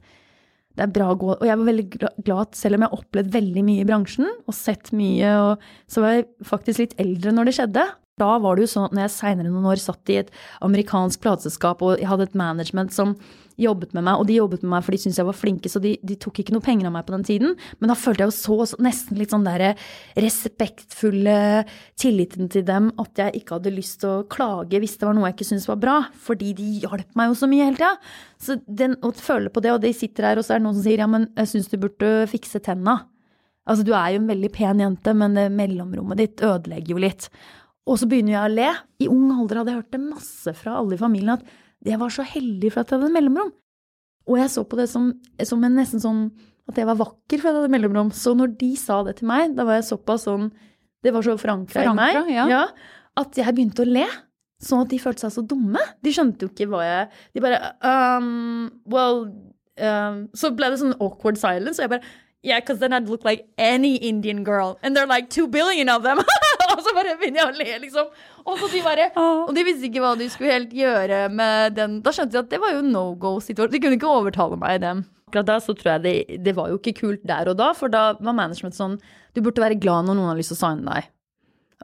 det 0.78 0.86
er 0.86 0.94
bra 0.94 1.08
å 1.10 1.18
gå 1.18 1.32
Og 1.34 1.46
jeg 1.48 1.58
var 1.58 1.68
veldig 1.68 1.86
glad 2.26 2.58
selv 2.58 2.78
om 2.78 2.84
jeg 2.84 2.92
har 2.92 3.00
opplevd 3.02 3.32
veldig 3.34 3.63
mye 3.66 3.82
i 3.82 3.88
bransjen 3.90 4.28
og 4.30 4.56
sett 4.56 4.92
mye, 4.96 5.32
og 5.42 5.90
så 5.90 6.04
var 6.04 6.13
jeg 6.16 6.28
faktisk 6.46 6.84
litt 6.84 7.00
eldre 7.02 7.34
når 7.34 7.50
det 7.50 7.56
skjedde. 7.58 7.86
Da 8.17 8.38
var 8.41 8.58
det 8.58 8.65
jo 8.65 8.71
sånn 8.71 8.93
når 8.95 9.03
jeg 9.06 9.13
seinere 9.13 9.49
noen 9.51 9.67
år 9.69 9.82
satt 9.82 10.10
i 10.10 10.21
et 10.23 10.32
amerikansk 10.65 11.21
plateselskap 11.21 11.84
og 11.86 11.99
jeg 11.99 12.10
hadde 12.10 12.25
et 12.25 12.39
management 12.39 12.95
som 12.95 13.13
jobbet 13.62 13.93
med 13.97 14.06
meg, 14.06 14.19
og 14.19 14.27
de 14.30 14.38
jobbet 14.38 14.63
med 14.63 14.71
meg 14.71 14.86
for 14.86 14.93
de 14.93 14.99
syntes 15.01 15.17
jeg 15.17 15.27
var 15.27 15.38
flinke, 15.38 15.69
så 15.69 15.82
de, 15.82 15.95
de, 16.06 16.15
tok 16.21 16.41
ikke 16.41 16.53
noe 16.53 16.65
penger 16.65 16.89
av 16.89 16.93
meg 16.93 17.06
på 17.08 17.13
den 17.15 17.25
tiden. 17.25 17.56
Men 17.82 17.89
da 17.89 17.97
følte 17.97 18.23
jeg 18.23 18.30
jo 18.30 18.36
så, 18.38 18.58
så 18.69 18.80
nesten 18.86 19.17
litt 19.17 19.34
sånn 19.34 19.45
derre 19.47 19.71
respektfulle 20.17 21.38
tilliten 21.97 22.51
til 22.53 22.65
dem 22.67 22.91
at 23.01 23.21
jeg 23.21 23.41
ikke 23.41 23.58
hadde 23.58 23.73
lyst 23.73 23.99
til 24.03 24.13
å 24.13 24.25
klage 24.30 24.82
hvis 24.82 24.97
det 25.01 25.10
var 25.10 25.17
noe 25.17 25.30
jeg 25.30 25.38
ikke 25.38 25.49
syntes 25.49 25.69
var 25.69 25.82
bra, 25.82 25.97
fordi 26.21 26.53
de 26.58 26.71
hjalp 26.86 27.17
meg 27.17 27.32
jo 27.32 27.38
så 27.41 27.49
mye 27.49 27.69
hele 27.69 27.82
tida. 27.82 27.93
Så 28.41 28.58
den, 28.65 28.97
å 29.01 29.13
føle 29.17 29.53
på 29.53 29.65
det, 29.65 29.73
og 29.73 29.82
de 29.86 29.93
sitter 29.97 30.32
her, 30.32 30.41
og 30.41 30.45
så 30.45 30.56
er 30.56 30.62
det 30.62 30.67
noen 30.67 30.77
som 30.77 30.86
sier 30.86 31.06
ja, 31.06 31.10
men 31.10 31.30
jeg 31.38 31.53
syns 31.53 31.69
du 31.73 31.77
burde 31.82 32.12
fikse 32.30 32.62
tenna. 32.65 32.99
Altså, 33.67 33.84
du 33.84 33.93
er 33.97 34.13
jo 34.13 34.21
en 34.21 34.30
veldig 34.30 34.49
pen 34.53 34.82
jente, 34.86 35.13
men 35.17 35.34
det 35.36 35.49
mellomrommet 35.53 36.21
ditt 36.21 36.45
ødelegger 36.45 36.93
jo 36.93 37.01
litt. 37.03 37.32
Og 37.88 38.00
så 38.02 38.10
begynner 38.10 38.36
jeg 38.36 38.43
å 38.43 38.54
le. 38.54 38.71
I 39.06 39.08
ung 39.12 39.32
alder 39.32 39.62
hadde 39.62 39.73
jeg 39.73 39.82
hørt 39.82 39.95
det 39.95 40.04
masse 40.04 40.54
fra 40.60 40.76
alle 40.82 40.97
i 40.97 41.02
familien 41.02 41.38
at 41.38 41.47
jeg 41.88 42.00
var 42.02 42.12
så 42.12 42.26
heldig 42.28 42.71
for 42.73 42.84
at 42.84 42.91
jeg 42.91 43.00
hadde 43.00 43.13
mellomrom. 43.15 43.54
Og 44.28 44.39
jeg 44.41 44.52
så 44.52 44.63
på 44.67 44.80
det 44.80 44.89
som, 44.91 45.10
som 45.47 45.63
en 45.63 45.78
nesten 45.80 46.04
sånn 46.04 46.21
at 46.67 46.80
jeg 46.82 46.88
var 46.89 47.00
vakker 47.00 47.39
for 47.39 47.47
at 47.47 47.54
jeg 47.56 47.62
hadde 47.62 47.73
mellomrom. 47.78 48.12
Så 48.12 48.34
når 48.36 48.58
de 48.60 48.73
sa 48.80 49.00
det 49.08 49.17
til 49.21 49.30
meg, 49.32 49.56
da 49.56 49.63
var 49.67 49.80
jeg 49.80 49.89
såpass 49.93 50.28
sånn 50.28 50.50
Det 51.06 51.13
var 51.15 51.23
så 51.23 51.38
forankra 51.39 51.86
i 51.86 51.91
meg 51.95 52.32
ja. 52.34 52.47
Ja, 52.52 52.63
at 53.21 53.38
jeg 53.39 53.56
begynte 53.56 53.86
å 53.86 53.89
le. 53.89 54.08
Sånn 54.63 54.84
at 54.84 54.91
de 54.91 55.00
følte 55.00 55.23
seg 55.23 55.36
så 55.38 55.45
dumme. 55.45 55.84
De 56.04 56.12
skjønte 56.12 56.47
jo 56.47 56.52
ikke 56.52 56.65
hva 56.71 56.82
jeg 56.82 57.10
De 57.38 57.43
bare 57.45 57.60
um, 57.86 58.71
Well 58.89 59.28
um, 59.78 60.23
Så 60.34 60.50
ble 60.58 60.71
det 60.73 60.80
sånn 60.82 60.97
awkward 60.97 61.38
silence, 61.39 61.78
og 61.78 61.86
jeg 61.86 62.00
bare 62.00 62.15
Yeah, 62.45 62.60
because 62.60 62.80
then 62.80 62.93
I'd 62.93 63.10
look 63.10 63.26
like 63.26 63.47
any 63.58 63.95
Indian 63.95 64.43
girl. 64.43 64.78
And 64.82 64.95
they're 64.95 65.08
like 65.08 65.30
two 65.30 65.47
billion 65.47 65.89
of 65.89 66.04
them. 66.04 66.19
og 66.78 66.86
så 66.86 66.94
bare 66.96 67.18
begynner 67.20 67.42
jeg 67.42 67.50
å 67.50 67.58
le, 67.58 67.70
liksom. 67.88 68.10
Og, 68.46 68.54
så 68.62 68.70
de 68.72 68.82
bare, 68.86 69.10
og 69.18 69.54
de 69.58 69.66
visste 69.66 69.90
ikke 69.90 70.04
hva 70.04 70.13
de 70.20 70.30
skulle 70.32 70.54
helt 70.54 70.74
gjøre 70.78 71.24
med 71.34 71.78
den. 71.78 72.00
Da 72.06 72.13
skjønte 72.13 72.38
de 72.38 72.44
at 72.44 72.52
det 72.54 72.62
var 72.62 72.76
jo 72.76 72.84
no 72.86 73.04
go-situasjon. 73.20 73.74
De 73.74 73.82
kunne 73.84 73.98
ikke 74.00 74.12
overtale 74.12 74.60
meg 74.62 74.78
i 74.78 74.84
dem. 74.86 75.04
Akkurat 75.28 75.50
da 75.50 75.58
så 75.60 75.76
tror 75.76 75.96
jeg 75.96 76.04
det, 76.06 76.40
det 76.46 76.54
var 76.56 76.72
jo 76.72 76.78
ikke 76.80 76.96
kult 77.02 77.26
der 77.28 77.50
og 77.52 77.58
da, 77.60 77.74
for 77.76 77.92
da 77.92 78.13
var 78.16 78.36
management 78.38 78.78
sånn 78.78 78.94
Du 79.36 79.42
burde 79.44 79.60
være 79.60 79.76
glad 79.76 80.08
når 80.08 80.16
noen 80.16 80.30
har 80.32 80.38
lyst 80.40 80.54
til 80.54 80.60
å 80.60 80.62
signe 80.62 80.88
deg. 80.88 81.10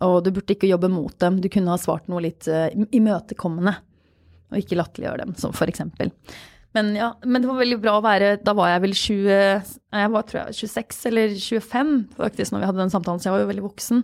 Og 0.08 0.16
du 0.26 0.32
burde 0.34 0.56
ikke 0.56 0.70
jobbe 0.70 0.90
mot 0.90 1.14
dem. 1.22 1.42
Du 1.44 1.50
kunne 1.52 1.74
ha 1.74 1.82
svart 1.82 2.08
noe 2.10 2.24
litt 2.24 2.48
uh, 2.50 2.70
imøtekommende. 2.96 3.76
Og 4.54 4.62
ikke 4.62 4.78
latterliggjøre 4.80 5.26
dem, 5.26 5.36
som 5.38 5.54
for 5.56 5.70
eksempel. 5.70 6.14
Men 6.74 6.94
ja, 6.98 7.12
men 7.26 7.44
det 7.44 7.50
var 7.50 7.60
veldig 7.60 7.80
bra 7.84 7.98
å 8.00 8.02
være 8.02 8.30
Da 8.42 8.56
var 8.58 8.72
jeg 8.72 8.82
vel 8.82 8.96
20 8.98 9.28
Jeg 9.94 10.12
var 10.16 10.24
tror 10.26 10.40
jeg 10.40 10.56
26 10.64 11.04
eller 11.12 11.36
25 11.38 11.92
faktisk 12.18 12.54
når 12.54 12.64
vi 12.64 12.70
hadde 12.72 12.82
den 12.82 12.94
samtalen, 12.94 13.22
så 13.22 13.30
jeg 13.30 13.36
var 13.36 13.44
jo 13.44 13.50
veldig 13.52 13.66
voksen. 13.68 14.02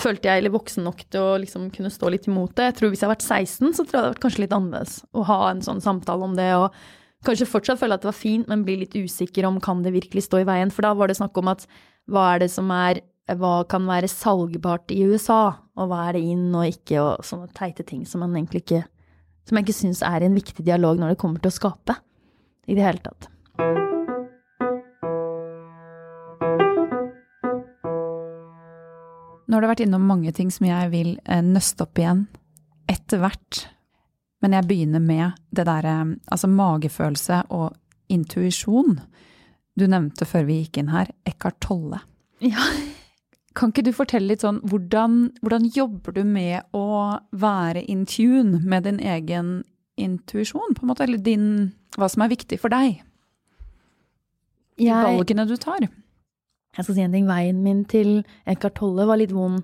Følte 0.00 0.30
jeg 0.30 0.40
eller 0.40 0.54
voksen 0.54 0.86
nok 0.86 1.02
til 1.12 1.20
å 1.20 1.36
liksom 1.42 1.68
kunne 1.74 1.92
stå 1.92 2.08
litt 2.14 2.26
imot 2.30 2.54
det. 2.56 2.70
Jeg 2.70 2.76
tror 2.78 2.92
Hvis 2.92 3.02
jeg 3.02 3.08
hadde 3.08 3.16
vært 3.18 3.28
16, 3.28 3.74
så 3.76 3.84
tror 3.84 3.86
jeg 3.86 3.92
det 3.92 4.00
hadde 4.00 4.14
vært 4.14 4.24
kanskje 4.24 4.42
litt 4.44 4.56
annerledes 4.56 4.98
å 5.12 5.24
ha 5.28 5.38
en 5.50 5.62
sånn 5.64 5.82
samtale 5.84 6.28
om 6.28 6.36
det. 6.38 6.50
og 6.56 6.72
Kanskje 7.26 7.46
fortsatt 7.46 7.78
føle 7.78 7.94
at 7.94 8.02
det 8.02 8.10
var 8.10 8.18
fint, 8.18 8.48
men 8.50 8.64
bli 8.66 8.80
litt 8.80 8.96
usikker 8.96 9.46
om 9.46 9.60
kan 9.62 9.84
det 9.84 9.94
virkelig 9.94 10.26
stå 10.26 10.42
i 10.42 10.48
veien. 10.48 10.72
For 10.74 10.86
da 10.86 10.94
var 10.98 11.12
det 11.12 11.20
snakk 11.20 11.36
om 11.38 11.52
at 11.52 11.66
hva 12.10 12.32
er 12.34 12.42
det 12.42 12.50
som 12.50 12.70
er 12.74 13.04
hva 13.38 13.62
kan 13.70 13.86
være 13.86 14.10
salgbart 14.10 14.90
i 14.90 15.04
USA, 15.06 15.54
og 15.78 15.88
hva 15.88 16.08
er 16.08 16.18
det 16.18 16.24
inn 16.34 16.48
og 16.50 16.66
ikke, 16.66 16.98
og 17.00 17.24
sånne 17.24 17.52
teite 17.54 17.86
ting 17.86 18.02
som 18.08 18.24
man 18.24 18.34
egentlig 18.36 18.64
ikke 18.66 18.82
Som 19.42 19.58
jeg 19.58 19.66
ikke 19.66 19.74
syns 19.74 20.02
er 20.06 20.22
en 20.22 20.36
viktig 20.38 20.62
dialog 20.62 21.00
når 21.00 21.14
det 21.14 21.18
kommer 21.18 21.42
til 21.42 21.50
å 21.50 21.56
skape 21.56 21.96
i 22.70 22.76
det 22.78 22.84
hele 22.86 23.02
tatt. 23.02 23.26
Nå 29.52 29.58
har 29.58 29.66
det 29.66 29.68
vært 29.74 29.82
innom 29.84 30.06
mange 30.08 30.30
ting 30.32 30.48
som 30.48 30.64
jeg 30.64 30.88
vil 30.94 31.10
eh, 31.28 31.42
nøste 31.44 31.84
opp 31.84 31.98
igjen 32.00 32.22
etter 32.88 33.20
hvert. 33.20 33.58
Men 34.40 34.56
jeg 34.56 34.64
begynner 34.70 35.02
med 35.04 35.34
det 35.52 35.66
derre 35.68 35.96
altså 36.24 36.48
magefølelse 36.48 37.42
og 37.52 37.74
intuisjon. 38.08 38.96
Du 39.76 39.84
nevnte 39.84 40.24
før 40.24 40.48
vi 40.48 40.62
gikk 40.62 40.80
inn 40.80 40.88
her 40.94 41.12
Eckhart 41.28 41.60
Tolle. 41.60 42.00
Ja. 42.40 42.64
Kan 43.52 43.74
ikke 43.74 43.84
du 43.84 43.92
fortelle 43.92 44.32
litt 44.32 44.40
sånn 44.40 44.62
hvordan, 44.64 45.34
hvordan 45.44 45.68
jobber 45.76 46.16
du 46.16 46.24
med 46.24 46.64
å 46.72 47.20
være 47.36 47.84
in 47.84 48.06
tune 48.08 48.64
med 48.64 48.88
din 48.88 49.04
egen 49.04 49.58
intuisjon, 50.00 50.72
på 50.72 50.86
en 50.86 50.94
måte? 50.94 51.04
Eller 51.04 51.20
din 51.20 51.74
Hva 52.00 52.08
som 52.08 52.24
er 52.24 52.32
viktig 52.32 52.56
for 52.56 52.72
deg? 52.72 53.02
Jeg, 54.80 54.96
valgene 54.96 55.44
du 55.44 55.58
tar. 55.60 55.84
Jeg 56.76 56.86
skal 56.86 56.96
si 56.96 57.04
en 57.04 57.14
ting. 57.14 57.28
Veien 57.28 57.62
min 57.64 57.84
til 57.88 58.22
Eckhart 58.48 58.78
Tolle 58.80 59.06
var 59.08 59.20
litt 59.20 59.34
vond. 59.36 59.62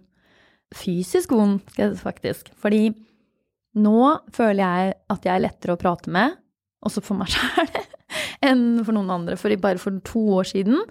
Fysisk 0.76 1.32
vond, 1.32 1.62
faktisk. 1.96 2.50
Fordi 2.60 2.90
nå 3.78 3.98
føler 4.34 4.62
jeg 4.62 4.96
at 5.12 5.28
jeg 5.28 5.34
er 5.34 5.44
lettere 5.44 5.76
å 5.76 5.80
prate 5.80 6.12
med, 6.12 6.36
også 6.84 7.02
for 7.04 7.20
meg 7.20 7.30
sjæl, 7.34 7.70
enn 8.44 8.66
for 8.84 8.96
noen 8.96 9.12
andre. 9.14 9.38
For 9.40 9.54
bare 9.60 9.80
for 9.80 10.00
to 10.06 10.24
år 10.40 10.50
siden 10.54 10.82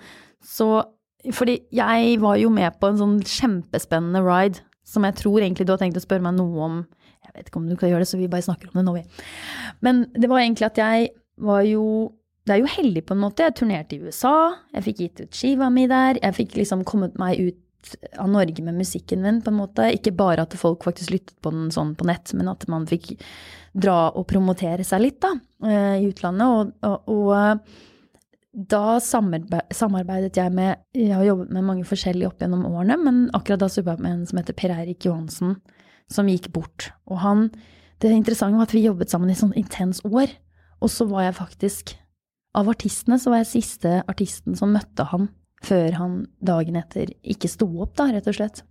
så 0.45 0.85
Fordi 1.33 1.57
jeg 1.73 2.19
var 2.21 2.37
jo 2.37 2.47
med 2.53 2.75
på 2.79 2.87
en 2.87 2.99
sånn 2.99 3.15
kjempespennende 3.25 4.21
ride 4.23 4.61
som 4.87 5.03
jeg 5.03 5.17
tror 5.19 5.41
egentlig 5.41 5.65
du 5.67 5.73
har 5.73 5.81
tenkt 5.81 5.97
å 5.99 6.03
spørre 6.03 6.23
meg 6.23 6.37
noe 6.37 6.61
om. 6.63 6.75
Jeg 7.25 7.33
vet 7.33 7.49
ikke 7.49 7.59
om 7.59 7.65
du 7.67 7.75
kan 7.75 7.89
gjøre 7.89 8.05
det, 8.05 8.07
så 8.07 8.19
vi 8.19 8.29
bare 8.31 8.45
snakker 8.45 8.69
om 8.69 8.77
det 8.77 8.83
nå, 8.85 8.93
vi. 8.95 9.25
Men 9.83 10.05
det 10.13 10.29
var 10.31 10.39
egentlig 10.39 10.69
at 10.69 10.79
jeg 10.79 11.09
var 11.43 11.65
jo 11.67 11.83
det 12.47 12.55
er 12.55 12.63
jo 12.63 12.71
heldig 12.71 13.03
på 13.07 13.15
en 13.15 13.23
måte. 13.25 13.45
Jeg 13.45 13.57
turnerte 13.59 13.97
i 13.97 14.01
USA, 14.01 14.33
jeg 14.73 14.85
fikk 14.85 15.01
gitt 15.03 15.23
ut 15.23 15.39
skiva 15.39 15.69
mi 15.73 15.87
der. 15.91 16.19
Jeg 16.23 16.37
fikk 16.37 16.55
liksom 16.59 16.85
kommet 16.87 17.17
meg 17.19 17.41
ut 17.41 17.63
av 18.19 18.29
Norge 18.31 18.63
med 18.65 18.77
musikken 18.79 19.21
min, 19.23 19.41
på 19.43 19.51
en 19.51 19.59
måte. 19.59 19.89
Ikke 19.95 20.15
bare 20.15 20.43
at 20.47 20.55
folk 20.59 20.85
faktisk 20.87 21.13
lyttet 21.13 21.35
på 21.43 21.51
den 21.53 21.69
sånn 21.73 21.93
på 21.97 22.07
nett, 22.09 22.33
men 22.37 22.49
at 22.51 22.65
man 22.71 22.87
fikk 22.89 23.13
dra 23.77 24.07
og 24.09 24.25
promotere 24.31 24.85
seg 24.87 25.03
litt, 25.03 25.19
da, 25.23 25.35
eh, 25.67 25.99
i 26.01 26.07
utlandet. 26.09 26.47
Og, 26.47 26.73
og, 26.87 27.11
og 27.13 27.35
eh, 27.37 27.83
da 28.57 28.97
samarbe- 29.03 29.67
samarbeidet 29.75 30.39
jeg 30.39 30.49
med 30.49 30.79
Jeg 30.97 31.13
har 31.13 31.27
jobbet 31.27 31.51
med 31.53 31.67
mange 31.67 31.85
forskjellige 31.85 32.31
opp 32.31 32.41
gjennom 32.41 32.65
årene, 32.65 32.97
men 33.03 33.19
akkurat 33.37 33.61
da 33.61 33.69
så 33.69 33.83
jobbet 33.83 33.99
jeg 33.99 34.05
med 34.07 34.15
en 34.15 34.25
som 34.31 34.41
heter 34.41 34.57
Per 34.57 34.73
Eirik 34.73 35.05
Johansen, 35.05 35.55
som 36.09 36.31
gikk 36.31 36.51
bort. 36.55 36.91
Og 37.05 37.21
han 37.21 37.51
Det 37.99 38.11
interessante 38.13 38.57
var 38.57 38.67
at 38.67 38.73
vi 38.75 38.85
jobbet 38.85 39.09
sammen 39.09 39.29
i 39.29 39.37
sånn 39.37 39.55
intens 39.57 40.03
år. 40.05 40.29
Og 40.81 40.89
så 40.93 41.07
var 41.09 41.23
jeg 41.23 41.33
faktisk 41.33 41.95
Av 42.55 42.69
artistene 42.71 43.19
så 43.19 43.33
var 43.33 43.43
jeg 43.43 43.51
siste 43.51 43.99
artisten 44.07 44.55
som 44.57 44.71
møtte 44.73 45.05
han 45.11 45.27
før 45.65 45.97
han 45.97 46.17
dagen 46.45 46.77
etter 46.79 47.11
ikke 47.25 47.49
sto 47.49 47.67
opp, 47.81 47.95
da, 47.97 48.11
rett 48.13 48.29
og 48.29 48.37
slett. 48.37 48.63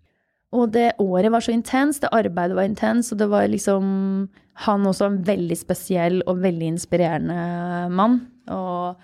Og 0.54 0.70
det 0.72 0.92
året 1.02 1.32
var 1.34 1.42
så 1.42 1.52
intenst, 1.52 2.04
det 2.04 2.12
arbeidet 2.14 2.56
var 2.56 2.68
intens, 2.68 3.10
og 3.12 3.18
det 3.20 3.28
var 3.32 3.48
liksom 3.50 4.28
Han 4.56 4.86
også 4.88 5.04
en 5.04 5.18
veldig 5.20 5.56
spesiell 5.60 6.22
og 6.24 6.38
veldig 6.40 6.68
inspirerende 6.72 7.90
mann. 7.92 8.14
Og 8.48 8.96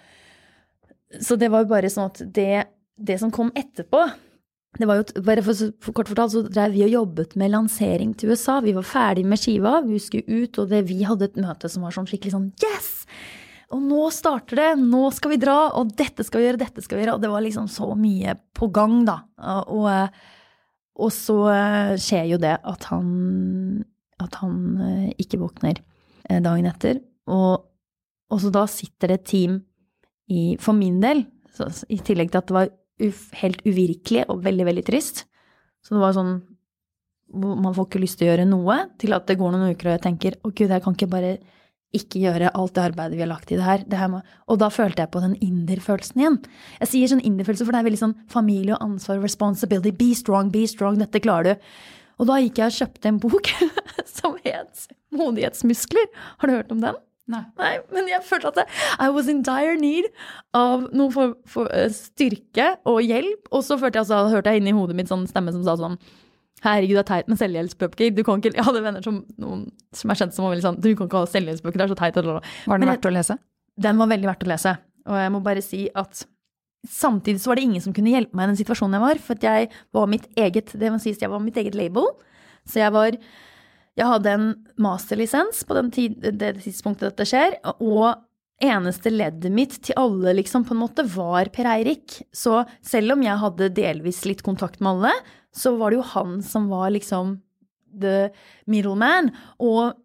så 1.20 1.36
det 1.36 1.50
var 1.52 1.66
jo 1.66 1.68
bare 1.74 1.90
sånn 1.92 2.08
at 2.08 2.22
det, 2.24 2.62
det 2.96 3.18
som 3.20 3.30
kom 3.34 3.50
etterpå 3.52 4.00
det 4.80 4.88
var 4.88 5.02
jo, 5.02 5.22
bare 5.26 5.42
for, 5.44 5.68
for 5.84 5.92
Kort 5.92 6.08
fortalt 6.08 6.32
så 6.32 6.40
drev 6.46 6.72
vi 6.72 6.86
og 6.86 6.94
jobbet 6.94 7.34
med 7.36 7.52
lansering 7.52 8.14
til 8.16 8.32
USA. 8.32 8.56
Vi 8.64 8.72
var 8.72 8.86
ferdig 8.88 9.26
med 9.28 9.40
skiva, 9.40 9.82
vi 9.84 10.00
skulle 10.00 10.24
ut, 10.24 10.56
og 10.62 10.70
det, 10.72 10.86
vi 10.88 11.02
hadde 11.04 11.28
et 11.28 11.36
møte 11.36 11.68
som 11.68 11.84
var 11.84 11.92
sånn 11.92 12.08
skikkelig 12.08 12.32
sånn 12.32 12.48
Yes! 12.64 12.88
Og 13.72 13.80
nå 13.80 14.04
starter 14.12 14.58
det! 14.58 14.68
Nå 14.82 15.06
skal 15.16 15.32
vi 15.32 15.40
dra! 15.40 15.56
Og 15.80 15.94
dette 15.96 16.24
skal 16.26 16.42
vi 16.42 16.48
gjøre, 16.48 16.60
dette 16.60 16.84
skal 16.84 16.98
vi 16.98 17.04
gjøre. 17.04 17.16
Og 17.16 17.24
det 17.24 17.30
var 17.32 17.44
liksom 17.44 17.68
så 17.72 17.88
mye 17.96 18.36
på 18.56 18.68
gang, 18.74 19.00
da. 19.08 19.18
Og, 19.72 19.88
og 21.00 21.12
så 21.14 21.38
eh, 21.54 21.94
skjer 22.00 22.28
jo 22.34 22.40
det 22.42 22.58
at 22.68 22.88
han, 22.90 23.08
at 24.20 24.36
han 24.42 24.58
eh, 24.84 25.08
ikke 25.24 25.40
våkner 25.40 25.80
eh, 25.80 26.42
dagen 26.44 26.68
etter. 26.68 27.00
Og, 27.32 27.64
og 28.32 28.42
så 28.42 28.52
da 28.52 28.66
sitter 28.68 29.14
det 29.14 29.20
et 29.22 29.30
team 29.32 29.58
i, 30.28 30.42
for 30.60 30.76
min 30.76 31.00
del, 31.02 31.24
så, 31.56 31.70
i 31.92 32.00
tillegg 32.04 32.32
til 32.32 32.42
at 32.42 32.48
det 32.50 32.58
var 32.58 32.72
uf, 33.02 33.24
helt 33.40 33.64
uvirkelig 33.64 34.26
og 34.32 34.44
veldig, 34.44 34.68
veldig 34.68 34.84
trist. 34.88 35.24
Så 35.82 35.96
det 35.96 36.02
var 36.04 36.16
sånn 36.16 36.40
Man 37.32 37.72
får 37.72 37.86
ikke 37.88 38.00
lyst 38.02 38.18
til 38.20 38.26
å 38.26 38.34
gjøre 38.34 38.44
noe, 38.44 38.74
til 39.00 39.14
at 39.16 39.24
det 39.24 39.38
går 39.40 39.54
noen 39.54 39.72
uker 39.72 39.88
og 39.88 39.94
jeg 39.94 40.02
tenker 40.04 40.34
å 40.44 40.50
gud, 40.52 40.68
jeg 40.68 40.82
kan 40.84 40.96
ikke 40.98 41.08
bare 41.14 41.30
ikke 41.96 42.22
gjøre 42.22 42.52
alt 42.56 42.74
det 42.76 42.84
arbeidet 42.86 43.18
vi 43.18 43.24
har 43.24 43.30
lagt 43.30 43.52
i 43.52 43.58
det 43.58 43.66
her. 43.66 43.84
Det 43.88 43.98
her 44.00 44.10
må, 44.12 44.22
og 44.48 44.60
da 44.62 44.70
følte 44.72 45.04
jeg 45.04 45.12
på 45.12 45.22
den 45.24 45.36
inder-følelsen 45.44 46.22
igjen. 46.22 46.38
Jeg 46.80 46.92
sier 46.92 47.12
sånn 47.12 47.24
inder-følelse, 47.28 47.66
for 47.68 47.74
det 47.74 47.82
er 47.82 47.88
veldig 47.90 48.02
sånn 48.02 48.18
familie 48.32 48.76
og 48.76 48.86
ansvar, 48.86 49.20
responsibility, 49.24 49.92
be 49.96 50.12
strong, 50.16 50.52
be 50.54 50.64
strong, 50.70 50.98
dette 51.02 51.22
klarer 51.24 51.52
du. 51.52 51.70
Og 52.22 52.28
da 52.30 52.40
gikk 52.40 52.60
jeg 52.60 52.72
og 52.72 52.78
kjøpte 52.80 53.10
en 53.10 53.22
bok 53.22 53.54
som 54.18 54.36
het 54.44 54.86
Modighetsmuskler. 55.12 56.12
Har 56.40 56.48
du 56.48 56.56
hørt 56.56 56.72
om 56.72 56.80
den? 56.84 57.00
Nei. 57.30 57.44
Nei, 57.60 57.76
men 57.94 58.08
jeg 58.10 58.24
følte 58.26 58.50
at 58.50 58.58
det, 58.58 58.64
I 59.00 59.08
was 59.14 59.28
in 59.30 59.44
dire 59.46 59.76
need 59.78 60.08
av 60.58 60.88
noe 60.90 61.12
for, 61.14 61.36
for 61.48 61.70
eh, 61.74 61.88
styrke 61.94 62.72
og 62.88 62.98
hjelp. 63.04 63.46
Og 63.54 63.62
så 63.66 63.78
følte 63.78 64.00
jeg 64.00 64.06
altså, 64.06 64.24
hørte 64.32 64.52
jeg 64.52 64.62
inni 64.62 64.74
hodet 64.74 64.98
mitt 64.98 65.12
sånn 65.12 65.28
stemme 65.30 65.54
som 65.54 65.62
sa 65.66 65.76
sånn 65.78 65.98
Herregud, 66.62 66.94
det 66.94 67.02
er 67.02 67.08
teit 67.08 67.30
med 67.30 67.40
selvhjelpsbøker. 67.40 68.12
Du 68.14 68.22
kan 68.26 68.42
ikke, 68.42 68.54
Jeg 68.54 68.66
hadde 68.66 68.82
venner 68.84 69.04
som, 69.04 69.22
noen, 69.42 69.64
som 69.96 70.12
er 70.12 70.20
kjent 70.20 70.36
som 70.36 70.46
var 70.46 70.54
veldig 70.54 70.66
sånn 70.68 70.80
Du 70.82 70.92
kan 70.94 71.08
ikke 71.08 71.22
ha 71.24 71.30
selvhjelpsbøker, 71.32 71.80
det 71.80 71.86
er 71.88 71.94
så 71.94 71.98
teit. 71.98 72.20
Var 72.70 72.82
den 72.82 72.92
verdt 72.92 73.08
å 73.08 73.14
lese? 73.14 73.38
Den 73.82 73.98
var 73.98 74.10
veldig 74.12 74.30
verdt 74.30 74.46
å 74.46 74.50
lese. 74.52 74.76
Og 75.10 75.18
jeg 75.18 75.32
må 75.34 75.40
bare 75.42 75.64
si 75.64 75.86
at 75.98 76.24
samtidig 76.88 77.40
så 77.42 77.52
var 77.52 77.58
det 77.58 77.66
ingen 77.66 77.82
som 77.82 77.94
kunne 77.94 78.12
hjelpe 78.12 78.36
meg 78.38 78.48
i 78.48 78.52
den 78.52 78.60
situasjonen 78.62 78.98
jeg 78.98 79.06
var. 79.06 79.22
For 79.26 79.46
jeg 79.48 79.70
var 79.94 80.10
mitt 80.10 80.28
eget 80.38 80.74
det 80.78 80.92
må 80.92 81.00
sies, 81.02 81.20
jeg 81.22 81.32
var 81.32 81.42
mitt 81.42 81.58
eget 81.58 81.78
label. 81.78 82.10
Så 82.68 82.82
jeg 82.82 82.94
var 82.94 83.18
Jeg 83.92 84.08
hadde 84.08 84.30
en 84.32 84.44
masterlisens 84.80 85.66
på 85.68 85.74
den 85.76 85.90
tid, 85.92 86.14
det 86.40 86.54
tidspunktet 86.64 87.10
dette 87.10 87.26
skjer. 87.28 87.58
Og 87.84 88.14
eneste 88.62 89.10
leddet 89.12 89.52
mitt 89.52 89.74
til 89.84 89.98
alle, 90.00 90.32
liksom, 90.38 90.64
på 90.64 90.72
en 90.72 90.80
måte, 90.80 91.04
var 91.12 91.50
Per 91.52 91.68
Eirik. 91.74 92.22
Så 92.32 92.62
selv 92.80 93.12
om 93.16 93.26
jeg 93.26 93.36
hadde 93.42 93.68
delvis 93.76 94.22
litt 94.24 94.40
kontakt 94.46 94.80
med 94.80 94.94
alle, 94.94 95.12
så 95.56 95.74
var 95.78 95.92
det 95.92 96.00
jo 96.00 96.10
han 96.14 96.38
som 96.44 96.70
var 96.72 96.92
liksom 96.94 97.36
the 98.00 98.30
middleman. 98.66 99.32
Og 99.60 99.98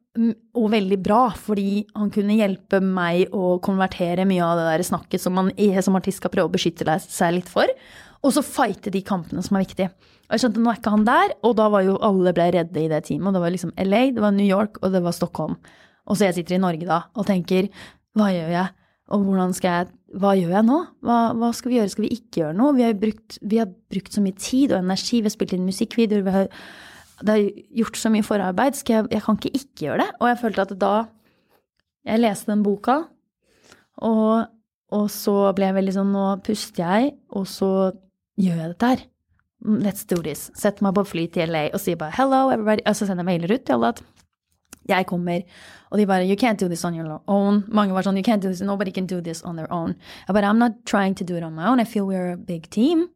og 0.58 0.72
veldig 0.74 0.98
bra, 1.06 1.28
fordi 1.38 1.84
han 1.94 2.10
kunne 2.10 2.40
hjelpe 2.40 2.80
meg 2.82 3.34
å 3.36 3.58
konvertere 3.62 4.26
mye 4.26 4.42
av 4.42 4.58
det 4.58 4.64
der 4.66 4.84
snakket 4.88 5.22
som 5.22 5.36
man 5.38 5.52
som 5.86 5.98
artist 6.00 6.18
skal 6.18 6.32
prøve 6.34 6.50
å 6.50 6.54
beskytte 6.56 6.96
seg 7.04 7.36
litt 7.36 7.52
for, 7.52 7.70
og 8.26 8.34
så 8.34 8.42
fighte 8.42 8.90
de 8.94 9.04
kampene 9.06 9.44
som 9.46 9.60
er 9.60 9.68
viktige. 9.68 9.92
Og 10.28 10.36
jeg 10.36 10.44
skjønte 10.44 10.64
nå 10.64 10.72
er 10.72 10.80
ikke 10.80 10.96
han 10.96 11.06
der, 11.08 11.36
og 11.46 11.54
da 11.60 11.68
var 11.72 11.86
jo 11.86 12.00
alle 12.04 12.34
ble 12.36 12.50
redde 12.56 12.82
i 12.82 12.90
det 12.92 13.04
teamet. 13.08 13.30
Og 13.30 13.38
det 13.38 13.44
var 13.44 13.54
liksom 13.54 13.76
LA, 13.78 14.02
det 14.16 14.24
var 14.24 14.34
New 14.36 14.48
York, 14.48 14.82
og 14.82 14.92
det 14.96 15.04
var 15.06 15.16
Stockholm. 15.16 15.56
Og 16.08 16.18
så 16.18 16.28
jeg 16.28 16.40
sitter 16.40 16.58
i 16.58 16.64
Norge 16.64 16.88
da 16.88 17.04
og 17.14 17.28
tenker 17.28 17.70
hva 18.18 18.32
gjør 18.34 18.52
jeg? 18.56 18.74
Og 19.14 19.24
hvordan 19.24 19.54
skal 19.56 19.74
jeg 19.76 19.94
Hva 20.16 20.34
gjør 20.40 20.54
jeg 20.56 20.66
nå? 20.68 20.82
Hva, 21.04 21.18
hva 21.36 21.50
skal 21.56 21.72
vi 21.72 21.80
gjøre? 21.82 21.92
Skal 21.92 22.06
vi 22.06 22.14
ikke 22.16 22.42
gjøre 22.42 22.56
noe? 22.56 22.76
Vi 22.78 22.86
har, 22.86 22.94
brukt, 23.00 23.40
vi 23.44 23.60
har 23.60 23.68
brukt 23.92 24.14
så 24.16 24.24
mye 24.24 24.38
tid 24.40 24.72
og 24.72 24.80
energi, 24.80 25.20
vi 25.20 25.28
har 25.28 25.36
spilt 25.36 25.56
inn 25.58 25.68
musikkvideoer, 25.68 26.24
vi 26.24 26.36
har 26.38 26.52
det 27.26 27.34
har 27.34 27.46
gjort 27.82 27.98
så 27.98 28.12
mye 28.14 28.26
forarbeid, 28.26 28.76
skal 28.78 29.00
jeg, 29.00 29.06
jeg 29.16 29.24
kan 29.26 29.38
ikke 29.40 29.58
ikke 29.58 29.86
gjøre 29.88 30.04
det. 30.04 30.10
Og 30.20 30.28
jeg 30.30 30.40
følte 30.42 30.66
at 30.68 30.74
da 30.78 30.94
jeg 32.08 32.22
leste 32.22 32.52
den 32.52 32.64
boka, 32.64 32.98
og, 34.06 34.48
og 34.94 35.08
så 35.12 35.36
ble 35.58 35.72
jeg 35.72 35.78
veldig 35.80 35.96
sånn 35.96 36.12
Nå 36.14 36.26
puster 36.46 36.84
jeg, 36.84 37.16
og 37.34 37.48
så 37.50 37.72
gjør 38.38 38.62
jeg 38.62 38.74
dette 38.74 38.92
her. 38.92 39.06
Let's 39.66 40.06
do 40.06 40.22
this. 40.22 40.52
Setter 40.54 40.86
meg 40.86 40.94
på 41.00 41.08
fly 41.10 41.26
til 41.34 41.50
LA 41.50 41.64
og 41.74 41.82
sier 41.82 41.98
bare 41.98 42.14
hello, 42.20 42.52
everybody. 42.54 42.86
Og 42.86 43.00
så 43.00 43.08
sender 43.10 43.26
jeg 43.26 43.32
mailer 43.32 43.56
ut 43.58 43.66
til 43.66 43.80
alle 43.80 43.90
at 43.96 44.04
jeg 44.88 45.08
kommer. 45.10 45.44
Og 45.92 46.00
de 46.00 46.08
bare 46.08 46.26
you 46.28 46.36
can't 46.40 46.60
do 46.60 46.68
this 46.68 46.86
on 46.86 46.96
your 46.96 47.22
own. 47.28 47.64
Mange 47.68 47.94
var 47.96 48.08
sånn 48.08 48.18
you 48.20 48.26
can't 48.26 48.44
do 48.44 48.50
this, 48.50 48.62
nobody 48.62 48.92
can 48.92 49.08
do 49.08 49.22
this 49.22 49.44
on 49.44 49.56
their 49.56 49.72
own. 49.74 49.96
Jeg 50.28 50.36
bare 50.36 50.50
I'm 50.50 50.60
not 50.62 50.84
trying 50.86 51.16
to 51.16 51.28
do 51.28 51.38
it 51.38 51.44
on 51.44 51.56
my 51.56 51.68
own. 51.68 51.80
I 51.80 51.86
feel 51.86 52.08
we're 52.08 52.34
a 52.34 52.38
big 52.38 52.70
team. 52.70 53.10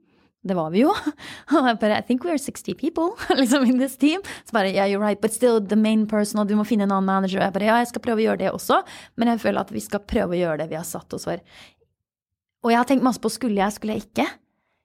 Det 0.44 0.56
var 0.58 0.72
vi 0.74 0.82
jo. 0.82 0.94
Bare 1.82 1.98
I 2.00 2.02
think 2.02 2.24
we're 2.26 2.38
60 2.38 2.74
people 2.74 3.14
liksom 3.38 3.66
in 3.66 3.78
this 3.78 3.98
team. 3.98 4.22
Så 4.46 4.52
bare 4.54 4.72
yeah, 4.72 4.88
you're 4.90 5.02
right, 5.02 5.22
but 5.22 5.34
still 5.34 5.62
the 5.62 5.76
main 5.76 6.08
person, 6.08 6.40
og 6.42 6.48
du 6.48 6.56
må 6.58 6.66
finne 6.66 6.88
en 6.88 6.92
annen 6.92 7.06
manager. 7.06 7.44
Jeg 7.44 7.54
bare 7.54 7.68
ja, 7.68 7.76
jeg 7.78 7.92
skal 7.92 8.02
prøve 8.02 8.24
å 8.24 8.26
gjøre 8.26 8.42
det 8.42 8.50
også, 8.50 8.80
men 9.22 9.30
jeg 9.30 9.42
føler 9.44 9.62
at 9.62 9.74
vi 9.74 9.84
skal 9.86 10.02
prøve 10.02 10.34
å 10.34 10.40
gjøre 10.40 10.64
det 10.64 10.72
vi 10.72 10.80
har 10.80 10.88
satt 10.88 11.14
oss 11.14 11.28
for. 11.30 11.44
Og 12.66 12.74
jeg 12.74 12.82
har 12.82 12.90
tenkt 12.90 13.06
masse 13.06 13.22
på 13.22 13.30
skulle 13.30 13.62
jeg, 13.62 13.78
skulle 13.78 13.98
jeg 13.98 14.08
ikke? 14.08 14.26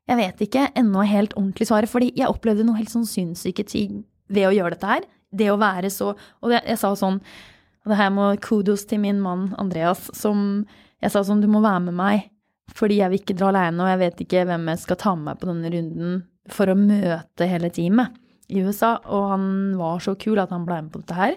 Jeg 0.06 0.20
vet 0.20 0.44
ikke 0.44 0.68
ennå 0.78 1.02
helt 1.08 1.32
ordentlig 1.38 1.70
svaret, 1.70 1.90
fordi 1.90 2.12
jeg 2.14 2.28
opplevde 2.30 2.66
noe 2.66 2.76
helt 2.76 2.92
sånn 2.92 3.08
sinnssyke 3.08 3.64
ting 3.66 4.04
ved 4.28 4.50
å 4.50 4.54
gjøre 4.54 4.76
dette 4.76 4.92
her. 4.92 5.08
Det 5.36 5.50
å 5.52 5.58
være 5.60 5.90
så 5.92 6.12
Og 6.14 6.54
jeg, 6.54 6.62
jeg 6.66 6.80
sa 6.80 6.92
sånn 6.98 7.20
Og 7.20 7.92
det 7.92 7.98
her 8.00 8.12
må 8.14 8.30
kudos 8.42 8.86
til 8.88 9.02
min 9.02 9.20
mann 9.22 9.50
Andreas, 9.60 10.08
som 10.16 10.64
Jeg 11.02 11.12
sa 11.14 11.22
sånn, 11.26 11.42
du 11.44 11.48
må 11.50 11.60
være 11.64 11.84
med 11.88 11.98
meg. 11.98 12.30
Fordi 12.76 12.98
jeg 12.98 13.12
vil 13.12 13.20
ikke 13.20 13.36
dra 13.38 13.50
alene, 13.52 13.84
og 13.84 13.90
jeg 13.92 14.00
vet 14.00 14.22
ikke 14.24 14.46
hvem 14.48 14.70
jeg 14.72 14.80
skal 14.82 14.98
ta 15.00 15.12
med 15.14 15.28
meg 15.28 15.40
på 15.40 15.48
denne 15.50 15.70
runden 15.74 16.16
for 16.50 16.70
å 16.70 16.78
møte 16.78 17.48
hele 17.48 17.70
teamet 17.74 18.16
i 18.52 18.62
USA, 18.62 18.96
og 19.10 19.28
han 19.32 19.46
var 19.78 20.02
så 20.02 20.14
kul 20.18 20.38
at 20.42 20.52
han 20.54 20.66
ble 20.66 20.80
med 20.86 20.92
på 20.94 21.02
dette 21.02 21.18
her. 21.18 21.36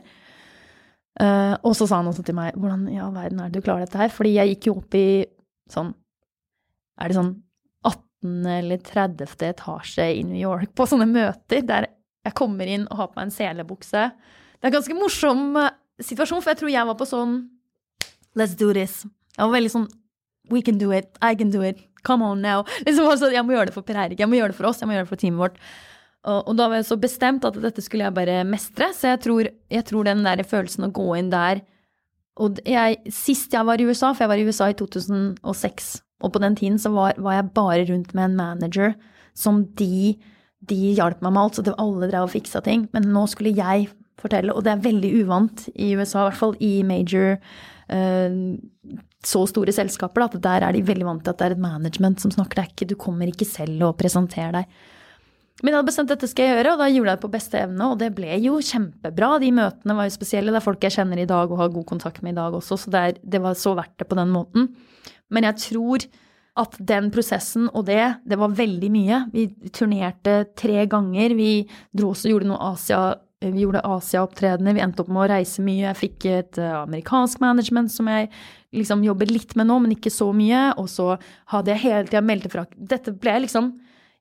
Uh, 1.19 1.55
og 1.65 1.73
så 1.75 1.87
sa 1.89 1.99
han 1.99 2.07
også 2.07 2.23
til 2.23 2.37
meg 2.37 2.55
hvordan 2.55 2.85
i 2.93 2.99
all 3.01 3.11
verden 3.11 3.41
er 3.43 3.49
det 3.51 3.59
du 3.59 3.65
klarer 3.65 3.83
dette 3.83 3.99
her? 3.99 4.11
Fordi 4.13 4.37
jeg 4.37 4.53
gikk 4.53 4.69
jo 4.69 4.75
opp 4.79 4.95
i 4.95 5.07
sånn 5.69 5.89
Er 6.99 7.11
det 7.11 7.17
sånn 7.17 7.33
18. 7.83 8.45
eller 8.53 8.79
30. 8.85 9.33
etasje 9.49 10.05
i 10.15 10.21
New 10.27 10.39
York 10.39 10.71
på 10.77 10.87
sånne 10.87 11.09
møter 11.09 11.65
der 11.67 11.89
jeg 12.27 12.35
kommer 12.37 12.69
inn 12.69 12.87
og 12.89 12.99
har 12.99 13.11
på 13.11 13.19
meg 13.19 13.29
en 13.29 13.35
selebukse. 13.35 14.09
Det 14.59 14.67
er 14.67 14.71
en 14.71 14.75
ganske 14.75 14.97
morsom 14.97 15.45
uh, 15.55 15.71
situasjon, 16.03 16.43
for 16.43 16.53
jeg 16.53 16.61
tror 16.61 16.73
jeg 16.73 16.89
var 16.91 16.99
på 16.99 17.07
sånn 17.09 17.39
Let's 18.37 18.53
do 18.55 18.69
this. 18.75 19.01
Jeg 19.35 19.41
var 19.41 19.55
veldig 19.55 19.71
sånn 19.73 19.87
We 20.49 20.63
can 20.65 20.79
do 20.81 20.91
it. 20.95 21.13
I 21.21 21.35
can 21.37 21.51
do 21.53 21.61
it. 21.65 21.81
Come 22.03 22.25
on 22.25 22.41
now. 22.41 22.63
Liksom, 22.85 23.05
altså, 23.09 23.29
jeg 23.33 23.45
må 23.45 23.53
gjøre 23.53 23.69
det 23.69 23.75
for 23.75 23.85
Per 23.85 23.97
Eirik. 24.01 24.19
Jeg 24.21 24.29
må 24.29 24.39
gjøre 24.39 24.53
det 24.53 24.57
for 24.57 24.69
oss. 24.69 24.79
Jeg 24.81 24.89
må 24.89 24.95
gjøre 24.95 25.05
det 25.05 25.11
for 25.11 25.21
teamet 25.21 25.43
vårt. 25.43 25.59
Og, 26.27 26.39
og, 26.39 26.55
da 26.59 26.67
var 26.67 26.79
jeg 26.79 26.87
så 26.89 26.97
bestemt 26.99 27.45
at 27.47 27.57
dette 27.63 27.83
skulle 27.85 28.07
jeg 28.07 28.15
bare 28.17 28.41
mestre. 28.47 28.89
Så 28.95 29.13
jeg 29.13 29.21
tror, 29.25 29.49
jeg 29.71 29.85
tror 29.87 30.07
den 30.07 30.25
der 30.25 30.41
følelsen 30.47 30.89
å 30.89 30.93
gå 30.95 31.07
inn 31.19 31.29
der 31.31 31.61
Og 32.39 32.59
jeg, 32.67 32.99
sist 33.13 33.53
jeg 33.53 33.67
var 33.67 33.81
i 33.81 33.85
USA, 33.87 34.13
for 34.13 34.25
jeg 34.25 34.31
var 34.31 34.41
i 34.41 34.47
USA 34.47 34.69
i 34.71 34.75
2006, 34.79 35.87
og 36.23 36.31
på 36.31 36.39
den 36.39 36.55
tiden 36.55 36.77
så 36.79 36.91
var, 36.93 37.17
var 37.19 37.35
jeg 37.35 37.49
bare 37.55 37.87
rundt 37.89 38.13
med 38.15 38.29
en 38.29 38.37
manager 38.37 38.93
som 39.35 39.65
de 39.75 40.15
de 40.69 40.93
hjalp 40.97 41.23
meg 41.25 41.35
med 41.35 41.43
alt, 41.43 41.57
så 41.57 41.65
det, 41.65 41.75
alle 41.81 42.09
drev 42.09 42.27
og 42.27 42.33
fiksa 42.33 42.61
ting. 42.65 42.87
Men 42.95 43.09
nå 43.13 43.25
skulle 43.31 43.55
jeg 43.57 43.89
fortelle, 44.19 44.53
og 44.55 44.65
det 44.65 44.73
er 44.73 44.83
veldig 44.83 45.11
uvant 45.23 45.67
i 45.75 45.93
USA, 45.95 46.23
i 46.23 46.27
hvert 46.29 46.39
fall 46.39 46.57
i 46.63 46.73
major 46.87 47.37
uh, 47.91 48.99
så 49.25 49.43
store 49.51 49.73
selskaper, 49.75 50.23
da, 50.23 50.29
at 50.29 50.45
der 50.45 50.67
er 50.67 50.75
de 50.75 50.85
veldig 50.87 51.07
vant 51.07 51.25
til 51.25 51.33
at 51.33 51.41
det 51.41 51.49
er 51.49 51.57
et 51.57 51.65
management 51.65 52.23
som 52.23 52.31
snakker. 52.31 52.61
Er 52.61 52.71
ikke, 52.71 52.87
du 52.87 52.95
kommer 52.99 53.27
ikke 53.27 53.47
selv 53.47 53.89
og 53.89 53.97
presenterer 53.99 54.61
deg. 54.61 54.79
Men 55.59 55.73
jeg 55.73 55.75
hadde 55.75 55.89
bestemt 55.89 56.11
dette 56.13 56.27
skal 56.31 56.45
jeg 56.45 56.55
gjøre, 56.55 56.71
og 56.71 56.79
da 56.79 56.87
gjorde 56.87 57.11
jeg 57.11 57.19
det 57.19 57.23
på 57.25 57.31
beste 57.33 57.59
evne. 57.59 57.89
Og 57.91 57.99
det 57.99 58.13
ble 58.15 58.37
jo 58.39 58.61
kjempebra. 58.63 59.33
De 59.43 59.49
møtene 59.57 59.95
var 59.97 60.07
jo 60.07 60.15
spesielle. 60.15 60.53
Det 60.55 60.61
er 60.61 60.63
folk 60.63 60.87
jeg 60.87 60.95
kjenner 60.95 61.19
i 61.19 61.27
dag 61.27 61.51
og 61.51 61.59
har 61.59 61.73
god 61.73 61.87
kontakt 61.89 62.23
med 62.23 62.31
i 62.31 62.39
dag 62.39 62.55
også, 62.55 62.77
så 62.79 62.93
det, 62.93 63.01
er, 63.01 63.19
det 63.35 63.43
var 63.43 63.59
så 63.59 63.75
verdt 63.75 63.97
det 63.99 64.07
på 64.07 64.17
den 64.19 64.31
måten. 64.31 64.69
Men 65.29 65.49
jeg 65.49 65.59
tror 65.65 66.07
at 66.59 66.75
den 66.79 67.09
prosessen 67.13 67.69
og 67.69 67.85
det, 67.87 68.01
det 68.27 68.37
var 68.39 68.55
veldig 68.57 68.89
mye. 68.91 69.23
Vi 69.33 69.47
turnerte 69.75 70.41
tre 70.57 70.85
ganger. 70.89 71.35
Vi 71.37 71.51
dro 71.95 72.13
og 72.13 72.29
gjorde 72.31 72.49
noe 72.49 72.71
Asia 72.73 73.03
vi 73.39 73.61
gjorde 73.61 73.79
Asia-opptredener, 73.87 74.73
vi 74.75 74.81
endte 74.83 74.99
opp 74.99 75.11
med 75.15 75.21
å 75.23 75.29
reise 75.31 75.63
mye. 75.63 75.85
Jeg 75.85 75.95
fikk 75.95 76.25
et 76.27 76.57
uh, 76.59 76.81
amerikansk 76.81 77.39
management 77.39 77.93
som 77.93 78.09
jeg 78.11 78.27
liksom 78.75 79.05
jobber 79.05 79.31
litt 79.31 79.55
med 79.55 79.69
nå, 79.69 79.77
men 79.79 79.93
ikke 79.95 80.11
så 80.11 80.27
mye. 80.35 80.73
Og 80.81 80.89
så 80.91 81.13
hadde 81.53 81.71
jeg 81.71 81.85
hele 81.85 82.09
tida 82.09 82.23
meldt 82.25 82.49
fra 82.51 82.65
Dette 82.75 83.15
ble 83.15 83.37
liksom 83.45 83.77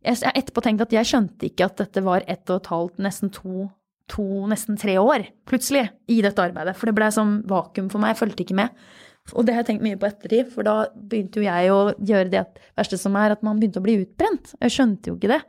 jeg 0.07 0.21
har 0.23 0.37
etterpå 0.39 0.63
tenkt 0.63 0.85
at 0.85 0.95
jeg 0.95 1.09
skjønte 1.11 1.49
ikke 1.49 1.67
at 1.67 1.81
dette 1.81 2.03
var 2.07 2.23
ett 2.31 2.47
og 2.53 2.61
et 2.61 2.71
halvt, 2.71 3.01
nesten 3.03 3.33
to, 3.35 3.67
to, 4.07 4.25
nesten 4.47 4.79
tre 4.79 4.95
år, 5.03 5.27
plutselig, 5.49 5.89
i 6.07 6.21
dette 6.23 6.45
arbeidet. 6.45 6.77
For 6.79 6.87
det 6.87 6.95
ble 6.95 7.09
som 7.15 7.41
vakuum 7.51 7.89
for 7.91 8.03
meg. 8.03 8.15
Jeg 8.15 8.21
fulgte 8.23 8.45
ikke 8.45 8.61
med. 8.61 8.87
Og 9.35 9.47
det 9.47 9.55
har 9.55 9.63
jeg 9.63 9.73
tenkt 9.73 9.87
mye 9.87 9.99
på 10.01 10.09
ettertid, 10.09 10.51
for 10.53 10.67
da 10.67 10.77
begynte 10.95 11.41
jo 11.41 11.47
jeg 11.47 11.73
å 11.73 11.81
gjøre 11.97 12.33
det 12.33 12.45
verste 12.79 12.99
som 13.01 13.17
er, 13.21 13.35
at 13.35 13.45
man 13.47 13.61
begynte 13.61 13.83
å 13.83 13.85
bli 13.85 13.99
utbrent. 14.03 14.55
Jeg 14.63 14.77
skjønte 14.77 15.13
jo 15.13 15.19
ikke 15.19 15.33
det. 15.35 15.43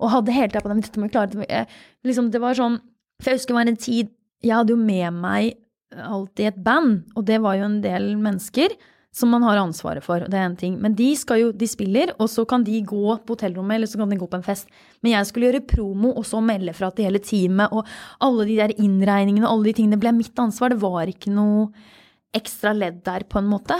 Og 0.00 0.14
hadde 0.14 0.36
hele 0.36 0.48
tida 0.52 0.62
på 0.64 0.72
den 0.72 0.84
dette 0.84 1.00
må 1.00 1.08
vi 1.08 1.14
klare 1.16 1.42
det. 1.42 1.64
Liksom, 2.08 2.30
det 2.32 2.40
var 2.40 2.56
sånn 2.56 2.78
For 3.20 3.32
jeg 3.32 3.40
husker 3.40 3.52
det 3.52 3.58
var 3.58 3.68
en 3.68 3.76
tid 3.76 4.14
Jeg 4.40 4.54
hadde 4.56 4.72
jo 4.72 4.80
med 4.80 5.18
meg 5.20 5.58
alltid 5.90 6.46
et 6.46 6.62
band, 6.64 7.00
og 7.18 7.26
det 7.26 7.40
var 7.42 7.58
jo 7.58 7.66
en 7.66 7.80
del 7.82 8.14
mennesker 8.16 8.76
som 9.10 9.32
man 9.34 9.42
har 9.42 9.58
ansvaret 9.58 10.04
for. 10.04 10.22
Det 10.22 10.38
er 10.38 10.46
en 10.46 10.56
ting. 10.56 10.76
Men 10.78 10.94
de, 10.94 11.08
jo, 11.40 11.50
de 11.50 11.66
spiller, 11.66 12.12
og 12.22 12.28
så 12.30 12.44
kan 12.48 12.62
de 12.62 12.78
gå 12.86 13.16
på 13.18 13.34
hotellrommet 13.34 13.74
eller 13.76 13.90
så 13.90 13.98
kan 13.98 14.12
de 14.12 14.18
gå 14.20 14.28
på 14.30 14.38
en 14.38 14.46
fest. 14.46 14.70
Men 15.02 15.16
jeg 15.16 15.26
skulle 15.26 15.48
gjøre 15.50 15.64
promo 15.66 16.12
og 16.14 16.26
så 16.28 16.38
melde 16.44 16.74
fra 16.78 16.92
til 16.94 17.08
hele 17.08 17.22
teamet, 17.22 17.74
og 17.74 17.88
alle 18.22 18.46
de 18.46 18.58
der 18.60 18.76
innregningene 18.78 19.48
og 19.48 19.56
alle 19.56 19.70
de 19.70 19.78
tingene 19.80 19.98
ble 20.00 20.14
mitt 20.14 20.38
ansvar. 20.38 20.70
Det 20.70 20.78
var 20.84 21.10
ikke 21.10 21.34
noe 21.34 21.72
ekstra 22.36 22.74
ledd 22.76 23.02
der, 23.06 23.26
på 23.28 23.40
en 23.40 23.50
måte. 23.50 23.78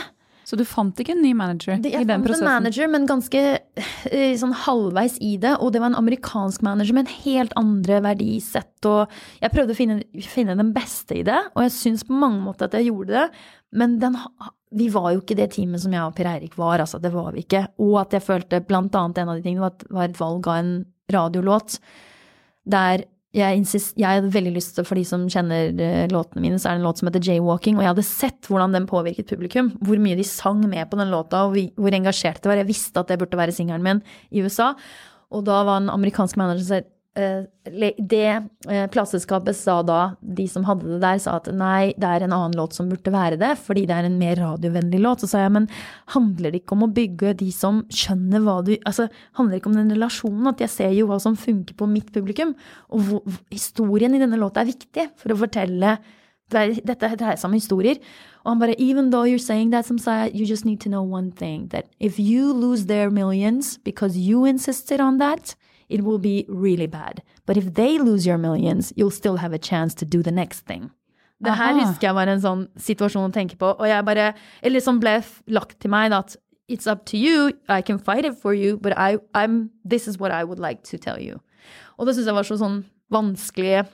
Så 0.51 0.57
du 0.59 0.65
fant 0.67 0.99
ikke 0.99 1.15
en 1.15 1.23
ny 1.23 1.31
manager 1.37 1.77
det, 1.79 1.93
i 1.95 2.03
den 2.03 2.25
prosessen? 2.25 2.27
Jeg 2.27 2.27
fant 2.27 2.41
en 2.43 2.65
manager, 2.65 2.89
men 2.91 3.05
ganske 3.07 3.43
eh, 4.11 4.33
sånn 4.41 4.55
halvveis 4.65 5.19
i 5.23 5.37
det. 5.43 5.53
Og 5.63 5.71
det 5.71 5.83
var 5.83 5.93
en 5.93 6.01
amerikansk 6.01 6.65
manager 6.67 6.97
med 6.97 7.07
en 7.07 7.19
helt 7.27 7.55
andre 7.61 8.01
verdisett. 8.09 8.73
Og 8.91 9.13
jeg 9.39 9.55
prøvde 9.55 9.77
å 9.77 9.79
finne, 9.79 10.01
finne 10.27 10.59
den 10.59 10.73
beste 10.75 11.21
i 11.21 11.27
det, 11.27 11.39
og 11.55 11.69
jeg 11.69 11.77
syns 11.77 12.07
på 12.09 12.19
mange 12.19 12.43
måter 12.43 12.67
at 12.67 12.75
jeg 12.79 12.89
gjorde 12.89 13.15
det. 13.21 13.45
Men 13.79 14.01
den 14.03 14.19
vi 14.75 14.87
var 14.91 15.13
jo 15.15 15.23
ikke 15.23 15.37
det 15.39 15.49
teamet 15.55 15.83
som 15.83 15.95
jeg 15.95 16.03
og 16.07 16.15
Per 16.15 16.29
Eirik 16.31 16.59
var, 16.59 16.83
altså. 16.83 17.01
Det 17.03 17.11
var 17.15 17.33
vi 17.35 17.45
ikke. 17.45 17.65
Og 17.83 17.97
at 18.03 18.15
jeg 18.15 18.27
følte 18.27 18.63
blant 18.67 18.95
annet 18.99 19.19
en 19.19 19.33
av 19.33 19.39
de 19.39 19.47
tingene 19.47 19.71
var 19.91 20.07
et 20.07 20.21
valg 20.21 20.51
av 20.51 20.61
en 20.61 20.75
radiolåt 21.11 21.81
der 22.71 23.03
jeg, 23.37 23.63
jeg 23.95 24.07
hadde 24.07 24.33
veldig 24.35 24.53
lyst 24.57 24.75
til, 24.77 24.87
for 24.89 24.99
de 24.99 25.05
som 25.07 25.29
kjenner 25.31 25.71
uh, 25.79 26.07
låtene 26.11 26.43
mine, 26.43 26.59
så 26.59 26.71
er 26.71 26.79
det 26.79 26.83
en 26.83 26.89
låt 26.89 27.03
som 27.03 27.11
heter 27.11 27.27
Jaywalking, 27.31 27.79
og 27.79 27.85
jeg 27.85 27.93
hadde 27.93 28.07
sett 28.07 28.51
hvordan 28.51 28.75
den 28.75 28.89
påvirket 28.91 29.31
publikum. 29.31 29.73
Hvor 29.87 30.03
mye 30.03 30.19
de 30.19 30.27
sang 30.27 30.65
med 30.67 30.91
på 30.91 30.99
den 30.99 31.13
låta, 31.15 31.45
og 31.47 31.55
hvor 31.79 31.99
engasjert 31.99 32.43
det 32.43 32.51
var. 32.51 32.63
Jeg 32.63 32.71
visste 32.73 33.03
at 33.03 33.13
det 33.13 33.21
burde 33.23 33.39
være 33.39 33.55
singelen 33.55 33.87
min 33.87 34.03
i 34.31 34.43
USA. 34.43 34.73
Og 35.31 35.47
da 35.47 35.61
var 35.63 35.79
en 35.79 35.93
amerikansk 35.93 36.41
manager 36.41 36.67
som 36.67 36.81
sa 36.81 36.83
Eh, 36.83 37.00
det 37.15 38.27
eh, 38.71 38.87
plateselskapet 38.87 39.57
sa 39.59 39.81
da, 39.83 40.15
de 40.23 40.45
som 40.49 40.63
hadde 40.69 40.87
det 40.87 41.01
der, 41.03 41.19
sa 41.19 41.37
at 41.41 41.49
nei, 41.51 41.91
det 41.99 42.07
er 42.07 42.25
en 42.25 42.35
annen 42.37 42.55
låt 42.55 42.77
som 42.77 42.89
burde 42.89 43.11
være 43.11 43.39
det, 43.41 43.57
fordi 43.59 43.83
det 43.91 43.97
er 43.97 44.07
en 44.07 44.19
mer 44.19 44.39
radiovennlig 44.39 45.01
låt. 45.03 45.25
Så 45.25 45.33
sa 45.33 45.43
jeg, 45.43 45.53
men 45.57 45.67
handler 46.15 46.53
det 46.53 46.63
ikke 46.63 46.77
om 46.77 46.87
å 46.87 46.93
bygge 46.95 47.35
de 47.43 47.51
som 47.55 47.83
skjønner 47.91 48.45
hva 48.47 48.61
du 48.63 48.77
Altså, 48.87 49.09
handler 49.39 49.57
det 49.57 49.61
ikke 49.61 49.73
om 49.73 49.81
den 49.81 49.93
relasjonen? 49.97 50.53
At 50.53 50.63
jeg 50.63 50.71
ser 50.71 50.95
jo 50.95 51.09
hva 51.11 51.19
som 51.23 51.37
funker 51.37 51.75
på 51.75 51.91
mitt 51.91 52.13
publikum. 52.15 52.55
Og 52.95 53.03
hvor, 53.09 53.41
historien 53.51 54.15
i 54.15 54.23
denne 54.23 54.39
låta 54.39 54.63
er 54.63 54.71
viktig 54.71 55.11
for 55.19 55.35
å 55.35 55.41
fortelle 55.43 55.99
dette 56.51 57.11
dreier 57.15 57.39
seg 57.39 57.47
om 57.51 57.55
historier. 57.59 57.99
Og 58.45 58.55
han 58.55 58.63
bare 58.63 58.79
Even 58.79 59.11
though 59.11 59.27
you're 59.27 59.43
saying 59.43 59.71
that, 59.71 59.87
Samsaya, 59.87 60.31
you 60.33 60.47
just 60.47 60.65
need 60.65 60.81
to 60.81 60.89
know 60.89 61.03
one 61.03 61.31
thing. 61.31 61.69
That 61.69 61.87
if 61.99 62.19
you 62.19 62.53
lose 62.53 62.87
their 62.87 63.11
millions 63.11 63.79
because 63.79 64.17
you 64.17 64.45
insisted 64.45 65.01
on 65.01 65.19
that, 65.19 65.55
it 65.91 66.03
will 66.03 66.19
be 66.19 66.47
really 66.49 66.87
bad. 66.87 67.23
But 67.47 67.57
if 67.57 67.75
they 67.75 67.99
lose 67.99 68.27
your 68.27 68.39
millions, 68.39 68.93
you'll 68.97 69.11
still 69.11 69.37
have 69.37 69.53
a 69.53 69.59
chance 69.59 69.95
to 69.97 70.05
do 70.05 70.23
the 70.23 70.31
next 70.31 70.61
thing. 70.67 70.91
Det 71.41 71.57
her 71.57 71.73
husker 71.73 72.11
jeg 72.11 72.15
var 72.15 72.29
en 72.29 72.41
sånn 72.43 72.67
situasjon 72.77 73.31
å 73.31 73.33
tenke 73.33 73.57
på, 73.57 73.73
og 73.73 73.87
jeg 73.89 74.05
bare 74.05 74.35
Eller 74.63 74.83
som 74.85 74.99
ble 75.01 75.23
lagt 75.49 75.79
til 75.81 75.91
meg, 75.91 76.13
at 76.13 76.37
it's 76.69 76.87
up 76.87 77.07
to 77.07 77.17
you, 77.17 77.53
I 77.69 77.81
can 77.83 77.99
fight 77.99 78.25
it 78.25 78.37
for 78.37 78.55
you, 78.55 78.77
but 78.77 78.93
I, 78.97 79.19
I'm, 79.35 79.71
this 79.85 80.07
is 80.07 80.19
what 80.21 80.31
I 80.31 80.45
would 80.45 80.61
like 80.61 80.85
to 80.91 80.99
tell 80.99 81.19
you. 81.19 81.41
Og 81.99 82.07
det 82.07 82.15
syns 82.17 82.29
jeg 82.29 82.37
var 82.37 82.47
så 82.49 82.59
sånn 82.61 82.83
vanskelig, 83.11 83.87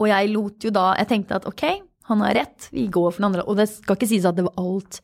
og 0.00 0.08
jeg 0.10 0.32
lot 0.32 0.64
jo 0.64 0.72
da 0.74 0.90
Jeg 0.98 1.08
tenkte 1.12 1.38
at 1.38 1.46
ok, 1.48 1.64
han 2.08 2.24
har 2.24 2.34
rett, 2.36 2.68
vi 2.72 2.86
går 2.92 3.10
for 3.10 3.20
den 3.20 3.28
andre. 3.30 3.44
Og 3.46 3.56
det 3.60 3.68
skal 3.70 3.96
ikke 3.96 4.08
sies 4.10 4.26
at 4.28 4.36
det 4.38 4.46
var 4.46 4.56
alt 4.60 5.00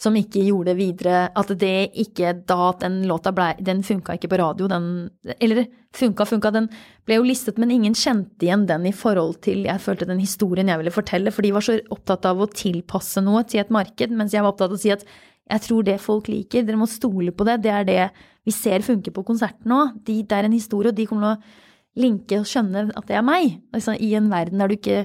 som 0.00 0.16
ikke 0.18 0.42
gjorde 0.42 0.72
det 0.72 0.78
videre 0.78 1.18
At 1.38 1.52
det 1.58 1.94
ikke 2.02 2.32
da 2.48 2.72
den 2.80 3.02
låta 3.08 3.32
ble 3.34 3.52
Den 3.64 3.82
funka 3.86 4.16
ikke 4.16 4.30
på 4.32 4.40
radio, 4.40 4.68
den 4.70 5.10
Eller 5.38 5.66
funka, 5.94 6.26
funka, 6.26 6.50
den 6.54 6.68
ble 7.06 7.20
jo 7.20 7.26
listet, 7.26 7.58
men 7.60 7.70
ingen 7.70 7.94
kjente 7.94 8.46
igjen 8.46 8.66
den 8.66 8.88
i 8.90 8.94
forhold 8.96 9.38
til 9.46 9.62
jeg 9.68 9.82
følte 9.84 10.08
den 10.08 10.18
historien 10.18 10.70
jeg 10.72 10.80
ville 10.80 10.94
fortelle, 10.94 11.30
for 11.30 11.46
de 11.46 11.52
var 11.54 11.62
så 11.62 11.76
opptatt 11.94 12.26
av 12.26 12.40
å 12.42 12.48
tilpasse 12.50 13.22
noe 13.22 13.44
til 13.46 13.62
et 13.62 13.70
marked, 13.70 14.10
mens 14.10 14.34
jeg 14.34 14.42
var 14.42 14.50
opptatt 14.50 14.72
av 14.72 14.78
å 14.78 14.82
si 14.82 14.90
at 14.90 15.04
jeg 15.44 15.62
tror 15.66 15.84
det 15.86 16.00
folk 16.02 16.30
liker, 16.32 16.64
dere 16.66 16.80
må 16.80 16.88
stole 16.90 17.30
på 17.36 17.46
det, 17.46 17.60
det 17.62 17.70
er 17.70 17.86
det 17.86 18.00
vi 18.44 18.54
ser 18.56 18.82
funker 18.82 19.14
på 19.14 19.22
konserten 19.28 19.70
nå. 19.70 19.80
De, 20.02 20.18
det 20.24 20.34
er 20.34 20.48
en 20.48 20.56
historie, 20.56 20.90
og 20.90 20.98
de 20.98 21.06
kommer 21.06 21.36
til 21.36 21.36
å 21.36 22.04
linke 22.04 22.40
og 22.40 22.48
skjønne 22.48 22.88
at 22.90 23.06
det 23.06 23.20
er 23.20 23.26
meg, 23.26 23.60
altså, 23.76 23.94
i 23.94 24.14
en 24.18 24.30
verden 24.32 24.62
der 24.64 24.72
du 24.72 24.76
ikke 24.78 25.04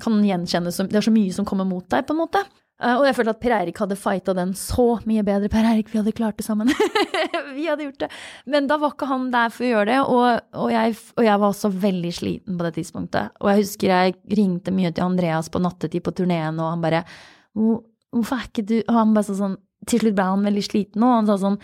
kan 0.00 0.22
gjenkjenne 0.24 0.72
så, 0.72 0.86
Det 0.88 1.00
er 1.00 1.04
så 1.04 1.12
mye 1.12 1.32
som 1.34 1.48
kommer 1.48 1.66
mot 1.68 1.84
deg, 1.90 2.06
på 2.06 2.14
en 2.14 2.22
måte. 2.22 2.44
Uh, 2.80 2.94
og 2.96 3.02
jeg 3.04 3.16
følte 3.18 3.32
at 3.34 3.40
Per 3.42 3.52
Eirik 3.52 3.80
hadde 3.82 3.96
fighta 4.00 4.32
den 4.36 4.54
så 4.56 4.86
mye 5.08 5.24
bedre. 5.26 5.50
Per 5.52 5.66
Eirik, 5.68 5.90
vi 5.92 5.98
hadde 6.00 6.14
klart 6.16 6.38
det 6.40 6.46
sammen. 6.46 6.70
vi 7.56 7.66
hadde 7.68 7.84
gjort 7.84 8.06
det. 8.06 8.08
Men 8.48 8.70
da 8.70 8.78
var 8.80 8.94
ikke 8.94 9.08
han 9.10 9.26
der 9.34 9.52
for 9.52 9.66
å 9.66 9.72
gjøre 9.74 9.90
det, 9.90 9.98
og, 10.00 10.46
og, 10.56 10.70
jeg, 10.72 10.96
og, 11.18 11.22
jeg, 11.26 11.42
var 11.42 11.52
også 11.52 11.72
veldig 11.82 12.14
sliten 12.16 12.56
på 12.56 12.66
det 12.66 12.72
tidspunktet. 12.78 13.36
Og 13.42 13.52
jeg 13.52 13.62
husker 13.66 13.92
jeg 13.92 14.16
ringte 14.40 14.72
mye 14.72 14.94
til 14.96 15.04
Andreas 15.04 15.52
på 15.52 15.60
nattetid 15.60 16.06
på 16.06 16.16
turneen, 16.22 16.60
og 16.62 16.72
han 16.72 16.86
bare 16.86 17.04
Hvorfor 17.50 18.38
er 18.38 18.46
ikke 18.46 18.62
du 18.62 18.76
Og 18.78 18.94
han 18.94 19.14
bare 19.14 19.34
sånn 19.34 19.56
Til 19.90 19.98
slutt 19.98 20.14
ble 20.14 20.26
han 20.28 20.44
veldig 20.46 20.62
sliten, 20.62 21.02
og 21.02 21.16
han 21.16 21.26
sa 21.26 21.34
sånn 21.42 21.56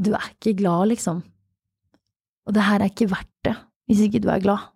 Du 0.00 0.14
er 0.16 0.30
ikke 0.32 0.56
glad, 0.56 0.88
liksom. 0.94 1.20
Og 2.48 2.56
det 2.56 2.64
her 2.64 2.80
er 2.80 2.92
ikke 2.92 3.10
verdt 3.10 3.34
det, 3.44 3.54
hvis 3.86 4.06
ikke 4.06 4.22
du 4.24 4.30
er 4.32 4.42
glad. 4.42 4.70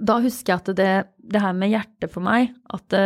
Da 0.00 0.16
husker 0.24 0.54
jeg 0.54 0.62
at 0.62 0.76
det, 0.78 0.92
det 1.34 1.42
her 1.42 1.56
med 1.56 1.72
hjertet 1.72 2.12
for 2.12 2.24
meg, 2.24 2.54
at 2.72 2.96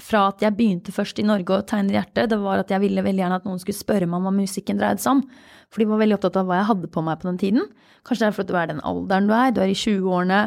fra 0.00 0.26
at 0.30 0.42
jeg 0.42 0.56
begynte 0.56 0.94
først 0.94 1.18
i 1.20 1.26
Norge 1.26 1.54
å 1.54 1.64
tegne 1.68 1.94
hjertet, 1.94 2.30
det 2.32 2.38
var 2.40 2.62
at 2.62 2.70
jeg 2.72 2.80
ville 2.82 3.04
veldig 3.04 3.22
gjerne 3.22 3.40
at 3.40 3.48
noen 3.48 3.60
skulle 3.60 3.76
spørre 3.76 4.08
meg 4.08 4.20
om 4.20 4.28
hva 4.28 4.34
musikken 4.34 4.80
dreide 4.80 5.02
seg 5.02 5.18
om. 5.18 5.24
For 5.72 5.82
de 5.82 5.88
var 5.90 6.00
veldig 6.00 6.16
opptatt 6.16 6.38
av 6.40 6.48
hva 6.48 6.60
jeg 6.60 6.68
hadde 6.70 6.92
på 6.92 7.04
meg 7.04 7.20
på 7.20 7.28
den 7.28 7.40
tiden. 7.40 7.66
Kanskje 8.06 8.24
det 8.24 8.30
er 8.30 8.38
fordi 8.38 8.52
du 8.52 8.60
er 8.60 8.70
den 8.72 8.84
alderen 8.88 9.28
du 9.28 9.34
er, 9.36 9.52
du 9.52 9.60
er 9.62 9.72
i 9.72 9.78
20-årene. 9.78 10.40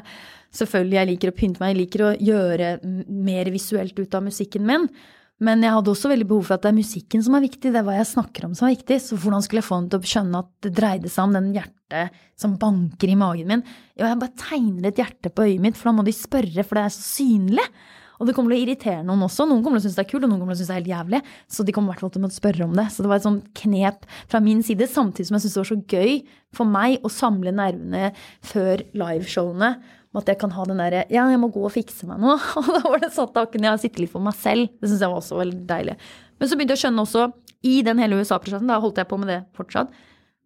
Selvfølgelig, 0.56 0.98
jeg 0.98 1.10
liker 1.12 1.32
å 1.32 1.36
pynte 1.36 1.62
meg, 1.62 1.74
jeg 1.74 1.82
liker 1.82 2.04
å 2.06 2.16
gjøre 2.30 2.72
mer 3.28 3.52
visuelt 3.54 4.02
ut 4.02 4.18
av 4.18 4.26
musikken 4.26 4.66
min. 4.68 4.90
Men 5.44 5.66
jeg 5.66 5.76
hadde 5.76 5.92
også 5.92 6.08
veldig 6.08 6.28
behov 6.30 6.46
for 6.48 6.56
at 6.56 6.64
det 6.64 6.70
er 6.72 6.78
musikken 6.78 7.24
som 7.26 7.36
er 7.36 7.44
viktig, 7.44 7.74
det 7.74 7.80
er 7.82 7.84
hva 7.84 7.98
jeg 7.98 8.08
snakker 8.08 8.46
om 8.48 8.54
som 8.56 8.70
er 8.70 8.78
viktig. 8.78 9.00
Så 9.04 9.18
hvordan 9.20 9.44
skulle 9.44 9.60
jeg 9.60 9.68
få 9.68 9.80
henne 9.82 9.92
til 9.92 10.00
å 10.00 10.12
skjønne 10.14 10.42
at 10.46 10.52
det 10.64 10.72
dreide 10.78 11.12
seg 11.12 11.28
om 11.28 11.36
den 11.36 11.50
hjertet 11.58 12.22
som 12.40 12.56
banker 12.62 13.12
i 13.12 13.18
magen 13.20 13.52
min? 13.52 13.66
Jo, 13.98 14.08
jeg 14.08 14.22
bare 14.22 14.40
tegner 14.40 14.90
et 14.90 15.02
hjerte 15.02 15.32
på 15.36 15.48
øyet 15.50 15.66
mitt, 15.66 15.80
for 15.80 15.92
da 15.92 15.98
må 15.98 16.08
de 16.08 16.16
spørre, 16.16 16.64
for 16.64 16.80
det 16.80 16.86
er 16.86 16.96
så 16.96 17.04
synlig. 17.04 17.68
Og 18.20 18.30
det 18.30 18.36
kommer 18.38 18.54
til 18.54 18.60
å 18.60 18.66
irritere 18.66 19.04
noen 19.06 19.26
også. 19.28 19.48
Noen 19.50 19.64
kommer 19.66 19.80
til 19.80 19.86
å 19.86 19.88
synes 19.90 20.00
det 20.00 20.06
er 20.06 20.12
kult, 20.14 20.24
og 20.24 20.32
noen 20.32 20.42
kommer 20.42 20.56
til 20.56 20.62
å 20.62 20.64
synes 20.64 20.72
det 20.72 20.78
er 20.78 20.82
helt 20.82 20.94
jævlig. 20.94 21.22
Så 21.52 21.66
de 21.68 21.76
kommer 21.76 21.92
i 21.92 21.96
hvert 21.96 22.06
fall 22.06 22.16
til 22.16 22.28
å 22.28 22.32
spørre 22.36 22.70
om 22.70 22.80
det. 22.80 22.88
Så 22.94 23.04
det 23.04 23.12
var 23.12 23.20
et 23.20 23.28
sånn 23.28 23.42
knep 23.62 24.08
fra 24.32 24.42
min 24.46 24.64
side, 24.66 24.88
samtidig 24.92 25.30
som 25.30 25.38
jeg 25.40 25.46
syntes 25.46 25.58
det 25.58 25.64
var 25.64 25.72
så 25.74 25.82
gøy 25.98 26.18
for 26.56 26.76
meg 26.78 27.04
å 27.04 27.12
samle 27.12 27.54
nervene 27.56 28.10
før 28.46 28.86
liveshowene 28.96 29.76
at 30.20 30.32
jeg 30.32 30.40
kan 30.40 30.54
ha 30.56 30.66
den 30.68 30.82
derre 30.82 31.04
Ja, 31.12 31.26
jeg 31.32 31.40
må 31.42 31.50
gå 31.54 31.64
og 31.68 31.74
fikse 31.74 32.08
meg 32.10 32.22
nå. 32.24 32.36
Og 32.62 32.72
da 32.72 32.82
var 32.86 33.02
det 33.04 33.12
sånn 33.16 33.34
da 33.36 33.46
kunne 33.52 33.72
jeg 33.72 33.86
sitte 33.86 34.04
litt 34.04 34.14
for 34.14 34.24
meg 34.24 34.38
selv. 34.40 34.72
Det 34.80 34.90
syns 34.90 35.04
jeg 35.04 35.12
var 35.12 35.22
også 35.22 35.40
veldig 35.42 35.62
deilig. 35.70 35.98
Men 36.40 36.50
så 36.50 36.58
begynte 36.58 36.76
jeg 36.76 36.82
å 36.82 36.86
skjønne 36.86 37.06
også, 37.06 37.30
i 37.66 37.80
den 37.82 37.98
hele 37.98 38.20
USA-prosessen, 38.20 38.70
da 38.70 38.78
holdt 38.82 39.00
jeg 39.02 39.10
på 39.10 39.18
med 39.18 39.32
det 39.32 39.40
fortsatt, 39.58 39.94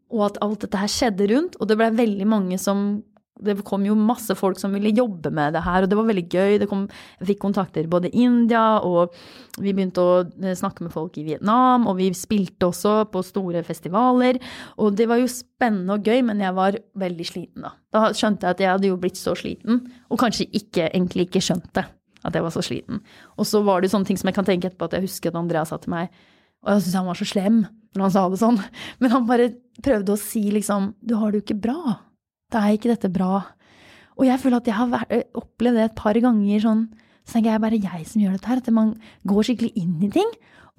og 0.09 0.21
at 0.29 0.37
alt 0.45 0.63
dette 0.63 0.79
her 0.79 0.89
skjedde 0.89 1.25
rundt, 1.33 1.57
og 1.59 1.67
det 1.67 1.75
ble 1.77 1.89
veldig 1.97 2.27
mange 2.29 2.59
som 2.61 3.01
det 3.43 3.55
kom 3.67 3.85
jo 3.87 3.95
masse 3.97 4.35
folk 4.37 4.59
som 4.59 4.73
ville 4.75 4.91
jobbe 4.95 5.31
med 5.33 5.55
det 5.55 5.63
her, 5.65 5.83
og 5.83 5.91
det 5.91 5.97
var 5.99 6.07
veldig 6.09 6.25
gøy. 6.27 6.57
Det 6.61 6.67
kom, 6.69 6.85
jeg 7.19 7.29
fikk 7.31 7.41
kontakter 7.43 7.87
både 7.91 8.11
i 8.11 8.25
India, 8.25 8.79
og 8.85 9.15
vi 9.59 9.73
begynte 9.73 10.03
å 10.03 10.17
eh, 10.23 10.55
snakke 10.57 10.85
med 10.85 10.93
folk 10.93 11.17
i 11.19 11.25
Vietnam, 11.27 11.87
og 11.89 11.99
vi 11.99 12.09
spilte 12.17 12.69
også 12.69 12.95
på 13.13 13.23
store 13.25 13.63
festivaler. 13.67 14.41
Og 14.79 14.97
det 14.99 15.07
var 15.09 15.21
jo 15.21 15.29
spennende 15.31 15.95
og 15.97 16.09
gøy, 16.09 16.23
men 16.27 16.43
jeg 16.43 16.57
var 16.57 16.79
veldig 16.99 17.27
sliten 17.27 17.67
da. 17.67 17.75
Da 17.95 18.09
skjønte 18.15 18.45
jeg 18.45 18.57
at 18.57 18.65
jeg 18.65 18.73
hadde 18.73 18.91
jo 18.91 18.99
blitt 19.01 19.19
så 19.19 19.35
sliten, 19.37 19.85
og 20.09 20.21
kanskje 20.21 20.49
ikke, 20.51 20.91
egentlig 20.91 21.29
ikke 21.29 21.43
skjønte 21.45 21.87
at 22.27 22.35
jeg 22.35 22.43
var 22.43 22.51
så 22.51 22.63
sliten. 22.65 22.99
Og 23.39 23.47
så 23.47 23.63
var 23.63 23.81
det 23.81 23.93
sånne 23.93 24.09
ting 24.09 24.19
som 24.19 24.27
jeg 24.29 24.35
kan 24.35 24.47
tenke 24.47 24.69
etterpå 24.69 24.89
at 24.89 24.97
jeg 24.97 25.07
husker 25.07 25.31
at 25.31 25.39
Andrea 25.39 25.63
sa 25.67 25.79
til 25.79 25.95
meg, 25.95 26.11
og 26.59 26.73
jeg 26.73 26.83
syntes 26.83 26.99
han 26.99 27.07
var 27.07 27.19
så 27.19 27.27
slem 27.27 27.59
når 27.95 28.03
han 28.03 28.13
sa 28.13 28.25
det 28.29 28.37
sånn, 28.41 28.59
men 29.01 29.13
han 29.13 29.25
bare 29.25 29.47
prøvde 29.81 30.13
å 30.13 30.19
si 30.19 30.43
liksom 30.53 30.91
Du 30.99 31.15
har 31.17 31.31
det 31.31 31.39
jo 31.39 31.45
ikke 31.47 31.61
bra 31.63 31.95
da 32.53 32.65
er 32.65 32.77
ikke 32.77 32.91
dette 32.91 33.11
bra. 33.13 33.43
Og 34.19 34.27
jeg 34.27 34.41
føler 34.41 34.59
at 34.59 34.67
jeg 34.67 34.75
har 34.75 34.91
vært, 34.91 35.15
opplevd 35.37 35.79
det 35.79 35.85
et 35.87 35.97
par 35.99 36.17
ganger 36.19 36.63
sånn, 36.65 36.83
så 37.23 37.37
tenker 37.37 37.53
jeg 37.53 37.63
bare 37.63 37.81
jeg 37.83 38.07
som 38.09 38.23
gjør 38.23 38.35
dette 38.35 38.49
her, 38.49 38.61
at 38.61 38.71
man 38.73 38.93
går 39.29 39.47
skikkelig 39.47 39.71
inn 39.79 39.97
i 40.05 40.11
ting. 40.13 40.29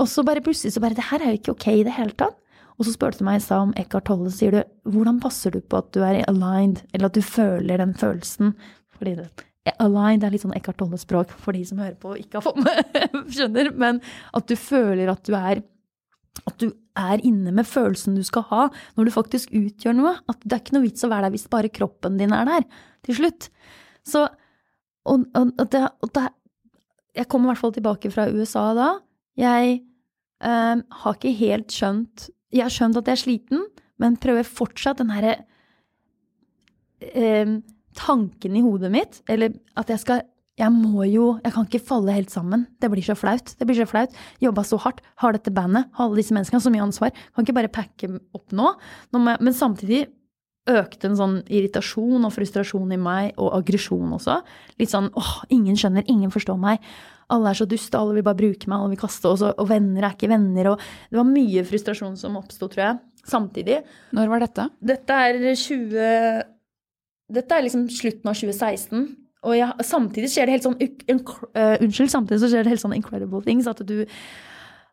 Og 0.01 0.09
så 0.11 0.25
bare 0.27 0.43
plutselig 0.45 0.75
så 0.75 0.83
bare 0.83 0.97
Det 0.97 1.11
her 1.11 1.23
er 1.23 1.35
jo 1.35 1.41
ikke 1.41 1.55
ok 1.55 1.67
i 1.73 1.85
det 1.87 1.95
hele 1.97 2.17
tatt. 2.19 2.37
Og 2.81 2.87
så 2.89 2.95
spurte 2.95 3.21
du 3.21 3.27
meg 3.29 3.39
i 3.39 3.45
stad 3.45 3.67
om 3.67 3.75
Eckhart 3.77 4.07
Tolle, 4.09 4.31
sier 4.33 4.55
du 4.55 4.61
hvordan 4.89 5.19
passer 5.21 5.53
du 5.53 5.61
på 5.61 5.83
at 5.83 5.91
du 5.93 6.01
er 6.01 6.23
aligned, 6.31 6.81
eller 6.95 7.11
at 7.11 7.17
du 7.19 7.21
føler 7.21 7.77
den 7.83 7.93
følelsen? 7.93 8.55
Fordi 8.97 9.19
det, 9.19 9.27
aligned 9.77 10.25
er 10.25 10.33
litt 10.33 10.47
sånn 10.47 10.57
Eckhart 10.57 10.81
Tolle-språk 10.81 11.35
for 11.45 11.57
de 11.57 11.61
som 11.69 11.83
hører 11.83 11.99
på 12.01 12.15
og 12.15 12.23
ikke 12.23 12.41
har 12.41 12.47
fått 12.47 12.63
med, 12.65 12.97
skjønner, 13.37 13.69
men 13.77 14.01
at 14.33 14.49
du 14.49 14.57
føler 14.57 15.13
at 15.13 15.21
du 15.29 15.37
er 15.37 15.61
at 16.47 16.57
du 16.63 16.71
er 17.01 17.23
inne 17.27 17.53
med 17.55 17.69
følelsen 17.69 18.17
du 18.19 18.23
skal 18.27 18.47
ha 18.51 18.67
når 18.97 19.09
du 19.09 19.15
faktisk 19.15 19.53
utgjør 19.57 19.97
noe. 19.97 20.15
At 20.31 20.43
det 20.45 20.57
er 20.57 20.63
ikke 20.65 20.77
noe 20.77 20.87
vits 20.87 21.07
å 21.07 21.11
være 21.13 21.29
der 21.29 21.35
hvis 21.37 21.49
bare 21.53 21.73
kroppen 21.73 22.19
din 22.21 22.35
er 22.37 22.49
der 22.49 22.67
til 23.07 23.21
slutt. 23.21 23.51
Så 24.07 24.27
og, 25.09 25.25
og, 25.33 25.65
det, 25.73 25.81
og 26.05 26.11
det, 26.15 26.27
Jeg 27.17 27.29
kom 27.33 27.47
i 27.47 27.51
hvert 27.51 27.63
fall 27.63 27.73
tilbake 27.75 28.11
fra 28.13 28.29
USA 28.29 28.67
da. 28.77 28.91
Jeg 29.41 29.79
eh, 30.45 30.77
har 31.03 31.17
ikke 31.17 31.33
helt 31.39 31.73
skjønt 31.73 32.29
Jeg 32.53 32.67
har 32.67 32.75
skjønt 32.75 32.99
at 33.01 33.09
jeg 33.09 33.17
er 33.17 33.23
sliten, 33.25 33.65
men 34.01 34.19
prøver 34.21 34.49
fortsatt 34.49 35.01
den 35.01 35.13
herre 35.15 35.37
eh, 37.01 37.61
tanken 37.97 38.57
i 38.57 38.63
hodet 38.65 38.91
mitt, 38.93 39.21
eller 39.31 39.55
at 39.79 39.91
jeg 39.91 40.03
skal 40.03 40.25
jeg 40.61 40.73
må 40.75 41.07
jo 41.09 41.33
Jeg 41.41 41.55
kan 41.55 41.67
ikke 41.67 41.83
falle 41.89 42.15
helt 42.15 42.33
sammen. 42.33 42.67
Det 42.81 42.91
blir 42.93 43.05
så 43.05 43.17
flaut. 43.19 43.55
Det 43.57 43.67
blir 43.67 43.79
så 43.79 43.89
flaut. 43.89 44.15
Jobba 44.43 44.65
så 44.67 44.79
hardt, 44.85 45.01
har 45.23 45.37
dette 45.37 45.53
bandet, 45.55 45.89
har 45.97 46.07
alle 46.07 46.21
disse 46.21 46.35
menneskene, 46.37 46.61
så 46.63 46.73
mye 46.73 46.85
ansvar. 46.85 47.15
Kan 47.35 47.47
ikke 47.47 47.57
bare 47.57 47.73
packe 47.73 48.11
opp 48.37 48.53
nå. 48.57 48.75
Men 49.17 49.55
samtidig 49.57 50.07
økte 50.71 51.09
en 51.09 51.17
sånn 51.19 51.39
irritasjon 51.49 52.27
og 52.27 52.35
frustrasjon 52.35 52.93
i 52.95 52.99
meg, 53.01 53.33
og 53.41 53.55
aggresjon 53.57 54.13
også. 54.15 54.41
Litt 54.79 54.93
sånn 54.93 55.09
åh, 55.19 55.33
ingen 55.57 55.79
skjønner, 55.79 56.05
ingen 56.13 56.33
forstår 56.33 56.61
meg. 56.61 56.85
Alle 57.31 57.53
er 57.53 57.59
så 57.59 57.67
duste, 57.71 57.97
alle 57.97 58.19
vil 58.19 58.27
bare 58.27 58.39
bruke 58.39 58.69
meg, 58.69 58.77
alle 58.77 58.93
vil 58.93 59.01
kaste, 59.01 59.31
oss, 59.31 59.45
og 59.47 59.67
venner 59.71 60.05
er 60.05 60.15
ikke 60.17 60.31
venner. 60.31 60.73
Og 60.73 60.85
det 61.11 61.19
var 61.19 61.29
mye 61.31 61.65
frustrasjon 61.67 62.19
som 62.21 62.37
oppsto, 62.39 62.69
tror 62.71 62.85
jeg, 62.85 63.01
samtidig. 63.33 63.81
Når 64.17 64.33
var 64.35 64.45
dette? 64.45 64.69
Dette 64.93 65.19
er 65.27 65.41
20... 65.49 66.47
Dette 67.31 67.55
er 67.55 67.63
liksom 67.63 67.85
slutten 67.95 68.27
av 68.27 68.35
2016. 68.35 69.05
Og 69.47 69.57
ja, 69.57 69.73
samtidig 69.85 70.29
skjer 70.33 70.49
det 70.49 70.59
helt 70.59 70.69
sånn 70.69 70.77
uh, 70.77 71.81
Unnskyld, 71.81 72.13
samtidig 72.13 72.43
så 72.43 72.53
skjer 72.53 72.65
det 72.67 72.75
helt 72.75 72.83
sånn 72.85 72.97
incredible 72.97 73.41
things. 73.45 73.69
At 73.71 73.81
du, 73.89 74.03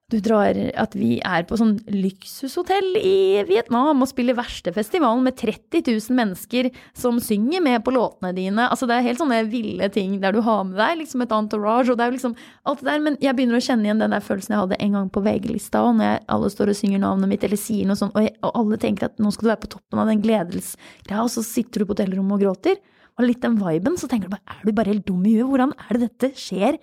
du 0.07 0.17
drar 0.23 0.55
At 0.79 0.95
vi 0.95 1.17
er 1.19 1.43
på 1.49 1.57
sånn 1.59 1.73
luksushotell 1.91 2.95
i 3.01 3.43
Vietnam 3.49 4.05
og 4.05 4.07
spiller 4.07 4.37
verstefestivalen 4.37 5.27
med 5.27 5.35
30 5.41 5.83
000 5.83 6.15
mennesker 6.15 6.71
som 6.95 7.19
synger 7.19 7.65
med 7.65 7.83
på 7.83 7.91
låtene 7.91 8.31
dine. 8.37 8.69
Altså 8.71 8.87
det 8.87 8.95
er 8.95 9.07
helt 9.09 9.19
sånne 9.19 9.43
ville 9.51 9.91
ting 9.91 10.15
der 10.23 10.37
du 10.37 10.39
har 10.47 10.63
med 10.69 10.79
deg 10.79 11.03
liksom 11.03 11.27
et 11.27 11.35
entourage, 11.35 11.91
og 11.91 11.99
det 11.99 12.07
er 12.07 12.13
jo 12.13 12.19
liksom 12.21 12.39
alt 12.71 12.85
det 12.85 12.91
der. 12.93 13.03
Men 13.03 13.19
jeg 13.19 13.35
begynner 13.35 13.59
å 13.59 13.65
kjenne 13.67 13.89
igjen 13.89 14.07
den 14.07 14.15
der 14.15 14.23
følelsen 14.31 14.55
jeg 14.55 14.63
hadde 14.63 14.83
en 14.87 14.99
gang 15.01 15.11
på 15.11 15.27
VG-lista, 15.27 15.83
og 15.83 15.99
når 15.99 16.21
alle 16.23 16.55
står 16.55 16.71
og 16.71 16.83
synger 16.85 17.03
navnet 17.03 17.35
mitt 17.35 17.43
eller 17.43 17.59
sier 17.59 17.89
noe 17.89 17.99
sånt, 17.99 18.15
og, 18.15 18.23
jeg, 18.23 18.37
og 18.47 18.61
alle 18.63 18.79
tenker 18.79 19.11
at 19.11 19.19
nå 19.19 19.35
skal 19.35 19.49
du 19.49 19.55
være 19.57 19.65
på 19.67 19.75
toppen 19.75 20.05
av 20.05 20.07
den 20.07 20.23
gledelsgreia, 20.23 21.25
og 21.25 21.33
så 21.35 21.43
sitter 21.43 21.83
du 21.83 21.89
på 21.89 21.97
hotellrommet 21.97 22.39
og 22.39 22.47
gråter 22.47 22.79
og 23.17 23.25
litt 23.25 23.41
den 23.41 23.57
viben, 23.57 23.97
så 23.97 24.09
tenker 24.09 24.29
du 24.29 24.35
bare 24.35 24.57
er 24.57 24.65
du 24.65 24.73
bare 24.77 24.93
helt 24.93 25.07
dum 25.07 25.23
i 25.25 25.35
huet? 25.37 25.49
Hvordan 25.49 25.73
er 25.73 25.97
det 25.97 26.09
dette 26.09 26.29
skjer 26.37 26.77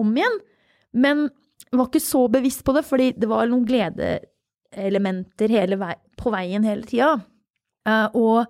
om 0.00 0.10
igjen? 0.16 0.40
Men 0.90 1.28
jeg 1.68 1.78
var 1.78 1.86
ikke 1.86 2.02
så 2.02 2.24
bevisst 2.32 2.64
på 2.66 2.74
det, 2.74 2.82
fordi 2.88 3.12
det 3.14 3.28
var 3.30 3.46
noen 3.50 3.66
gledeelementer 3.68 5.54
vei, 5.78 5.94
på 6.18 6.32
veien 6.34 6.66
hele 6.66 6.88
tida. 6.88 7.12
Uh, 7.86 8.42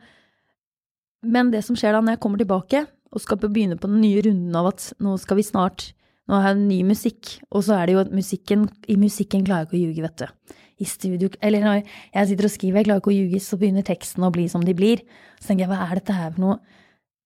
men 1.20 1.52
det 1.52 1.62
som 1.66 1.76
skjer 1.76 1.92
da 1.94 2.00
når 2.00 2.16
jeg 2.16 2.22
kommer 2.24 2.40
tilbake 2.40 2.86
og 3.10 3.22
skal 3.22 3.40
begynne 3.42 3.76
på 3.78 3.90
den 3.90 4.00
nye 4.00 4.22
runden 4.24 4.56
av 4.56 4.70
at 4.72 4.92
nå 5.02 5.16
skal 5.20 5.38
vi 5.38 5.44
snart 5.46 5.90
nå 6.30 6.38
har 6.38 6.52
jeg 6.52 6.62
ny 6.62 6.76
musikk, 6.86 7.40
og 7.50 7.64
så 7.66 7.74
er 7.74 7.88
det 7.88 7.94
jo 7.96 8.02
at 8.04 8.12
musikken 8.14 8.68
I 8.86 8.94
musikken 9.00 9.42
klarer 9.42 9.64
jeg 9.64 9.66
ikke 9.66 9.78
å 9.78 9.80
ljuge, 9.80 10.04
vet 10.04 10.20
du. 10.22 10.58
I 10.80 10.86
studio 10.86 11.28
Eller 11.42 11.64
når 11.64 11.80
jeg 11.80 12.28
sitter 12.30 12.46
og 12.46 12.52
skriver, 12.54 12.78
jeg 12.78 12.86
klarer 12.86 13.02
ikke 13.02 13.10
å 13.10 13.16
ljuge, 13.16 13.40
så 13.42 13.58
begynner 13.58 13.84
teksten 13.84 14.24
å 14.24 14.30
bli 14.30 14.46
som 14.48 14.62
de 14.64 14.74
blir. 14.76 15.02
Så 15.40 15.50
tenker 15.50 15.66
jeg, 15.66 15.72
hva 15.72 15.88
er 15.88 15.98
dette 15.98 16.14
her 16.14 16.30
for 16.36 16.44
noe? 16.44 16.78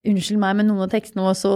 Unnskyld 0.05 0.41
meg, 0.41 0.59
men 0.59 0.69
noen 0.69 0.85
av 0.87 0.93
tekstene 0.93 1.25
var 1.25 1.37
så 1.39 1.55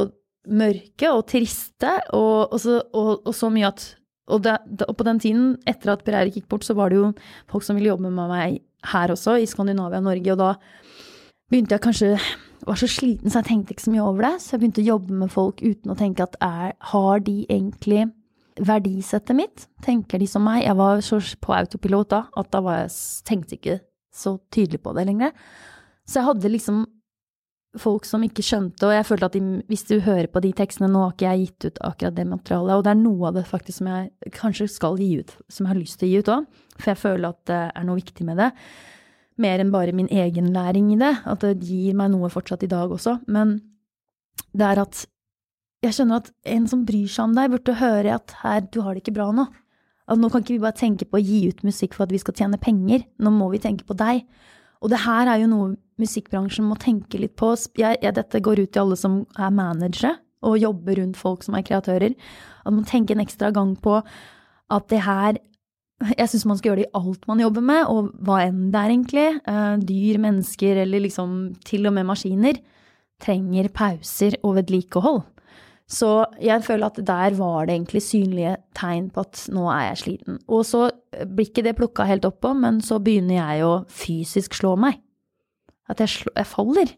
mørke 0.48 1.12
og 1.12 1.26
triste, 1.28 1.90
og, 2.16 2.54
og, 2.54 2.58
så, 2.62 2.78
og, 2.96 3.10
og 3.28 3.34
så, 3.36 3.50
mye 3.52 3.68
at 3.68 3.84
og, 4.28 4.42
det, 4.44 4.56
og, 4.86 4.94
på 4.96 5.06
den 5.08 5.20
tiden, 5.20 5.50
etter 5.68 5.92
at 5.92 6.04
Per 6.04 6.16
Eirik 6.16 6.38
gikk 6.38 6.48
bort, 6.52 6.64
så 6.64 6.76
var 6.76 6.92
det 6.92 7.00
jo 7.00 7.12
folk 7.50 7.66
som 7.66 7.76
ville 7.78 7.92
jobbe 7.92 8.08
med 8.08 8.32
meg 8.32 8.60
her 8.92 9.12
også, 9.12 9.38
i 9.40 9.48
Skandinavia 9.48 10.00
og 10.00 10.08
Norge, 10.08 10.34
og 10.34 10.40
da 10.40 10.52
begynte 11.48 11.76
jeg 11.76 11.84
kanskje 11.84 12.12
var 12.66 12.78
så 12.78 12.88
sliten, 12.90 13.30
så 13.30 13.40
jeg 13.40 13.48
tenkte 13.48 13.74
ikke 13.74 13.86
så 13.86 13.92
mye 13.94 14.04
over 14.04 14.26
det. 14.26 14.34
Så 14.42 14.54
jeg 14.54 14.62
begynte 14.62 14.82
å 14.82 14.88
jobbe 14.88 15.18
med 15.22 15.32
folk 15.32 15.62
uten 15.62 15.92
å 15.92 15.96
tenke 15.98 16.24
at 16.24 16.36
er, 16.44 16.74
har 16.92 17.22
de 17.24 17.36
egentlig 17.46 18.08
verdisettet 18.58 19.38
mitt? 19.38 19.66
Tenker 19.84 20.20
de 20.20 20.28
som 20.28 20.44
meg? 20.44 20.64
Jeg 20.64 20.76
var 20.78 21.00
så 21.04 21.20
på 21.40 21.54
autopilot 21.54 22.10
da 22.12 22.22
at 22.40 22.50
da 22.52 22.62
jeg, 22.80 22.92
tenkte 23.28 23.58
ikke 23.58 23.78
så 24.14 24.36
tydelig 24.52 24.82
på 24.82 24.94
det 24.96 25.06
lenger. 25.08 25.34
Så 26.08 26.20
jeg 26.20 26.28
hadde 26.28 26.52
liksom 26.52 26.84
folk 27.76 28.06
som 28.08 28.22
ikke 28.24 28.42
skjønte, 28.44 28.86
og 28.88 28.94
jeg 28.94 29.06
følte 29.06 29.28
at 29.28 29.34
de, 29.36 29.42
hvis 29.68 29.84
du 29.90 29.98
hører 30.00 30.28
på 30.32 30.40
de 30.40 30.54
tekstene 30.56 30.88
Nå 30.88 31.02
har 31.02 31.12
ikke 31.12 31.32
jeg 31.32 31.42
gitt 31.42 31.66
ut 31.66 31.80
akkurat 31.84 32.16
det 32.16 32.24
materialet, 32.28 32.78
og 32.78 32.84
det 32.86 32.92
er 32.94 33.00
noe 33.02 33.28
av 33.28 33.36
det 33.36 33.44
faktisk 33.48 33.82
som 33.82 33.90
jeg 33.92 34.32
kanskje 34.36 34.68
skal 34.72 34.96
gi 35.00 35.10
ut, 35.20 35.34
som 35.52 35.66
jeg 35.66 35.74
har 35.74 35.80
lyst 35.80 35.98
til 36.00 36.08
å 36.08 36.10
gi 36.10 36.22
ut 36.22 36.32
òg, 36.32 36.48
for 36.78 36.92
jeg 36.92 37.02
føler 37.02 37.28
at 37.28 37.42
det 37.50 37.60
er 37.68 37.86
noe 37.88 38.00
viktig 38.00 38.26
med 38.28 38.40
det. 38.40 38.48
Mer 39.38 39.62
enn 39.62 39.74
bare 39.74 39.94
min 39.94 40.08
egen 40.10 40.48
læring 40.54 40.90
i 40.94 40.98
det, 40.98 41.12
at 41.28 41.44
det 41.44 41.68
gir 41.68 41.94
meg 41.98 42.10
noe 42.14 42.32
fortsatt 42.32 42.64
i 42.66 42.70
dag 42.72 42.90
også. 42.94 43.20
Men 43.30 43.58
det 44.56 44.66
er 44.66 44.82
at 44.82 45.04
jeg 45.84 45.94
skjønner 45.94 46.24
at 46.24 46.32
en 46.50 46.66
som 46.70 46.82
bryr 46.88 47.06
seg 47.06 47.28
om 47.28 47.36
deg, 47.36 47.52
burde 47.52 47.78
høre 47.78 48.16
at 48.16 48.34
her, 48.40 48.64
du 48.66 48.80
har 48.82 48.96
det 48.96 49.04
ikke 49.04 49.14
bra 49.20 49.28
nå. 49.34 49.44
At 50.08 50.18
nå 50.18 50.30
kan 50.32 50.42
ikke 50.42 50.56
vi 50.56 50.64
bare 50.64 50.78
tenke 50.78 51.06
på 51.06 51.20
å 51.20 51.22
gi 51.22 51.44
ut 51.52 51.60
musikk 51.68 51.94
for 51.94 52.08
at 52.08 52.14
vi 52.14 52.18
skal 52.22 52.34
tjene 52.34 52.58
penger, 52.58 53.04
nå 53.20 53.30
må 53.30 53.50
vi 53.52 53.60
tenke 53.62 53.86
på 53.86 53.94
deg. 53.98 54.24
Og 54.82 54.90
det 54.90 55.04
her 55.04 55.28
er 55.28 55.44
jo 55.44 55.50
noe 55.52 55.76
musikkbransjen 56.00 56.66
må 56.68 56.78
tenke 56.80 57.20
litt 57.20 57.36
på. 57.38 57.52
Jeg, 57.78 58.00
jeg, 58.02 58.14
dette 58.16 58.42
går 58.44 58.64
ut 58.64 58.72
til 58.72 58.84
alle 58.84 58.98
som 58.98 59.20
er 59.38 59.54
managere 59.54 60.16
og 60.46 60.58
jobber 60.60 61.00
rundt 61.00 61.18
folk 61.18 61.44
som 61.44 61.56
er 61.58 61.66
kreatører. 61.66 62.14
At 62.64 62.74
man 62.74 62.86
tenker 62.86 63.16
en 63.16 63.24
ekstra 63.24 63.50
gang 63.54 63.74
på 63.82 63.98
at 63.98 64.90
det 64.92 65.04
her 65.04 65.38
Jeg 66.14 66.30
syns 66.30 66.44
man 66.46 66.58
skal 66.58 66.70
gjøre 66.70 66.78
det 66.78 66.86
i 66.86 66.94
alt 66.94 67.24
man 67.26 67.40
jobber 67.42 67.62
med, 67.66 67.88
og 67.90 68.12
hva 68.22 68.36
enn 68.44 68.68
det 68.70 68.78
er, 68.78 68.92
egentlig. 68.92 69.24
Eh, 69.50 69.78
dyr, 69.82 70.20
mennesker 70.22 70.78
eller 70.84 71.02
liksom 71.02 71.32
til 71.66 71.88
og 71.90 71.96
med 71.96 72.06
maskiner 72.06 72.60
trenger 73.18 73.66
pauser 73.74 74.36
og 74.46 74.60
vedlikehold. 74.60 75.24
Så 75.90 76.10
jeg 76.38 76.62
føler 76.62 76.86
at 76.86 77.00
der 77.02 77.34
var 77.34 77.66
det 77.66 77.74
egentlig 77.74 78.04
synlige 78.04 78.54
tegn 78.76 79.08
på 79.10 79.24
at 79.24 79.40
nå 79.50 79.66
er 79.72 79.88
jeg 79.88 80.00
sliten. 80.04 80.38
Og 80.46 80.62
så 80.68 80.84
blir 81.26 81.48
ikke 81.48 81.64
det 81.66 81.74
plukka 81.80 82.06
helt 82.06 82.28
opp 82.28 82.42
på, 82.44 82.52
men 82.54 82.82
så 82.84 83.00
begynner 83.02 83.40
jeg 83.40 83.66
å 83.66 83.74
fysisk 83.90 84.54
slå 84.54 84.76
meg. 84.78 85.00
At 85.88 86.00
jeg, 86.04 86.14
slår, 86.14 86.34
jeg 86.36 86.50
faller. 86.52 86.94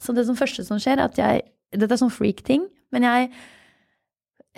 Så 0.00 0.16
det 0.16 0.26
som 0.28 0.38
første 0.38 0.64
som 0.66 0.80
skjer, 0.80 0.98
er 0.98 1.08
at 1.10 1.18
jeg 1.20 1.48
Dette 1.70 1.94
er 1.94 2.00
sånn 2.00 2.10
freak-ting, 2.10 2.64
men 2.90 3.04
jeg 3.06 3.28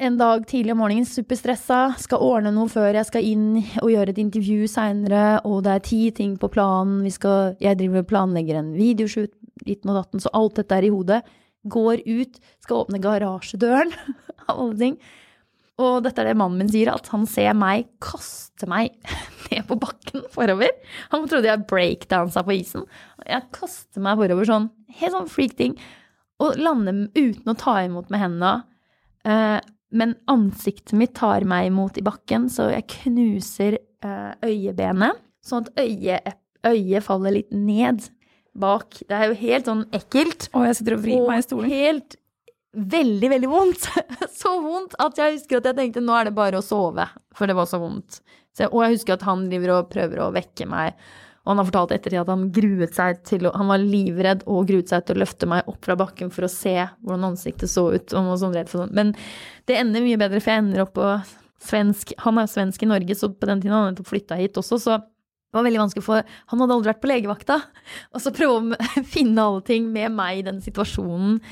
en 0.00 0.14
dag 0.16 0.46
tidlig 0.48 0.72
om 0.72 0.78
morgenen, 0.80 1.04
superstressa, 1.04 1.92
skal 2.00 2.22
ordne 2.24 2.52
noe 2.54 2.70
før 2.72 2.96
jeg 2.96 3.08
skal 3.10 3.26
inn 3.28 3.58
og 3.82 3.90
gjøre 3.92 4.14
et 4.14 4.20
intervju 4.22 4.68
seinere, 4.70 5.42
og 5.44 5.60
det 5.66 5.74
er 5.74 5.84
ti 5.84 6.00
ting 6.16 6.38
på 6.40 6.48
planen, 6.54 7.04
skal, 7.12 7.58
jeg 7.60 7.76
driver 7.76 8.00
og 8.00 8.08
planlegger 8.08 8.62
en 8.62 8.72
videoshoot, 8.78 9.34
liten 9.66 9.92
og 9.92 9.98
datten, 10.00 10.22
så 10.24 10.32
alt 10.38 10.56
dette 10.56 10.78
er 10.78 10.88
i 10.88 10.92
hodet. 10.94 11.20
Går 11.70 12.00
ut, 12.08 12.40
skal 12.64 12.80
åpne 12.80 13.02
garasjedøren, 13.04 13.92
av 14.48 14.56
alle 14.56 14.78
ting. 14.80 14.96
Og 15.82 16.02
dette 16.04 16.22
er 16.22 16.30
det 16.30 16.38
mannen 16.38 16.62
min 16.62 16.70
sier, 16.70 16.92
at 16.92 17.08
han 17.12 17.24
ser 17.28 17.54
meg 17.58 17.88
kaste 18.02 18.68
meg 18.70 18.94
ned 19.48 19.66
på 19.68 19.78
bakken 19.82 20.26
forover. 20.32 20.70
Han 21.14 21.26
trodde 21.30 21.50
jeg 21.50 21.66
breakdansa 21.70 22.44
på 22.46 22.56
isen. 22.60 22.86
Jeg 23.26 23.50
kaster 23.54 24.04
meg 24.04 24.20
forover 24.20 24.48
sånn, 24.48 24.70
helt 25.00 25.16
sånn 25.16 25.30
freak-ting, 25.32 25.76
og 26.42 26.58
lander 26.58 27.04
uten 27.14 27.52
å 27.52 27.58
ta 27.58 27.76
imot 27.84 28.10
med 28.12 28.22
hendene. 28.22 28.54
Eh, 29.28 29.58
men 29.92 30.16
ansiktet 30.30 30.94
mitt 30.98 31.14
tar 31.18 31.44
meg 31.48 31.68
imot 31.68 31.98
i 32.00 32.06
bakken, 32.06 32.48
så 32.50 32.70
jeg 32.72 32.88
knuser 32.96 33.76
eh, 33.76 34.32
øyebenet, 34.42 35.20
sånn 35.44 35.66
at 35.66 35.84
øyet, 35.84 36.34
øyet 36.66 37.06
faller 37.06 37.36
litt 37.36 37.52
ned 37.54 38.06
bak. 38.58 38.98
Det 39.08 39.16
er 39.16 39.30
jo 39.30 39.38
helt 39.38 39.68
sånn 39.68 39.84
ekkelt. 39.94 40.48
Og 40.52 40.66
jeg 40.68 40.78
sitter 40.78 40.96
og 40.96 41.04
vrir 41.04 41.24
meg 41.28 41.42
i 41.42 41.46
stolen. 41.46 41.72
helt 41.72 42.16
veldig, 42.72 43.30
veldig 43.34 43.50
vondt. 43.50 43.88
Så 44.40 44.54
vondt 44.62 44.94
at 45.02 45.18
jeg 45.20 45.38
husker 45.38 45.60
at 45.60 45.70
jeg 45.70 45.78
tenkte 45.78 46.04
nå 46.04 46.14
er 46.16 46.28
det 46.28 46.36
bare 46.36 46.60
å 46.60 46.64
sove, 46.64 47.06
for 47.36 47.50
det 47.50 47.56
var 47.58 47.68
så 47.70 47.80
vondt. 47.82 48.22
Så, 48.52 48.68
og 48.68 48.82
jeg 48.84 48.98
husker 48.98 49.16
at 49.16 49.26
han 49.26 49.46
driver 49.50 49.78
og 49.78 49.92
prøver 49.92 50.22
å 50.24 50.32
vekke 50.34 50.66
meg. 50.68 50.96
Og 51.42 51.50
han 51.50 51.58
har 51.58 51.66
fortalt 51.66 51.94
ettertid 51.96 52.20
at 52.20 52.30
han 52.30 52.44
gruet 52.54 52.94
seg 52.94 53.22
til 53.26 53.48
Han 53.50 53.70
var 53.72 53.82
livredd 53.82 54.44
og 54.46 54.68
gruet 54.68 54.92
seg 54.92 55.02
til 55.06 55.16
å 55.16 55.22
løfte 55.24 55.48
meg 55.50 55.66
opp 55.70 55.80
fra 55.82 55.96
bakken 55.98 56.30
for 56.30 56.46
å 56.46 56.50
se 56.52 56.76
hvordan 57.02 57.32
ansiktet 57.32 57.72
så 57.72 57.88
ut. 57.90 58.14
Og 58.14 58.34
sånn 58.38 58.54
redd 58.54 58.70
for 58.70 58.84
sånn. 58.84 58.94
Men 58.94 59.10
det 59.66 59.80
ender 59.80 60.04
mye 60.04 60.20
bedre, 60.20 60.42
for 60.42 60.54
jeg 60.54 60.62
ender 60.62 60.84
opp 60.84 60.94
på 60.98 61.08
svensk 61.62 62.14
Han 62.24 62.40
er 62.42 62.50
svensk 62.50 62.82
i 62.82 62.90
Norge, 62.90 63.16
så 63.18 63.30
på 63.30 63.48
den 63.48 63.62
tiden 63.62 63.74
han 63.74 63.92
nettopp 63.92 64.10
flytta 64.10 64.38
hit 64.38 64.58
også, 64.58 64.78
så 64.82 64.96
det 64.98 65.58
var 65.58 65.66
veldig 65.66 65.82
vanskelig, 65.82 66.04
for 66.06 66.24
han 66.24 66.62
hadde 66.62 66.74
aldri 66.78 66.88
vært 66.88 67.02
på 67.02 67.10
legevakta. 67.10 67.58
Og 68.14 68.22
så 68.24 68.32
prøve 68.34 68.72
å 68.72 69.02
finne 69.14 69.44
alle 69.44 69.62
ting 69.66 69.90
med 69.92 70.14
meg 70.16 70.40
i 70.40 70.44
den 70.46 70.62
situasjonen. 70.64 71.42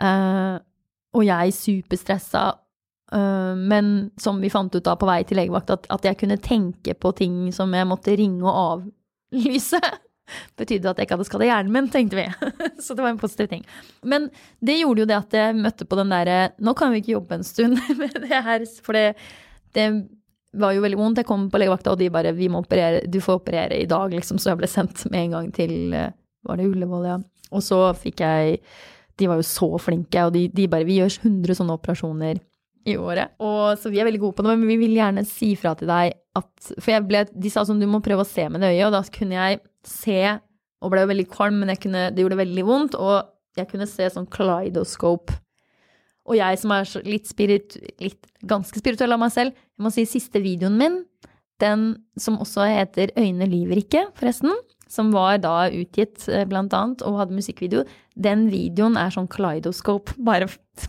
Uh, 0.00 0.58
og 1.16 1.24
jeg 1.26 1.54
superstressa. 1.56 2.44
Uh, 3.10 3.56
men 3.58 4.10
som 4.20 4.38
vi 4.40 4.52
fant 4.52 4.74
ut 4.74 4.86
da 4.86 4.94
på 4.98 5.08
vei 5.08 5.22
til 5.26 5.40
legevakt, 5.40 5.72
at, 5.74 5.88
at, 5.90 6.06
jeg 6.06 6.20
kunne 6.20 6.38
tenke 6.42 6.94
på 6.94 7.12
ting 7.18 7.50
som 7.54 7.74
jeg 7.74 7.88
måtte 7.90 8.14
ringe 8.18 8.46
og 8.46 8.60
avlyse. 8.62 9.80
Betydde 10.60 10.92
at 10.92 11.00
jeg 11.00 11.08
ikke 11.08 11.16
hadde 11.18 11.26
skada 11.26 11.48
hjernen 11.48 11.74
min, 11.74 11.90
tenkte 11.90 12.20
vi. 12.20 12.28
så 12.84 12.94
det 12.94 13.02
var 13.02 13.10
en 13.12 13.20
positiv 13.20 13.50
ting. 13.50 13.64
Men 14.06 14.28
det 14.62 14.78
gjorde 14.78 15.04
jo 15.04 15.10
det 15.10 15.18
at 15.18 15.36
jeg 15.40 15.58
møtte 15.58 15.88
på 15.90 15.98
den 15.98 16.14
derre 16.14 16.38
Nå 16.62 16.76
kan 16.78 16.94
vi 16.94 17.02
ikke 17.02 17.16
jobbe 17.16 17.40
en 17.40 17.46
stund 17.46 17.80
med 18.00 18.14
det 18.22 18.42
her, 18.46 18.66
for 18.84 18.96
det, 18.96 19.18
det 19.74 19.88
var 20.52 20.74
jo 20.74 20.84
veldig 20.84 21.00
vondt. 21.00 21.20
Jeg 21.22 21.28
kom 21.28 21.48
på 21.50 21.60
legevakta, 21.60 21.94
og 21.94 22.00
de 22.00 22.12
bare 22.14 22.34
vi 22.36 22.48
må 22.50 22.62
operere, 22.62 23.02
'Du 23.06 23.20
får 23.20 23.42
operere 23.42 23.80
i 23.80 23.90
dag', 23.90 24.14
liksom. 24.14 24.38
Så 24.38 24.50
jeg 24.50 24.62
ble 24.62 24.70
sendt 24.70 25.04
med 25.10 25.24
en 25.24 25.36
gang 25.38 25.52
til 25.52 25.92
eh, 25.94 26.14
Var 26.46 26.56
det 26.56 26.70
Ullevål, 26.70 27.04
ja. 27.04 27.18
Og 27.52 27.62
så 27.62 27.78
fikk 27.92 28.22
jeg 28.24 28.60
de 29.20 29.28
var 29.28 29.40
jo 29.40 29.46
så 29.46 29.68
flinke, 29.82 30.26
og 30.26 30.32
de, 30.36 30.46
de 30.54 30.68
bare 30.70 30.88
Vi 30.88 31.00
gjør 31.00 31.18
100 31.20 31.58
sånne 31.60 31.76
operasjoner 31.76 32.40
i 32.88 32.96
året. 32.96 33.34
Og, 33.44 33.76
så 33.78 33.92
vi 33.92 34.00
er 34.00 34.08
veldig 34.08 34.22
gode 34.22 34.38
på 34.38 34.44
det, 34.44 34.54
men 34.54 34.70
vi 34.70 34.78
vil 34.80 34.96
gjerne 34.96 35.24
si 35.28 35.52
fra 35.58 35.74
til 35.76 35.90
deg 35.90 36.14
at 36.38 36.70
For 36.78 37.06
ble, 37.08 37.24
de 37.28 37.50
sa 37.52 37.64
sånn, 37.66 37.82
du 37.82 37.88
må 37.90 38.00
prøve 38.04 38.24
å 38.24 38.28
se 38.28 38.46
med 38.48 38.62
det 38.62 38.72
øyet, 38.72 38.86
og 38.86 38.94
da 38.94 39.02
kunne 39.12 39.36
jeg 39.36 39.60
se, 39.86 40.22
og 40.80 40.92
ble 40.92 41.04
jo 41.04 41.10
veldig 41.10 41.28
kvalm, 41.32 41.60
men 41.60 41.74
kunne, 41.80 42.08
det 42.14 42.24
gjorde 42.24 42.40
veldig 42.40 42.66
vondt, 42.68 42.96
og 42.96 43.58
jeg 43.58 43.68
kunne 43.72 43.88
se 43.90 44.06
sånn 44.14 44.28
kaleidoscope. 44.30 45.34
Og 46.30 46.38
jeg 46.38 46.60
som 46.62 46.72
er 46.76 46.86
litt, 47.08 47.26
spirit, 47.28 47.76
litt 48.00 48.28
ganske 48.46 48.78
spirituell 48.78 49.16
av 49.16 49.22
meg 49.24 49.34
selv, 49.34 49.56
jeg 49.56 49.84
må 49.84 49.92
si 49.92 50.06
siste 50.08 50.42
videoen 50.44 50.78
min, 50.78 51.00
den 51.60 51.88
som 52.20 52.38
også 52.40 52.64
heter 52.70 53.12
Øyne 53.18 53.48
lyver 53.50 53.82
ikke, 53.82 54.06
forresten, 54.16 54.54
som 54.90 55.10
var 55.14 55.38
da 55.42 55.68
utgitt 55.68 56.24
eh, 56.30 56.46
blant 56.48 56.74
annet, 56.76 57.02
og 57.06 57.18
hadde 57.20 57.36
musikkvideo, 57.36 57.84
den 58.20 58.48
videoen 58.52 58.98
er 59.00 59.12
sånn 59.14 59.28
kleidoskop, 59.30 60.12
Bare, 60.24 60.48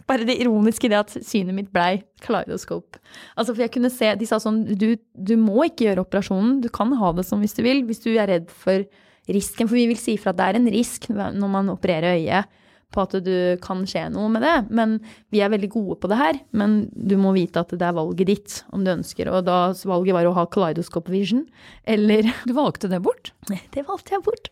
bare 0.10 0.28
det 0.28 0.38
ironiske 0.44 0.88
i 0.88 0.92
det 0.92 1.00
at 1.00 1.14
synet 1.16 1.56
mitt 1.58 1.70
blei 1.74 2.02
kleidoskop. 2.26 3.00
Altså, 3.36 3.54
for 3.54 3.64
jeg 3.64 3.74
kunne 3.76 3.92
se 3.94 4.12
De 4.20 4.28
sa 4.28 4.40
sånn 4.42 4.64
du, 4.76 4.96
du 5.16 5.36
må 5.40 5.66
ikke 5.68 5.90
gjøre 5.90 6.06
operasjonen, 6.06 6.60
du 6.64 6.70
kan 6.74 6.94
ha 7.00 7.14
det 7.18 7.26
som 7.28 7.44
hvis 7.44 7.56
du 7.58 7.64
vil, 7.66 7.86
hvis 7.88 8.04
du 8.04 8.12
er 8.14 8.30
redd 8.32 8.52
for 8.52 8.84
risken. 9.32 9.70
For 9.70 9.78
vi 9.78 9.88
vil 9.92 10.00
si 10.00 10.18
fra 10.20 10.34
at 10.34 10.42
det 10.42 10.50
er 10.50 10.60
en 10.60 10.72
risk 10.74 11.08
når 11.12 11.54
man 11.60 11.72
opererer 11.74 12.20
øyet 12.20 12.58
på 12.92 13.04
at 13.06 13.16
du 13.24 13.36
kan 13.64 13.84
skje 13.88 14.06
noe 14.14 14.30
med 14.32 14.44
det. 14.44 14.56
Men 14.74 14.98
vi 15.34 15.42
er 15.44 15.52
veldig 15.54 15.70
gode 15.72 15.98
på 16.02 16.10
det 16.12 16.20
her. 16.20 16.40
Men 16.58 16.78
du 16.92 17.16
må 17.20 17.34
vite 17.36 17.64
at 17.64 17.72
det 17.74 17.88
er 17.88 17.96
valget 17.98 18.30
ditt 18.30 18.58
om 18.76 18.84
du 18.86 18.92
ønsker. 18.94 19.32
Og 19.32 19.46
da 19.48 19.60
valget 19.88 20.18
var 20.18 20.30
å 20.30 20.36
ha 20.38 20.48
kaleidoskop 20.52 21.12
vision, 21.12 21.46
eller 21.84 22.28
Du 22.48 22.56
valgte 22.58 22.90
det 22.92 23.02
bort? 23.04 23.32
Det 23.48 23.86
valgte 23.88 24.16
jeg 24.16 24.26
bort. 24.26 24.52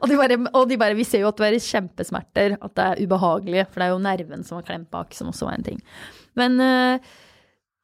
Og 0.00 0.08
de 0.10 0.18
bare, 0.18 0.38
og 0.52 0.68
de 0.70 0.78
bare 0.80 0.96
Vi 0.98 1.06
ser 1.08 1.24
jo 1.24 1.30
at 1.32 1.40
det 1.40 1.48
er 1.52 1.62
kjempesmerter, 1.64 2.58
at 2.60 2.76
det 2.76 2.88
er 2.88 3.02
ubehagelig. 3.06 3.68
For 3.70 3.80
det 3.80 3.88
er 3.88 3.94
jo 3.94 4.04
nerven 4.04 4.44
som 4.46 4.60
var 4.60 4.68
klemt 4.68 4.92
bak, 4.92 5.16
som 5.16 5.32
også 5.32 5.48
var 5.48 5.58
en 5.58 5.68
ting. 5.70 5.82
Men 6.38 6.60
eh, 6.62 7.10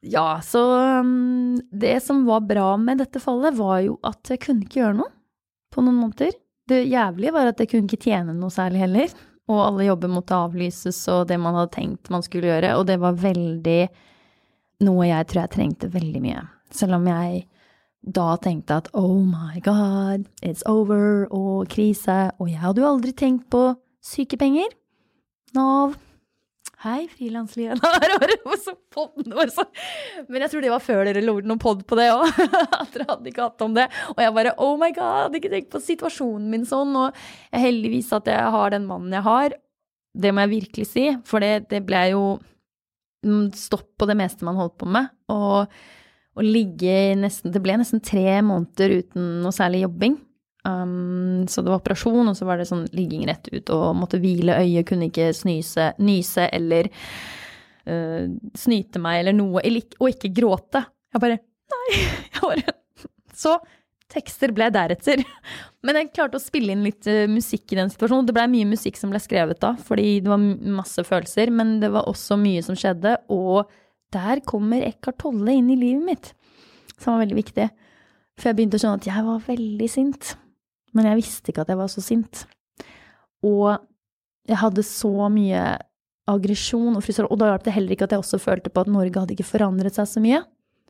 ja, 0.05 0.39
så 0.45 0.63
mm, 1.03 1.71
Det 1.71 1.97
som 2.05 2.25
var 2.27 2.45
bra 2.45 2.75
med 2.77 3.01
dette 3.01 3.21
fallet, 3.23 3.57
var 3.57 3.81
jo 3.85 3.99
at 4.05 4.35
jeg 4.35 4.43
kunne 4.45 4.67
ikke 4.67 4.83
gjøre 4.83 4.99
noe 5.01 5.13
på 5.73 5.83
noen 5.83 5.97
måneder. 6.05 6.35
Det 6.69 6.85
jævlige 6.87 7.33
var 7.35 7.49
at 7.49 7.59
jeg 7.61 7.69
kunne 7.71 7.89
ikke 7.89 8.05
tjene 8.07 8.33
noe 8.33 8.53
særlig 8.53 8.85
heller 8.85 9.15
og 9.51 9.61
alle 9.61 9.87
jobber 9.89 10.11
måtte 10.11 10.37
avlyses, 10.37 10.99
og 11.13 11.27
det 11.29 11.37
man 11.41 11.57
hadde 11.57 11.75
tenkt 11.75 12.11
man 12.13 12.23
skulle 12.25 12.49
gjøre, 12.49 12.75
og 12.79 12.87
det 12.89 12.97
var 13.01 13.19
veldig 13.21 13.81
noe 14.85 15.07
jeg 15.07 15.27
tror 15.29 15.41
jeg 15.43 15.53
trengte 15.53 15.91
veldig 15.93 16.21
mye. 16.23 16.41
Selv 16.73 16.97
om 16.97 17.05
jeg 17.07 17.45
da 18.05 18.35
tenkte 18.41 18.79
at 18.81 18.89
oh 18.93 19.21
my 19.25 19.61
god, 19.65 20.25
it's 20.45 20.65
over, 20.69 21.25
og 21.33 21.69
krise, 21.69 22.31
og 22.37 22.49
jeg 22.51 22.61
hadde 22.61 22.83
jo 22.83 22.89
aldri 22.89 23.13
tenkt 23.17 23.47
på 23.53 23.67
sykepenger. 24.05 24.73
Nav, 25.57 25.95
Hei, 26.85 27.07
frilanslivet. 27.09 27.81
Men 30.29 30.43
jeg 30.43 30.51
tror 30.51 30.61
det 30.61 30.69
var 30.69 30.83
før 30.85 31.07
dere 31.07 31.23
lagde 31.23 31.49
noen 31.49 31.61
pod 31.61 31.81
på 31.89 31.97
det 31.97 32.11
òg. 32.13 32.27
At 32.77 32.93
dere 32.93 33.07
hadde 33.09 33.29
ikke 33.31 33.47
hatt 33.47 33.63
om 33.65 33.73
det. 33.73 33.87
Og 34.13 34.21
jeg 34.21 34.35
bare 34.35 34.53
oh 34.61 34.75
my 34.77 34.91
god, 34.93 35.23
hadde 35.23 35.39
ikke 35.39 35.49
tenkt 35.55 35.71
på 35.73 35.81
situasjonen 35.81 36.45
min 36.51 36.65
sånn. 36.69 36.93
Og 36.93 37.09
jeg 37.49 37.63
heldigvis 37.63 38.13
at 38.13 38.29
jeg 38.29 38.53
har 38.53 38.69
den 38.75 38.85
mannen 38.85 39.15
jeg 39.17 39.25
har. 39.25 39.57
Det 40.13 40.29
må 40.29 40.45
jeg 40.45 40.53
virkelig 40.53 40.85
si. 40.91 41.09
For 41.25 41.41
det, 41.41 41.65
det 41.73 41.81
ble 41.89 42.03
jo 42.11 42.37
stopp 43.57 43.89
på 43.97 44.05
det 44.05 44.17
meste 44.21 44.45
man 44.45 44.61
holdt 44.61 44.77
på 44.77 44.85
med. 44.85 45.09
Og 45.33 45.65
å 46.35 46.43
ligge 46.43 47.15
nesten 47.17 47.53
Det 47.55 47.63
ble 47.63 47.77
nesten 47.79 48.01
tre 48.03 48.41
måneder 48.45 48.99
uten 48.99 49.39
noe 49.41 49.55
særlig 49.55 49.87
jobbing. 49.87 50.19
Um, 50.65 51.45
så 51.47 51.61
det 51.61 51.69
var 51.69 51.77
operasjon, 51.77 52.25
og 52.31 52.37
så 52.37 52.47
var 52.47 52.57
det 52.57 52.65
sånn 52.69 52.87
ligging 52.95 53.27
rett 53.29 53.51
ut 53.53 53.69
og 53.75 53.91
måtte 53.99 54.17
hvile 54.21 54.57
øyet, 54.63 54.87
kunne 54.89 55.11
ikke 55.11 55.29
snyse, 55.37 55.91
nyse 56.01 56.47
eller 56.57 56.89
uh, 56.89 58.25
snyte 58.57 59.01
meg 59.01 59.21
eller 59.21 59.35
noe, 59.37 59.61
og 59.61 60.09
ikke 60.09 60.33
gråte. 60.33 60.81
Jeg 61.13 61.25
bare 61.25 61.41
Nei. 61.65 61.97
Jeg 62.35 62.41
bare 62.43 62.73
Så 63.33 63.55
tekster 64.13 64.51
ble 64.53 64.67
deretter. 64.73 65.21
Men 65.85 65.97
jeg 65.97 66.11
klarte 66.13 66.37
å 66.37 66.41
spille 66.41 66.73
inn 66.73 66.83
litt 66.85 67.07
uh, 67.09 67.25
musikk 67.29 67.73
i 67.73 67.79
den 67.79 67.89
situasjonen. 67.93 68.27
Det 68.29 68.35
ble 68.37 68.45
mye 68.53 68.69
musikk 68.69 68.97
som 68.99 69.13
ble 69.13 69.21
skrevet 69.21 69.59
da, 69.61 69.73
fordi 69.87 70.19
det 70.25 70.31
var 70.31 70.41
masse 70.77 71.05
følelser, 71.05 71.51
men 71.53 71.79
det 71.81 71.91
var 71.93 72.09
også 72.09 72.37
mye 72.41 72.63
som 72.65 72.77
skjedde, 72.79 73.17
og 73.33 73.69
der 74.13 74.41
kommer 74.47 74.85
Eckhart 74.85 75.19
Tolle 75.21 75.57
inn 75.57 75.69
i 75.73 75.77
livet 75.77 76.05
mitt, 76.05 76.31
som 76.95 77.15
var 77.15 77.25
veldig 77.25 77.37
viktig. 77.37 77.67
For 78.39 78.49
jeg 78.49 78.57
begynte 78.57 78.79
å 78.79 78.83
skjønne 78.83 79.01
at 79.01 79.09
jeg 79.09 79.25
var 79.27 79.45
veldig 79.49 79.89
sint 79.91 80.33
men 80.95 81.09
jeg 81.09 81.19
visste 81.19 81.51
ikke 81.51 81.65
at 81.65 81.71
jeg 81.71 81.79
var 81.79 81.91
så 81.91 82.03
sint. 82.03 82.45
Og 83.45 83.75
jeg 84.47 84.59
hadde 84.61 84.85
så 84.87 85.29
mye 85.31 85.61
aggresjon 86.31 86.95
og 86.95 87.03
frustrasjon, 87.05 87.31
og 87.33 87.39
da 87.41 87.51
hjalp 87.51 87.65
det 87.67 87.75
heller 87.75 87.95
ikke 87.95 88.07
at 88.07 88.15
jeg 88.15 88.23
også 88.23 88.41
følte 88.41 88.71
på 88.73 88.85
at 88.85 88.91
Norge 88.91 89.21
hadde 89.21 89.35
ikke 89.35 89.47
forandret 89.47 89.97
seg 89.97 90.09
så 90.09 90.23
mye. 90.23 90.41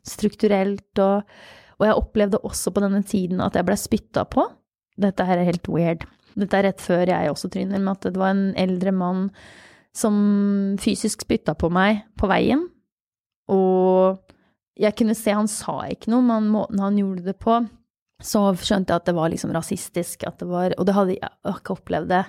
Strukturelt 0.06 1.04
og 1.04 1.38
Og 1.76 1.84
jeg 1.84 2.00
opplevde 2.00 2.40
også 2.40 2.72
på 2.72 2.80
denne 2.80 3.02
tiden 3.04 3.42
at 3.44 3.56
jeg 3.58 3.66
ble 3.68 3.76
spytta 3.76 4.22
på. 4.32 4.46
Dette 4.96 5.26
her 5.28 5.42
er 5.42 5.50
helt 5.50 5.68
weird. 5.68 6.06
Dette 6.40 6.56
er 6.56 6.70
rett 6.70 6.80
før 6.80 7.04
jeg 7.10 7.28
også 7.28 7.50
tryner, 7.52 7.82
med 7.84 7.98
at 7.98 8.14
det 8.14 8.20
var 8.22 8.32
en 8.32 8.54
eldre 8.56 8.94
mann 8.96 9.26
som 9.92 10.16
fysisk 10.80 11.26
spytta 11.26 11.52
på 11.60 11.68
meg 11.68 12.06
på 12.16 12.30
veien. 12.32 12.64
Og 13.52 14.22
jeg 14.80 14.96
kunne 14.96 15.16
se 15.20 15.36
han 15.36 15.52
sa 15.52 15.82
ikke 15.92 16.14
noe, 16.14 16.24
men 16.24 16.48
måten 16.52 16.80
han 16.80 16.96
gjorde 17.00 17.28
det 17.28 17.36
på 17.44 17.60
så 18.24 18.42
skjønte 18.56 18.94
jeg 18.94 19.02
at 19.02 19.08
det 19.10 19.16
var 19.18 19.32
liksom 19.32 19.52
rasistisk, 19.56 20.24
at 20.28 20.40
det 20.40 20.48
var 20.48 20.76
Og 20.78 20.86
det 20.88 20.96
hadde 20.96 21.18
jeg 21.18 21.56
ikke 21.56 21.76
opplevd 21.76 22.12
det. 22.14 22.24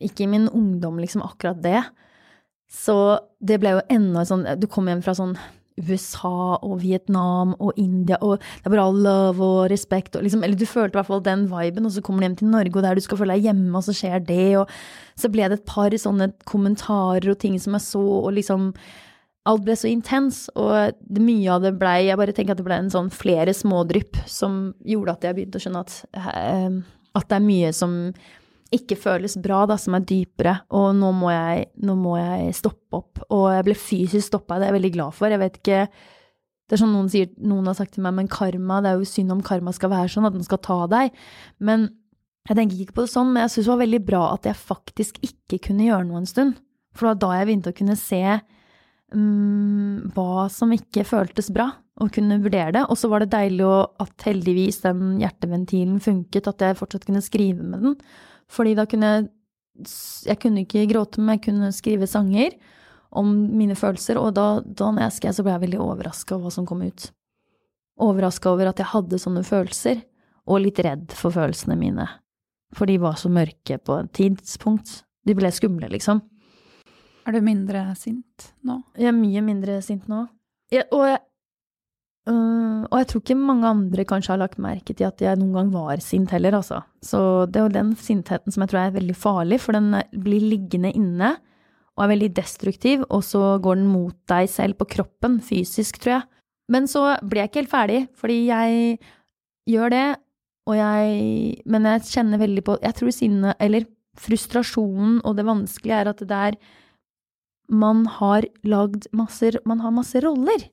Ikke 0.00 0.24
i 0.24 0.30
min 0.30 0.48
ungdom, 0.48 0.98
liksom, 0.98 1.22
akkurat 1.22 1.60
det. 1.62 1.82
Så 2.72 3.18
det 3.38 3.60
ble 3.60 3.76
jo 3.76 3.82
enda 3.92 4.24
sånn 4.24 4.46
Du 4.58 4.66
kom 4.70 4.88
hjem 4.88 5.02
fra 5.04 5.14
sånn 5.16 5.36
USA 5.80 6.58
og 6.60 6.82
Vietnam 6.82 7.54
og 7.56 7.78
India, 7.80 8.18
og 8.20 8.42
det 8.42 8.68
er 8.68 8.74
bare 8.74 8.90
love 8.92 9.40
og 9.46 9.70
respekt 9.72 10.18
og 10.18 10.24
liksom 10.26 10.42
Eller 10.44 10.58
du 10.58 10.66
følte 10.68 10.96
i 10.96 10.98
hvert 11.00 11.08
fall 11.08 11.24
den 11.24 11.46
viben, 11.48 11.86
og 11.88 11.94
så 11.94 12.02
kommer 12.04 12.20
du 12.20 12.28
hjem 12.28 12.36
til 12.42 12.50
Norge, 12.52 12.76
og 12.76 12.84
der 12.84 12.98
du 12.98 13.04
skal 13.04 13.22
føle 13.22 13.38
deg 13.38 13.48
hjemme, 13.48 13.72
og 13.78 13.86
så 13.86 13.94
skjer 13.96 14.26
det, 14.28 14.50
og 14.60 14.68
så 15.18 15.30
ble 15.32 15.48
det 15.48 15.60
et 15.60 15.68
par 15.68 15.96
sånne 16.04 16.28
kommentarer 16.48 17.32
og 17.32 17.40
ting 17.40 17.56
som 17.60 17.78
jeg 17.78 17.86
så, 17.86 18.02
og 18.02 18.36
liksom 18.36 18.70
alt 19.48 19.64
ble 19.66 19.74
så 19.78 19.88
intens, 19.90 20.44
og 20.54 20.94
det, 21.02 21.22
mye 21.22 21.48
av 21.50 21.64
det 21.64 21.72
blei 21.80 22.04
Jeg 22.06 22.18
bare 22.20 22.34
tenker 22.36 22.54
at 22.54 22.60
det 22.60 22.66
ble 22.66 22.78
en 22.78 22.92
sånn 22.92 23.10
flere 23.12 23.54
smådrypp 23.56 24.20
som 24.30 24.68
gjorde 24.86 25.16
at 25.16 25.26
jeg 25.26 25.38
begynte 25.38 25.58
å 25.58 25.64
skjønne 25.64 25.82
at, 25.82 25.96
eh, 26.14 26.78
at 27.18 27.28
det 27.28 27.38
er 27.38 27.48
mye 27.48 27.72
som 27.74 27.96
ikke 28.72 28.96
føles 28.96 29.36
bra, 29.42 29.66
da, 29.68 29.76
som 29.76 29.98
er 29.98 30.04
dypere, 30.08 30.54
og 30.72 30.94
nå 30.96 31.10
må 31.12 31.28
jeg, 31.32 31.66
nå 31.84 31.96
må 31.98 32.14
jeg 32.16 32.54
stoppe 32.56 33.02
opp. 33.02 33.20
Og 33.28 33.50
jeg 33.52 33.66
ble 33.66 33.74
fysisk 33.76 34.30
stoppa, 34.30 34.56
det 34.56 34.64
er 34.64 34.72
jeg 34.72 34.78
veldig 34.78 34.92
glad 34.94 35.16
for. 35.18 35.28
Jeg 35.28 35.42
vet 35.42 35.58
ikke 35.60 35.86
Det 36.70 36.78
er 36.78 36.80
sånn 36.80 36.94
noen 36.94 37.10
sier, 37.12 37.26
noen 37.36 37.66
har 37.68 37.74
sagt 37.76 37.92
til 37.92 38.04
meg, 38.06 38.14
men 38.16 38.30
karma, 38.32 38.78
det 38.80 38.88
er 38.88 39.00
jo 39.02 39.08
synd 39.10 39.34
om 39.34 39.42
karma 39.44 39.74
skal 39.76 39.90
være 39.92 40.08
sånn, 40.08 40.24
at 40.24 40.32
den 40.32 40.46
skal 40.46 40.60
ta 40.64 40.78
deg. 40.88 41.12
Men 41.60 41.90
jeg 42.48 42.56
tenker 42.56 42.80
ikke 42.80 42.96
på 42.96 43.04
det 43.04 43.12
sånn, 43.12 43.28
men 43.34 43.44
jeg 43.44 43.52
syns 43.52 43.66
det 43.66 43.72
var 43.74 43.82
veldig 43.82 44.00
bra 44.06 44.22
at 44.30 44.48
jeg 44.48 44.56
faktisk 44.56 45.20
ikke 45.26 45.58
kunne 45.68 45.84
gjøre 45.90 46.06
noe 46.08 46.22
en 46.22 46.30
stund. 46.30 46.62
For 46.96 47.12
da 47.12 47.34
jeg 47.36 47.50
begynte 47.50 47.74
å 47.74 47.76
kunne 47.76 47.98
se 47.98 48.22
um, 49.14 50.10
hva 50.14 50.48
som 50.52 50.72
ikke 50.74 51.04
føltes 51.08 51.50
bra, 51.54 51.68
og 52.00 52.12
kunne 52.14 52.40
vurdere 52.42 52.74
det. 52.78 52.84
Og 52.90 52.98
så 52.98 53.10
var 53.12 53.22
det 53.22 53.32
deilig 53.34 53.68
at 54.02 54.26
heldigvis 54.26 54.82
den 54.84 55.16
hjerteventilen 55.20 56.00
funket, 56.02 56.48
at 56.48 56.64
jeg 56.64 56.78
fortsatt 56.78 57.06
kunne 57.08 57.24
skrive 57.24 57.64
med 57.64 57.86
den. 57.86 57.96
Fordi 58.52 58.76
da 58.78 58.88
kunne 58.88 59.14
jeg 59.14 59.30
Jeg 60.28 60.36
kunne 60.36 60.66
ikke 60.66 60.84
gråte, 60.84 61.18
men 61.18 61.38
jeg 61.38 61.44
kunne 61.46 61.70
skrive 61.72 62.06
sanger 62.06 62.52
om 63.16 63.30
mine 63.56 63.72
følelser, 63.74 64.18
og 64.20 64.34
da, 64.36 64.60
da 64.60 64.90
jeg 65.00 65.14
skrev, 65.16 65.32
så 65.32 65.42
ble 65.42 65.54
jeg 65.54 65.62
veldig 65.62 65.80
overraska 65.80 66.34
over 66.34 66.44
hva 66.44 66.52
som 66.52 66.66
kom 66.68 66.82
ut. 66.84 67.06
Overraska 67.96 68.50
over 68.52 68.68
at 68.68 68.82
jeg 68.82 68.90
hadde 68.92 69.18
sånne 69.18 69.42
følelser, 69.48 70.02
og 70.44 70.60
litt 70.60 70.78
redd 70.84 71.16
for 71.16 71.32
følelsene 71.32 71.78
mine. 71.80 72.04
For 72.76 72.84
de 72.84 72.98
var 73.00 73.16
så 73.16 73.32
mørke 73.32 73.78
på 73.80 73.96
et 73.96 74.12
tidspunkt. 74.12 75.02
De 75.24 75.34
ble 75.38 75.48
skumle, 75.56 75.88
liksom. 75.88 76.20
Er 77.26 77.36
du 77.36 77.42
mindre 77.44 77.84
sint 77.98 78.48
nå? 78.66 78.80
Jeg 78.98 79.12
er 79.12 79.16
mye 79.16 79.42
mindre 79.44 79.76
sint 79.84 80.08
nå. 80.10 80.24
Jeg, 80.72 80.88
og, 80.90 81.04
jeg, 81.06 81.20
øh, 82.32 82.82
og 82.88 82.96
jeg 82.98 83.08
tror 83.10 83.22
ikke 83.22 83.38
mange 83.38 83.68
andre 83.68 84.06
kanskje 84.08 84.32
har 84.32 84.42
lagt 84.42 84.62
merke 84.62 84.96
til 84.96 85.06
at 85.06 85.22
jeg 85.22 85.38
noen 85.38 85.54
gang 85.58 85.72
var 85.74 86.02
sint 86.02 86.32
heller, 86.34 86.56
altså. 86.58 86.80
Så 87.04 87.46
det 87.46 87.60
er 87.60 87.68
jo 87.68 87.76
den 87.76 87.94
sintheten 88.00 88.54
som 88.54 88.64
jeg 88.64 88.72
tror 88.72 88.82
er 88.82 88.96
veldig 88.96 89.16
farlig, 89.18 89.60
for 89.62 89.76
den 89.76 89.94
blir 90.24 90.42
liggende 90.42 90.92
inne 90.96 91.36
og 91.92 92.06
er 92.06 92.12
veldig 92.14 92.30
destruktiv, 92.34 93.02
og 93.12 93.20
så 93.26 93.58
går 93.62 93.78
den 93.78 93.90
mot 93.92 94.16
deg 94.32 94.48
selv 94.48 94.78
på 94.80 94.88
kroppen, 94.94 95.40
fysisk, 95.44 96.00
tror 96.00 96.16
jeg. 96.16 96.28
Men 96.72 96.86
så 96.88 97.18
blir 97.20 97.42
jeg 97.42 97.50
ikke 97.50 97.60
helt 97.62 97.74
ferdig, 97.74 97.98
fordi 98.16 98.38
jeg 98.48 98.98
gjør 99.68 99.92
det, 99.92 100.06
og 100.70 100.76
jeg 100.78 101.58
Men 101.66 101.86
jeg 101.90 102.04
kjenner 102.06 102.38
veldig 102.38 102.62
på 102.62 102.76
Jeg 102.82 102.94
tror 102.94 103.10
sinne, 103.10 103.54
eller 103.58 103.82
frustrasjonen 104.14 105.20
og 105.24 105.36
det 105.36 105.46
vanskelige 105.46 105.96
er 105.96 106.10
at 106.10 106.20
det 106.20 106.38
er 106.38 106.56
man 107.68 108.06
har 108.18 108.46
lagd 108.64 109.06
masse 109.12 109.52
Man 109.68 109.80
har 109.80 109.94
masse 109.94 110.20
roller. 110.20 110.68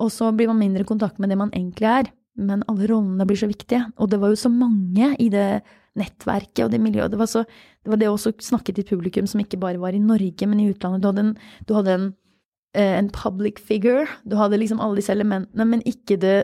Og 0.00 0.10
så 0.10 0.32
blir 0.34 0.48
man 0.50 0.58
mindre 0.58 0.82
i 0.82 0.88
kontakt 0.88 1.18
med 1.20 1.30
det 1.30 1.38
man 1.38 1.52
egentlig 1.52 1.88
er. 1.88 2.10
Men 2.40 2.64
alle 2.70 2.88
rollene 2.88 3.26
blir 3.28 3.38
så 3.38 3.48
viktige. 3.50 3.84
Og 4.00 4.10
det 4.10 4.18
var 4.22 4.32
jo 4.32 4.40
så 4.40 4.50
mange 4.50 5.12
i 5.20 5.28
det 5.32 5.62
nettverket 5.98 6.64
og 6.64 6.72
det 6.72 6.80
miljøet. 6.80 7.12
Det 7.12 7.20
var, 7.20 7.28
så, 7.28 7.44
det 7.84 7.92
var 7.92 8.00
det 8.00 8.08
å 8.08 8.16
snakke 8.16 8.72
til 8.74 8.88
publikum 8.88 9.28
som 9.28 9.42
ikke 9.42 9.60
bare 9.60 9.80
var 9.82 9.92
i 9.92 10.00
Norge, 10.02 10.48
men 10.48 10.62
i 10.62 10.70
utlandet. 10.72 11.04
Du 11.04 11.10
hadde 11.10 11.24
en, 11.26 11.32
du 11.68 11.74
hadde 11.76 11.96
en, 11.98 12.08
eh, 12.74 12.96
en 12.96 13.10
public 13.12 13.60
figure. 13.60 14.06
Du 14.24 14.38
hadde 14.40 14.60
liksom 14.60 14.80
alle 14.80 15.02
disse 15.02 15.12
elementene, 15.12 15.68
men 15.68 15.84
ikke 15.88 16.20
det, 16.20 16.36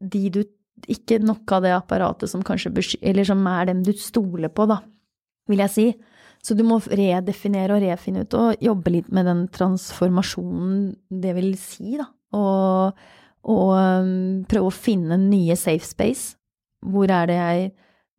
de 0.00 0.28
du 0.30 0.44
Ikke 0.90 1.16
nok 1.22 1.48
av 1.54 1.62
det 1.62 1.70
apparatet 1.72 2.28
som 2.28 2.42
kanskje 2.44 2.98
Eller 3.00 3.24
som 3.24 3.46
er 3.46 3.66
dem 3.66 3.84
du 3.86 3.92
stoler 3.96 4.50
på, 4.50 4.66
da, 4.66 4.80
vil 5.48 5.62
jeg 5.62 5.70
si. 5.70 5.84
Så 6.44 6.56
du 6.56 6.60
må 6.66 6.76
redefinere 6.84 7.78
og 7.78 7.84
refinne 7.86 8.24
ut 8.24 8.34
og 8.36 8.62
jobbe 8.62 8.92
litt 8.92 9.08
med 9.14 9.24
den 9.28 9.46
transformasjonen 9.54 10.90
det 11.22 11.32
vil 11.38 11.54
si, 11.60 11.96
da. 11.96 12.10
Og, 12.36 13.04
og 13.48 13.70
um, 13.72 14.42
prøve 14.50 14.68
å 14.68 14.74
finne 14.74 15.16
nye 15.22 15.56
safe 15.56 15.86
space. 15.88 16.34
Hvor 16.84 17.08
er 17.08 17.30
det 17.30 17.38
jeg 17.38 17.72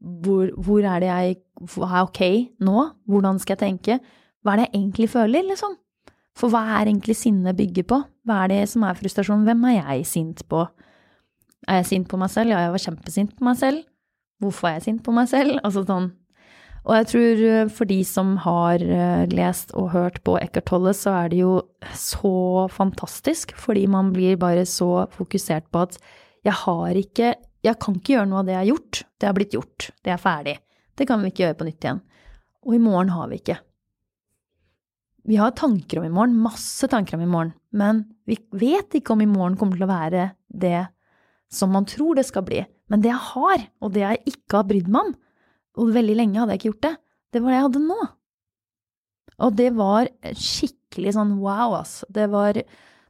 hvor, 0.06 0.50
hvor 0.62 0.86
er 0.86 1.02
det 1.02 1.10
jeg 1.10 1.38
er 1.66 2.02
ok 2.04 2.22
nå? 2.66 2.82
Hvordan 3.10 3.40
skal 3.42 3.56
jeg 3.56 3.64
tenke? 3.64 4.00
Hva 4.44 4.54
er 4.54 4.60
det 4.60 4.66
jeg 4.68 4.80
egentlig 4.82 5.10
føler, 5.10 5.46
liksom? 5.48 5.78
For 6.36 6.52
hva 6.52 6.66
er 6.76 6.90
egentlig 6.90 7.16
sinne 7.18 7.56
bygger 7.56 7.88
på? 7.90 8.02
Hva 8.28 8.44
er 8.44 8.52
det 8.52 8.60
som 8.70 8.84
er 8.86 8.98
frustrasjon? 9.00 9.46
Hvem 9.48 9.64
er 9.72 9.78
jeg 9.78 10.06
sint 10.10 10.44
på? 10.52 10.66
Er 11.66 11.82
jeg 11.82 11.90
sint 11.94 12.10
på 12.12 12.20
meg 12.22 12.30
selv? 12.34 12.54
Ja, 12.54 12.66
jeg 12.66 12.76
var 12.76 12.84
kjempesint 12.84 13.34
på 13.38 13.48
meg 13.48 13.58
selv. 13.62 13.86
Hvorfor 14.44 14.70
er 14.70 14.78
jeg 14.78 14.88
sint 14.90 15.04
på 15.06 15.16
meg 15.16 15.32
selv? 15.32 15.58
Altså 15.64 15.86
sånn 15.88 16.12
og 16.86 16.94
jeg 17.00 17.08
tror 17.10 17.44
eh, 17.50 17.70
for 17.74 17.90
de 17.90 17.98
som 18.06 18.36
har 18.44 18.84
eh, 18.84 19.26
lest 19.34 19.74
og 19.78 19.90
hørt 19.96 20.22
på 20.26 20.38
Eckhart 20.38 20.68
Tolle, 20.70 20.94
så 20.94 21.16
er 21.24 21.32
det 21.34 21.42
jo 21.42 21.56
så 21.98 22.68
fantastisk, 22.74 23.56
fordi 23.58 23.88
man 23.90 24.12
blir 24.14 24.38
bare 24.42 24.68
så 24.70 25.08
fokusert 25.14 25.72
på 25.74 25.86
at 25.88 26.00
jeg 26.46 26.54
har 26.66 27.02
ikke 27.02 27.36
Jeg 27.66 27.80
kan 27.82 27.96
ikke 27.98 28.14
gjøre 28.14 28.30
noe 28.30 28.44
av 28.44 28.46
det 28.46 28.54
jeg 28.54 28.60
har 28.60 28.68
gjort. 28.70 28.98
Det 29.18 29.26
har 29.26 29.34
blitt 29.34 29.54
gjort. 29.56 29.86
Det 30.06 30.12
er 30.14 30.20
ferdig. 30.22 30.54
Det 30.94 31.08
kan 31.10 31.24
vi 31.24 31.32
ikke 31.32 31.42
gjøre 31.48 31.58
på 31.58 31.66
nytt 31.66 31.88
igjen. 31.88 32.02
Og 32.62 32.76
i 32.78 32.82
morgen 32.84 33.10
har 33.10 33.32
vi 33.32 33.40
ikke. 33.40 33.56
Vi 35.26 35.40
har 35.42 35.56
tanker 35.58 35.98
om 35.98 36.06
i 36.06 36.14
morgen, 36.14 36.36
masse 36.38 36.86
tanker 36.92 37.18
om 37.18 37.24
i 37.26 37.30
morgen, 37.30 37.56
men 37.74 38.04
vi 38.30 38.38
vet 38.54 38.94
ikke 38.94 39.16
om 39.16 39.24
i 39.26 39.30
morgen 39.30 39.58
kommer 39.58 39.80
til 39.80 39.88
å 39.88 39.90
være 39.90 40.28
det 40.54 40.84
som 41.50 41.74
man 41.74 41.90
tror 41.90 42.20
det 42.20 42.28
skal 42.30 42.46
bli. 42.46 42.62
Men 42.94 43.02
det 43.02 43.10
jeg 43.10 43.24
har, 43.32 43.66
og 43.82 43.96
det 43.96 44.04
jeg 44.04 44.36
ikke 44.36 44.60
har 44.60 44.70
brydd 44.70 44.92
meg 44.94 45.10
om, 45.10 45.16
og 45.76 45.94
veldig 45.96 46.16
lenge 46.18 46.40
hadde 46.42 46.56
jeg 46.56 46.62
ikke 46.62 46.72
gjort 46.74 46.86
det. 46.88 46.94
Det 47.34 47.42
var 47.44 47.52
det 47.52 47.58
jeg 47.58 47.68
hadde 47.68 47.84
nå. 47.86 48.02
Og 49.46 49.56
det 49.60 49.70
var 49.76 50.10
skikkelig 50.40 51.16
sånn 51.18 51.38
wow, 51.42 51.82
altså. 51.82 52.08
Det 52.14 52.28
var 52.32 52.62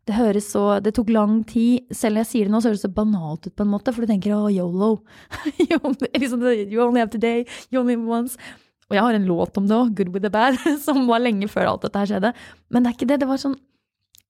Det 0.06 0.14
høres 0.14 0.52
så 0.54 0.80
Det 0.86 0.94
tok 0.94 1.10
lang 1.10 1.40
tid. 1.50 1.86
Selv 1.94 2.16
når 2.16 2.26
jeg 2.26 2.32
sier 2.32 2.46
det 2.46 2.54
nå, 2.54 2.62
så 2.62 2.72
høres 2.72 2.86
det 2.86 2.94
banalt 2.94 3.48
ut 3.48 3.56
på 3.56 3.66
en 3.66 3.72
måte, 3.72 3.94
for 3.94 4.06
du 4.06 4.12
tenker 4.12 4.36
å, 4.36 4.50
yolo. 4.54 5.00
liksom, 6.22 6.46
you 6.46 6.82
only 6.82 7.02
have 7.02 7.14
today, 7.14 7.46
you 7.72 7.82
only 7.82 7.98
have 7.98 8.06
once. 8.06 8.38
Og 8.86 8.98
jeg 8.98 9.02
har 9.02 9.18
en 9.18 9.26
låt 9.26 9.58
om 9.58 9.66
det 9.66 9.78
òg, 9.78 9.94
Good 9.98 10.12
with 10.14 10.26
the 10.26 10.30
bad, 10.30 10.60
som 10.86 11.06
var 11.10 11.24
lenge 11.24 11.50
før 11.50 11.72
alt 11.72 11.88
dette 11.88 12.02
her 12.02 12.12
skjedde. 12.12 12.34
Men 12.70 12.86
det 12.86 12.92
er 12.92 12.98
ikke 13.00 13.10
det. 13.10 13.20
Det 13.24 13.30
var 13.30 13.42
sånn 13.42 13.58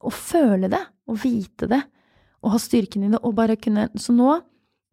å 0.05 0.11
føle 0.11 0.69
det, 0.71 0.81
å 1.09 1.15
vite 1.19 1.67
det, 1.71 1.81
å 2.45 2.51
ha 2.53 2.59
styrken 2.61 3.07
i 3.07 3.11
det, 3.11 3.19
og 3.23 3.35
bare 3.37 3.57
kunne 3.59 3.87
Så 3.99 4.13
nå, 4.13 4.35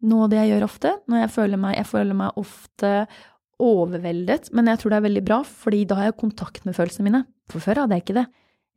nå 0.03 0.27
det 0.31 0.39
jeg 0.39 0.53
gjør 0.53 0.65
ofte, 0.67 0.93
når 1.11 1.25
jeg 1.25 1.33
føler 1.35 1.61
meg 1.61 1.75
Jeg 1.77 1.89
føler 1.91 2.17
meg 2.17 2.39
ofte 2.39 2.93
overveldet, 3.63 4.51
men 4.53 4.69
jeg 4.69 4.81
tror 4.81 4.93
det 4.93 4.99
er 4.99 5.07
veldig 5.07 5.23
bra, 5.25 5.39
fordi 5.47 5.83
da 5.89 5.97
har 5.99 6.09
jeg 6.09 6.19
kontakt 6.19 6.65
med 6.67 6.75
følelsene 6.77 7.07
mine. 7.07 7.23
For 7.51 7.63
før 7.63 7.83
hadde 7.83 7.97
jeg 7.97 8.05
ikke 8.05 8.19
det. 8.19 8.27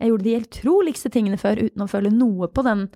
Jeg 0.01 0.12
gjorde 0.12 0.26
de 0.26 0.39
utroligste 0.41 1.12
tingene 1.12 1.39
før 1.41 1.62
uten 1.64 1.84
å 1.84 1.91
føle 1.91 2.12
noe 2.12 2.49
på 2.53 2.64
den 2.66 2.87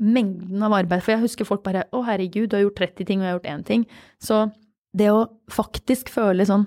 mengden 0.00 0.64
av 0.64 0.74
arbeid. 0.74 1.04
For 1.04 1.14
jeg 1.14 1.24
husker 1.26 1.48
folk 1.48 1.62
bare 1.62 1.84
'Å, 1.92 2.04
herregud, 2.06 2.48
du 2.50 2.56
har 2.56 2.64
gjort 2.64 2.80
30 2.80 3.06
ting, 3.06 3.20
og 3.20 3.24
jeg 3.24 3.32
har 3.32 3.38
gjort 3.38 3.52
én 3.52 3.64
ting'. 3.66 3.86
Så 4.18 4.52
det 4.96 5.10
å 5.10 5.28
faktisk 5.50 6.08
føle 6.08 6.46
sånn 6.46 6.66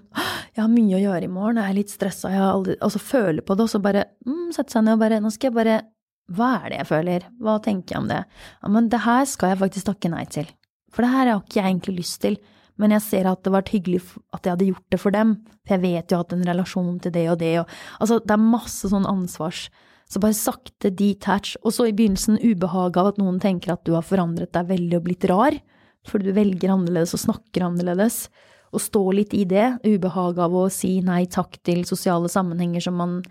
'Jeg 0.53 0.61
har 0.61 0.69
mye 0.69 0.95
å 0.95 1.01
gjøre 1.01 1.23
i 1.23 1.33
morgen, 1.33 1.57
jeg 1.57 1.69
er 1.69 1.73
litt 1.73 1.89
stressa', 1.89 2.29
jeg 2.29 2.39
har 2.39 2.53
aldri 2.53 2.75
Og 2.81 2.91
så 2.91 2.99
føle 2.99 3.41
på 3.41 3.57
det, 3.57 3.63
og 3.63 3.69
så 3.69 3.81
bare 3.81 4.05
mm, 4.25 4.53
sette 4.53 4.71
seg 4.71 4.83
ned 4.83 4.93
og 4.93 4.99
bare 4.99 5.19
'Nå 5.19 5.31
skal 5.31 5.51
jeg 5.51 5.55
bare 5.55 5.81
Hva 6.31 6.63
er 6.63 6.69
det 6.69 6.77
jeg 6.77 6.87
føler? 6.87 7.21
Hva 7.41 7.61
tenker 7.61 7.95
jeg 7.95 8.01
om 8.01 8.07
det?' 8.07 8.25
Ja, 8.63 8.69
men 8.69 8.89
det 8.89 8.99
her 8.99 9.25
skal 9.25 9.49
jeg 9.49 9.59
faktisk 9.59 9.85
takke 9.85 10.09
nei 10.09 10.25
til. 10.25 10.47
For 10.91 11.01
det 11.01 11.11
her 11.11 11.27
har 11.27 11.41
ikke 11.41 11.61
jeg 11.61 11.65
egentlig 11.65 11.97
lyst 11.97 12.21
til. 12.21 12.37
Men 12.81 12.95
jeg 12.95 13.05
ser 13.05 13.29
at 13.29 13.43
det 13.45 13.53
var 13.53 13.67
hyggelig 13.69 14.01
at 14.33 14.45
jeg 14.45 14.55
hadde 14.55 14.69
gjort 14.71 14.93
det 14.93 14.99
for 15.01 15.13
dem. 15.13 15.33
For 15.63 15.75
jeg 15.75 15.83
vet 15.83 16.13
jo 16.13 16.21
at 16.23 16.33
en 16.33 16.45
relasjon 16.47 16.95
til 17.03 17.13
det 17.15 17.25
og 17.31 17.39
det. 17.43 17.51
Og, 17.61 17.75
altså, 18.01 18.19
det 18.23 18.35
er 18.35 18.45
masse 18.45 18.89
sånn 18.89 19.09
ansvars. 19.09 19.67
Så 20.09 20.21
bare 20.21 20.37
sakte 20.37 20.91
detach. 20.93 21.53
Og 21.61 21.75
så 21.75 21.87
i 21.89 21.95
begynnelsen 21.95 22.41
ubehaget 22.41 23.01
av 23.01 23.11
at 23.13 23.21
noen 23.21 23.37
tenker 23.43 23.75
at 23.75 23.83
du 23.85 23.93
har 23.97 24.05
forandret 24.05 24.53
deg 24.55 24.71
veldig 24.73 24.99
og 24.99 25.05
blitt 25.05 25.27
rar. 25.29 25.59
Fordi 26.09 26.29
du 26.29 26.35
velger 26.35 26.73
annerledes 26.73 27.13
og 27.15 27.23
snakker 27.27 27.67
annerledes. 27.69 28.25
Og 28.73 28.81
stå 28.81 29.03
litt 29.19 29.35
i 29.37 29.45
det. 29.49 29.67
Ubehaget 29.85 30.41
av 30.47 30.57
å 30.57 30.65
si 30.73 30.97
nei 31.05 31.23
takk 31.31 31.59
til 31.65 31.85
sosiale 31.87 32.31
sammenhenger 32.31 32.83
som 32.89 32.97
man 32.99 33.21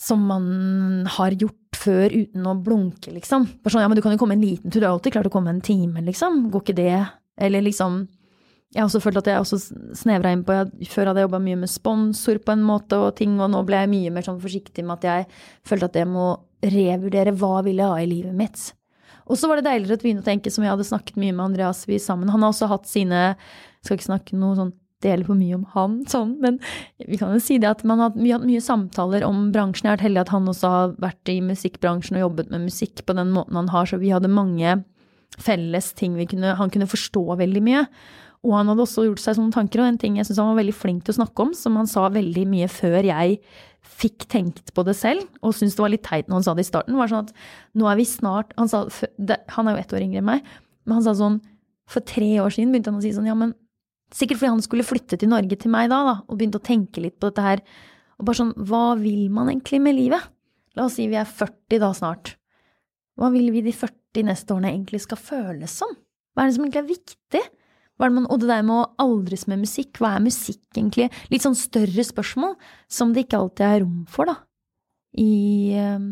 som 0.00 0.22
man 0.24 1.04
har 1.18 1.34
gjort 1.36 1.76
før 1.76 2.08
uten 2.08 2.46
å 2.48 2.54
blunke, 2.56 3.12
liksom. 3.12 3.44
Bare 3.60 3.74
sånn, 3.74 3.82
ja, 3.84 3.88
men 3.90 3.98
du 3.98 4.02
kan 4.04 4.14
jo 4.14 4.20
komme 4.22 4.32
en 4.32 4.44
liten 4.44 4.72
tur, 4.72 4.80
du 4.80 4.86
har 4.86 4.94
alltid 4.94 5.12
klart 5.12 5.28
å 5.28 5.32
komme 5.34 5.52
en 5.52 5.60
time, 5.60 6.00
liksom. 6.06 6.46
Går 6.52 6.64
ikke 6.64 6.76
det? 6.78 6.94
Eller 7.36 7.64
liksom 7.66 8.06
jeg 8.70 8.78
har 8.78 8.86
også 8.86 9.00
følt 9.02 9.18
at 9.18 9.26
jeg 9.26 9.42
også 9.42 9.58
snevra 9.98 10.30
inn 10.30 10.44
på 10.46 10.54
jeg, 10.54 10.90
Før 10.92 11.10
hadde 11.10 11.22
jeg 11.22 11.26
jobba 11.26 11.40
mye 11.42 11.58
med 11.64 11.70
sponsor 11.72 12.38
på 12.44 12.54
en 12.54 12.62
måte 12.62 12.98
og 13.02 13.16
ting, 13.18 13.32
og 13.42 13.50
nå 13.50 13.64
ble 13.66 13.80
jeg 13.82 13.90
mye 13.90 14.12
mer 14.14 14.26
sånn 14.26 14.42
forsiktig 14.42 14.84
med 14.86 15.00
at 15.00 15.08
jeg 15.08 15.40
følte 15.66 15.88
at 15.90 15.98
jeg 15.98 16.10
må 16.10 16.28
revurdere 16.62 17.34
hva 17.40 17.64
vil 17.66 17.80
jeg 17.82 17.90
ha 17.90 17.96
i 17.98 18.06
livet 18.06 18.36
mitt. 18.36 18.68
Og 19.30 19.38
så 19.38 19.50
var 19.50 19.58
det 19.58 19.66
deiligere 19.66 19.98
å 19.98 20.02
begynne 20.02 20.22
å 20.22 20.26
tenke, 20.26 20.52
som 20.54 20.62
jeg 20.66 20.70
hadde 20.70 20.86
snakket 20.86 21.18
mye 21.18 21.34
med 21.34 21.48
Andreas 21.48 21.82
vi 21.88 21.98
sammen. 22.02 22.30
Han 22.30 22.42
har 22.44 22.54
også 22.54 22.70
hatt 22.70 22.88
sine 22.90 23.34
Skal 23.80 23.96
ikke 23.96 24.10
snakke 24.10 24.36
noe 24.36 24.58
sånn 24.58 24.72
dele 25.00 25.24
for 25.24 25.38
mye 25.38 25.56
om 25.56 25.62
han, 25.72 25.94
sånn, 26.12 26.34
men 26.44 26.58
vi 27.00 27.16
kan 27.16 27.30
jo 27.32 27.40
si 27.40 27.54
det 27.56 27.70
at 27.70 27.84
man 27.88 28.02
har 28.02 28.10
hatt 28.12 28.44
mye 28.44 28.60
samtaler 28.60 29.24
om 29.24 29.46
bransjen. 29.54 29.86
Jeg 29.86 29.94
har 29.94 29.96
vært 29.96 30.04
heldig 30.04 30.20
at 30.26 30.32
han 30.34 30.50
også 30.52 30.72
har 30.74 30.92
vært 31.00 31.32
i 31.32 31.38
musikkbransjen 31.40 32.18
og 32.18 32.26
jobbet 32.26 32.50
med 32.52 32.66
musikk 32.66 33.00
på 33.08 33.16
den 33.16 33.32
måten 33.32 33.56
han 33.56 33.70
har, 33.72 33.88
så 33.88 33.96
vi 34.02 34.12
hadde 34.12 34.28
mange 34.28 34.76
felles 35.40 35.94
ting 35.96 36.18
vi 36.18 36.26
kunne 36.28 36.52
Han 36.58 36.72
kunne 36.74 36.90
forstå 36.90 37.22
veldig 37.40 37.62
mye. 37.64 37.86
Og 38.46 38.54
han 38.56 38.70
hadde 38.72 38.84
også 38.86 39.04
gjort 39.04 39.20
seg 39.20 39.36
sånne 39.36 39.52
tanker, 39.52 39.82
og 39.82 39.90
en 39.90 39.98
ting 40.00 40.16
jeg 40.16 40.28
syns 40.28 40.40
han 40.40 40.48
var 40.52 40.60
veldig 40.62 40.76
flink 40.76 41.04
til 41.04 41.12
å 41.12 41.18
snakke 41.18 41.44
om, 41.44 41.50
som 41.56 41.76
han 41.76 41.88
sa 41.90 42.06
veldig 42.12 42.46
mye 42.48 42.68
før 42.72 43.04
jeg 43.10 43.40
fikk 44.00 44.26
tenkt 44.32 44.72
på 44.76 44.84
det 44.86 44.94
selv, 44.96 45.26
og 45.44 45.54
syntes 45.56 45.76
det 45.76 45.84
var 45.84 45.92
litt 45.92 46.04
teit 46.06 46.28
når 46.28 46.40
han 46.40 46.46
sa 46.46 46.54
det 46.56 46.64
i 46.64 46.68
starten, 46.68 46.96
var 46.96 47.10
sånn 47.10 47.28
at 47.28 47.34
nå 47.80 47.88
er 47.88 47.98
vi 48.00 48.06
snart 48.08 48.52
Han, 48.58 48.68
sa, 48.68 48.82
han 49.56 49.68
er 49.68 49.76
jo 49.76 49.82
ett 49.82 49.94
år 49.96 50.04
yngre 50.04 50.20
enn 50.20 50.28
meg, 50.28 50.50
men 50.84 50.98
han 50.98 51.06
sa 51.06 51.14
sånn 51.16 51.40
For 51.90 52.04
tre 52.06 52.28
år 52.42 52.52
siden 52.54 52.72
begynte 52.72 52.92
han 52.92 53.00
å 53.00 53.04
si 53.04 53.12
sånn 53.16 53.28
Ja, 53.28 53.36
men 53.38 53.54
Sikkert 54.14 54.40
fordi 54.40 54.50
han 54.56 54.64
skulle 54.64 54.86
flytte 54.86 55.18
til 55.20 55.30
Norge 55.30 55.54
til 55.60 55.70
meg 55.70 55.90
da, 55.92 56.00
da, 56.02 56.14
og 56.26 56.38
begynte 56.38 56.58
å 56.58 56.66
tenke 56.66 57.02
litt 57.02 57.20
på 57.22 57.28
dette 57.30 57.44
her. 57.44 57.60
Og 58.18 58.26
bare 58.26 58.40
sånn, 58.40 58.50
hva 58.58 58.96
vil 58.98 59.28
man 59.30 59.52
egentlig 59.52 59.78
med 59.84 59.94
livet? 59.94 60.24
La 60.74 60.88
oss 60.88 60.96
si 60.98 61.06
vi 61.06 61.18
er 61.18 61.28
40 61.28 61.78
da 61.78 61.92
snart. 61.94 62.32
Hva 63.14 63.30
vil 63.30 63.52
vi 63.54 63.62
de 63.62 63.70
40 63.70 64.26
neste 64.26 64.56
årene 64.56 64.72
egentlig 64.72 65.04
skal 65.04 65.20
føles 65.22 65.76
som? 65.78 65.94
Hva 66.34 66.42
er 66.42 66.50
det 66.50 66.56
som 66.56 66.66
egentlig 66.66 66.82
er 66.82 66.90
viktig? 66.90 67.44
Man, 68.00 68.24
og 68.32 68.40
det 68.40 68.48
der 68.48 68.64
med 68.64 68.78
å 68.78 69.04
aldres 69.04 69.44
med 69.50 69.60
musikk, 69.60 69.98
hva 70.00 70.14
er 70.16 70.24
musikk 70.24 70.62
egentlig? 70.72 71.10
Litt 71.28 71.44
sånn 71.44 71.58
større 71.58 72.04
spørsmål 72.06 72.54
som 72.88 73.12
det 73.12 73.26
ikke 73.26 73.42
alltid 73.42 73.66
er 73.66 73.82
rom 73.82 74.06
for, 74.08 74.30
da. 74.30 74.38
I 75.20 75.74
eh, 75.76 76.08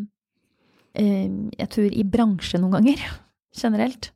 Jeg 0.99 1.69
tror 1.73 1.89
i 1.89 2.05
bransje 2.05 2.61
noen 2.61 2.77
ganger, 2.77 3.05
generelt. 3.63 4.11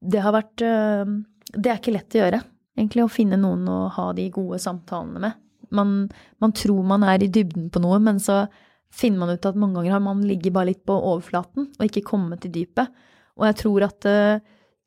Det 0.00 0.20
har 0.24 0.34
vært 0.34 0.64
eh, 0.64 1.14
Det 1.54 1.70
er 1.70 1.78
ikke 1.80 1.94
lett 1.96 2.16
å 2.16 2.22
gjøre, 2.24 2.42
egentlig, 2.76 3.06
å 3.06 3.12
finne 3.12 3.40
noen 3.40 3.64
å 3.70 3.80
ha 3.96 4.10
de 4.16 4.28
gode 4.34 4.60
samtalene 4.60 5.24
med. 5.24 5.38
Man, 5.70 5.96
man 6.42 6.52
tror 6.52 6.82
man 6.84 7.06
er 7.06 7.22
i 7.22 7.30
dybden 7.30 7.70
på 7.70 7.80
noe, 7.80 8.00
men 8.02 8.18
så 8.20 8.44
finner 8.90 9.22
man 9.22 9.32
ut 9.32 9.46
at 9.46 9.58
mange 9.58 9.78
ganger 9.78 9.94
har 9.94 10.02
man 10.02 10.24
ligget 10.26 10.52
bare 10.52 10.72
litt 10.72 10.82
på 10.86 10.96
overflaten 10.98 11.68
og 11.78 11.84
ikke 11.86 12.02
kommet 12.08 12.44
i 12.46 12.52
dypet. 12.52 12.90
Og 13.38 13.46
jeg 13.46 13.58
tror 13.62 13.86
at 13.86 14.08
øh, 14.10 14.40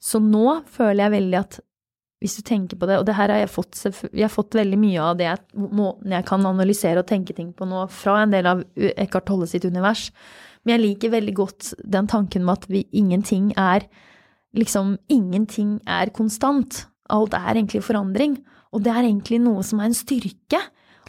så 0.04 0.20
nå 0.20 0.60
føler 0.68 1.06
jeg 1.06 1.16
veldig 1.18 1.40
at 1.40 1.60
hvis 2.24 2.38
du 2.40 2.44
tenker 2.48 2.80
på 2.80 2.88
det, 2.88 3.02
og 3.02 3.08
det 3.08 3.18
her 3.18 3.32
har 3.34 3.42
jeg 3.42 3.52
fått, 3.52 3.76
jeg 3.84 4.24
har 4.24 4.32
fått 4.32 4.56
veldig 4.56 4.78
mye 4.80 5.04
av 5.04 5.18
det 5.20 5.26
jeg, 5.28 5.42
måten 5.60 6.14
jeg 6.16 6.24
kan 6.28 6.46
analysere 6.48 7.04
og 7.04 7.10
tenke 7.10 7.36
ting 7.36 7.50
på 7.56 7.68
nå, 7.68 7.82
fra 7.92 8.22
en 8.22 8.32
del 8.32 8.48
av 8.48 8.64
Eckhart 8.94 9.28
Tolle 9.28 9.48
sitt 9.52 9.68
univers. 9.68 10.08
Men 10.64 10.78
jeg 10.78 10.84
liker 10.86 11.12
veldig 11.18 11.34
godt 11.36 11.74
den 11.84 12.08
tanken 12.08 12.46
med 12.48 12.62
at 12.62 12.70
vi, 12.72 12.86
ingenting 12.96 13.52
er 13.60 13.88
liksom 14.54 14.98
Ingenting 15.12 15.80
er 15.90 16.14
konstant. 16.14 16.86
Alt 17.12 17.34
er 17.34 17.58
egentlig 17.58 17.84
forandring. 17.84 18.38
Og 18.74 18.84
det 18.86 18.94
er 18.94 19.04
egentlig 19.04 19.40
noe 19.42 19.64
som 19.66 19.82
er 19.82 19.90
en 19.90 19.98
styrke. 19.98 20.60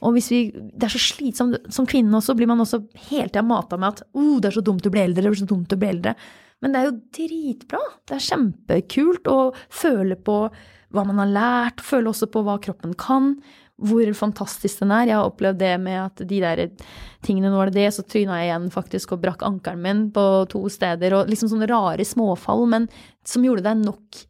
Og 0.04 0.16
hvis 0.16 0.30
vi, 0.32 0.40
det 0.50 0.88
er 0.88 0.92
så 0.92 1.00
slitsomt 1.00 1.68
som 1.72 1.86
kvinne 1.88 2.16
også, 2.18 2.34
blir 2.36 2.48
man 2.50 2.60
også 2.64 2.82
hele 3.10 3.28
tida 3.28 3.44
mata 3.46 3.78
med 3.78 3.94
at 3.94 4.02
oh, 4.16 4.40
det 4.40 4.50
er 4.50 4.56
så 4.58 4.64
dumt 4.64 4.88
å 4.88 4.92
bli 4.92 5.04
eldre, 5.04 5.22
det 5.22 5.30
er 5.30 5.44
så 5.44 5.48
dumt 5.48 5.72
å 5.72 5.78
bli 5.80 5.92
eldre. 5.92 6.16
Men 6.64 6.72
det 6.72 6.80
er 6.80 6.86
jo 6.88 7.00
dritbra. 7.12 7.82
Det 8.08 8.16
er 8.16 8.24
kjempekult 8.24 9.28
å 9.28 9.40
føle 9.68 10.16
på 10.16 10.38
hva 10.94 11.02
man 11.04 11.20
har 11.20 11.34
lært, 11.34 11.82
føle 11.84 12.08
også 12.08 12.30
på 12.32 12.40
hva 12.46 12.54
kroppen 12.62 12.94
kan, 12.96 13.34
hvor 13.84 14.08
fantastisk 14.16 14.80
den 14.80 14.94
er. 14.94 15.10
Jeg 15.10 15.18
har 15.18 15.28
opplevd 15.28 15.58
det 15.60 15.72
med 15.82 15.98
at 15.98 16.22
de 16.24 16.38
der 16.40 16.62
tingene 17.26 17.50
Nå 17.50 17.58
var 17.58 17.68
det 17.68 17.82
det, 17.82 17.90
så 17.92 18.04
tryna 18.06 18.38
jeg 18.40 18.48
igjen 18.48 18.70
faktisk 18.72 19.12
og 19.12 19.24
brakk 19.26 19.44
ankelen 19.44 19.82
min 19.84 20.04
på 20.14 20.24
to 20.52 20.62
steder, 20.72 21.18
og 21.18 21.28
liksom 21.28 21.50
sånne 21.52 21.68
rare 21.68 22.06
småfall, 22.06 22.64
men 22.70 22.88
som 23.28 23.44
gjorde 23.44 23.66
deg 23.66 23.82
nok 23.82 24.24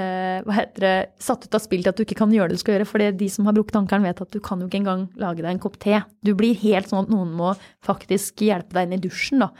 hva 0.00 0.54
heter 0.56 0.84
det, 0.84 0.92
satt 1.20 1.42
ut 1.44 1.56
av 1.56 1.60
spill 1.60 1.82
til 1.84 1.90
at 1.90 1.98
du 1.98 2.06
ikke 2.06 2.16
kan 2.16 2.30
gjøre 2.32 2.48
det 2.48 2.56
du 2.56 2.62
skal 2.62 2.78
gjøre. 2.78 2.88
For 2.88 3.02
de 3.18 3.26
som 3.28 3.48
har 3.48 3.56
brukket 3.56 3.76
ankelen, 3.76 4.06
vet 4.08 4.22
at 4.24 4.32
du 4.32 4.40
kan 4.40 4.62
jo 4.62 4.68
ikke 4.70 4.80
engang 4.80 5.02
lage 5.20 5.44
deg 5.44 5.50
en 5.50 5.60
kopp 5.60 5.76
te. 5.82 5.98
Du 6.24 6.32
blir 6.38 6.56
helt 6.62 6.88
sånn 6.88 7.04
at 7.04 7.12
noen 7.12 7.34
må 7.36 7.50
faktisk 7.84 8.40
hjelpe 8.46 8.72
deg 8.72 8.88
inn 8.88 8.96
i 8.96 9.02
dusjen, 9.02 9.44
da. 9.44 9.50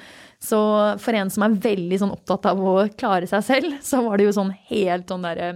Så 0.42 0.58
for 1.02 1.14
en 1.14 1.30
som 1.30 1.44
er 1.46 1.58
veldig 1.62 1.98
sånn 2.00 2.14
opptatt 2.14 2.48
av 2.50 2.62
å 2.64 2.74
klare 2.98 3.28
seg 3.30 3.44
selv, 3.46 3.76
så 3.90 4.02
var 4.06 4.18
det 4.18 4.30
jo 4.30 4.36
sånn 4.40 4.54
helt 4.72 5.12
sånn 5.12 5.28
derre 5.28 5.52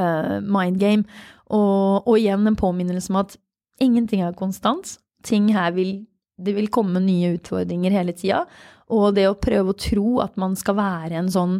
uh, 0.00 0.38
mind 0.42 0.82
game. 0.82 1.22
Og, 1.50 2.06
og, 2.06 2.14
igjen 2.18 2.46
en 2.46 2.58
påminnelse 2.58 3.10
om 3.10 3.22
at 3.22 3.38
ingenting 3.82 4.22
er 4.26 4.36
konstant. 4.38 4.98
Ting 5.26 5.50
her 5.54 5.74
vil 5.76 6.06
Det 6.40 6.54
vil 6.56 6.70
komme 6.72 7.02
nye 7.04 7.34
utfordringer 7.36 7.92
hele 7.92 8.14
tida. 8.16 8.46
Og 8.88 9.12
det 9.12 9.26
å 9.28 9.36
prøve 9.36 9.74
å 9.74 9.76
tro 9.76 10.22
at 10.24 10.38
man 10.40 10.54
skal 10.56 10.78
være 10.78 11.18
en 11.20 11.28
sånn 11.28 11.58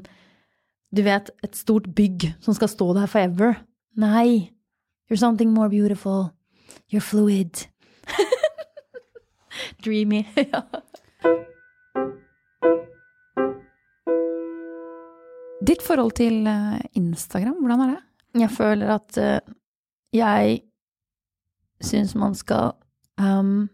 Du 0.96 1.02
vet, 1.06 1.30
et 1.44 1.54
stort 1.54 1.86
bygg 1.94 2.32
som 2.42 2.54
skal 2.54 2.68
stå 2.68 2.92
der 2.96 3.06
forever. 3.06 3.60
Nei. 3.96 4.50
You're 5.06 5.18
something 5.18 5.52
more 5.54 5.68
beautiful. 5.70 6.32
You're 6.92 7.00
fluid. 7.00 7.66
Dreamy. 9.84 10.24
ja. 10.36 10.62
Ditt 15.66 15.82
forhold 15.82 16.16
til 16.18 16.46
eh, 16.46 16.80
Instagram, 16.98 17.60
hvordan 17.60 17.80
er 17.80 17.92
det? 17.94 18.02
Jeg 18.40 18.50
føler 18.50 18.94
at 18.94 19.18
uh, 19.18 19.54
jeg 20.12 20.60
syns 21.82 22.14
man 22.14 22.34
skal 22.34 22.72
um, 23.20 23.68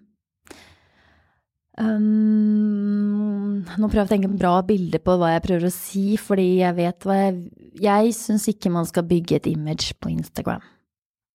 um, 1.80 3.64
Nå 3.66 3.88
prøver 3.88 4.02
jeg 4.02 4.08
å 4.08 4.12
tenke 4.14 4.32
bra 4.38 4.54
bilde 4.66 5.00
på 5.02 5.16
hva 5.18 5.34
jeg 5.34 5.44
prøver 5.46 5.68
å 5.68 5.74
si, 5.74 6.06
fordi 6.20 6.48
jeg 6.62 6.76
vet 6.78 7.06
hva 7.06 7.18
jeg 7.20 7.36
Jeg 7.82 8.16
syns 8.16 8.48
ikke 8.52 8.72
man 8.72 8.88
skal 8.88 9.06
bygge 9.08 9.40
et 9.40 9.48
image 9.50 9.96
på 10.00 10.12
Instagram. 10.14 10.64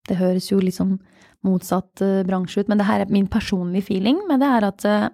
Det 0.09 0.17
høres 0.17 0.49
jo 0.49 0.61
sånn 0.73 0.97
motsatt 1.45 2.01
uh, 2.05 2.21
bransje 2.25 2.63
ut, 2.63 2.69
men 2.69 2.81
det 2.81 2.89
her 2.89 3.03
er 3.03 3.13
min 3.13 3.29
personlige 3.29 3.89
feeling. 3.89 4.21
Men 4.29 4.41
det 4.41 4.49
er 4.49 4.67
at 4.67 4.85
uh, 4.89 5.09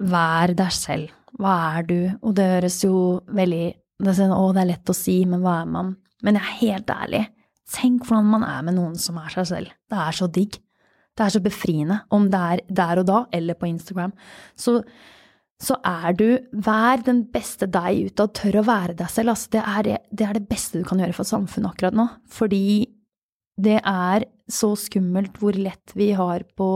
vær 0.00 0.54
deg 0.56 0.74
selv. 0.74 1.14
Hva 1.40 1.54
er 1.76 1.86
du? 1.86 2.00
Og 2.26 2.34
det 2.36 2.48
høres 2.56 2.80
jo 2.84 3.20
veldig 3.30 3.66
det 4.00 4.16
sånn, 4.16 4.32
Å, 4.32 4.48
det 4.56 4.62
er 4.62 4.72
lett 4.72 4.90
å 4.90 4.96
si, 4.96 5.20
men 5.28 5.42
hva 5.44 5.60
er 5.62 5.70
man? 5.70 5.94
Men 6.24 6.38
jeg 6.38 6.46
er 6.46 6.58
helt 6.60 6.92
ærlig, 6.92 7.22
tenk 7.70 8.06
hvordan 8.08 8.28
man 8.32 8.44
er 8.46 8.64
med 8.66 8.76
noen 8.76 8.96
som 9.00 9.18
er 9.20 9.32
seg 9.34 9.48
selv. 9.50 9.74
Det 9.90 10.00
er 10.00 10.16
så 10.16 10.28
digg. 10.32 10.58
Det 11.20 11.26
er 11.26 11.32
så 11.34 11.42
befriende, 11.44 11.98
om 12.16 12.30
det 12.32 12.38
er 12.40 12.60
der 12.80 13.02
og 13.02 13.08
da 13.10 13.18
eller 13.36 13.58
på 13.60 13.68
Instagram. 13.68 14.14
Så, 14.56 14.78
så 15.60 15.76
er 15.84 16.16
du 16.16 16.24
Vær 16.64 17.04
den 17.04 17.26
beste 17.28 17.68
deg 17.68 18.08
utad. 18.08 18.32
Tør 18.38 18.62
å 18.62 18.66
være 18.70 18.96
deg 18.96 19.12
selv. 19.12 19.34
Altså, 19.34 19.52
det, 19.52 19.60
er, 19.60 20.08
det 20.08 20.26
er 20.26 20.38
det 20.38 20.48
beste 20.48 20.80
du 20.80 20.88
kan 20.88 21.02
gjøre 21.02 21.18
for 21.18 21.28
samfunnet 21.28 21.74
akkurat 21.74 21.98
nå. 22.00 22.08
Fordi 22.32 22.64
det 23.60 23.76
er 23.84 24.24
så 24.48 24.72
skummelt 24.80 25.36
hvor 25.42 25.58
lett 25.60 25.92
vi 25.92 26.14
har 26.16 26.46
på 26.56 26.70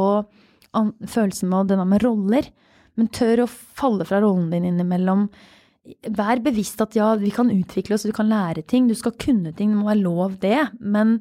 følelsen 1.08 1.48
med 1.48 1.72
det 1.72 1.80
med 1.80 2.04
roller. 2.04 2.52
Men 3.00 3.08
tør 3.16 3.46
å 3.46 3.50
falle 3.50 4.04
fra 4.04 4.20
rollen 4.20 4.52
din 4.52 4.68
innimellom 4.68 5.30
vær 6.16 6.40
bevisst 6.44 6.80
at 6.80 6.96
ja, 6.96 7.10
vi 7.20 7.32
kan 7.34 7.50
utvikle 7.52 7.96
oss, 7.96 8.06
du 8.08 8.14
kan 8.16 8.30
lære 8.30 8.64
ting, 8.68 8.88
du 8.88 8.96
skal 8.96 9.16
kunne 9.20 9.52
ting, 9.52 9.72
det 9.72 9.80
må 9.80 9.90
være 9.90 10.04
lov 10.04 10.38
det, 10.40 10.60
men 10.80 11.18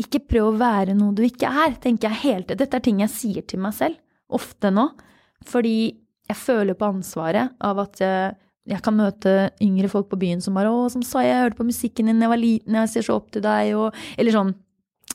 ikke 0.00 0.22
prøv 0.32 0.50
å 0.50 0.58
være 0.60 0.96
noe 0.96 1.14
du 1.16 1.24
ikke 1.26 1.48
er, 1.48 1.74
tenker 1.82 2.10
jeg 2.10 2.22
helt 2.24 2.54
Dette 2.58 2.78
er 2.78 2.84
ting 2.84 3.02
jeg 3.02 3.12
sier 3.12 3.46
til 3.46 3.62
meg 3.62 3.76
selv, 3.76 3.98
ofte 4.30 4.70
nå, 4.72 4.88
fordi 5.48 5.92
jeg 6.30 6.38
føler 6.38 6.78
på 6.78 6.88
ansvaret 6.92 7.56
av 7.66 7.80
at 7.82 8.00
jeg, 8.02 8.34
jeg 8.70 8.82
kan 8.84 8.94
møte 8.94 9.50
yngre 9.64 9.90
folk 9.90 10.10
på 10.10 10.20
byen 10.20 10.42
som 10.44 10.54
bare 10.54 10.70
'Å, 10.70 10.90
som 10.92 11.02
sa 11.02 11.24
jeg 11.24 11.34
jeg 11.34 11.44
hørte 11.44 11.60
på 11.60 11.70
musikken 11.70 12.06
din 12.06 12.20
da 12.20 12.28
jeg 12.28 12.34
var 12.34 12.42
liten, 12.44 12.74
jeg 12.80 12.92
ser 12.92 13.06
så 13.06 13.16
opp 13.18 13.30
til 13.30 13.42
deg', 13.42 13.74
og 13.74 13.94
Eller 14.18 14.32
sånn 14.32 14.54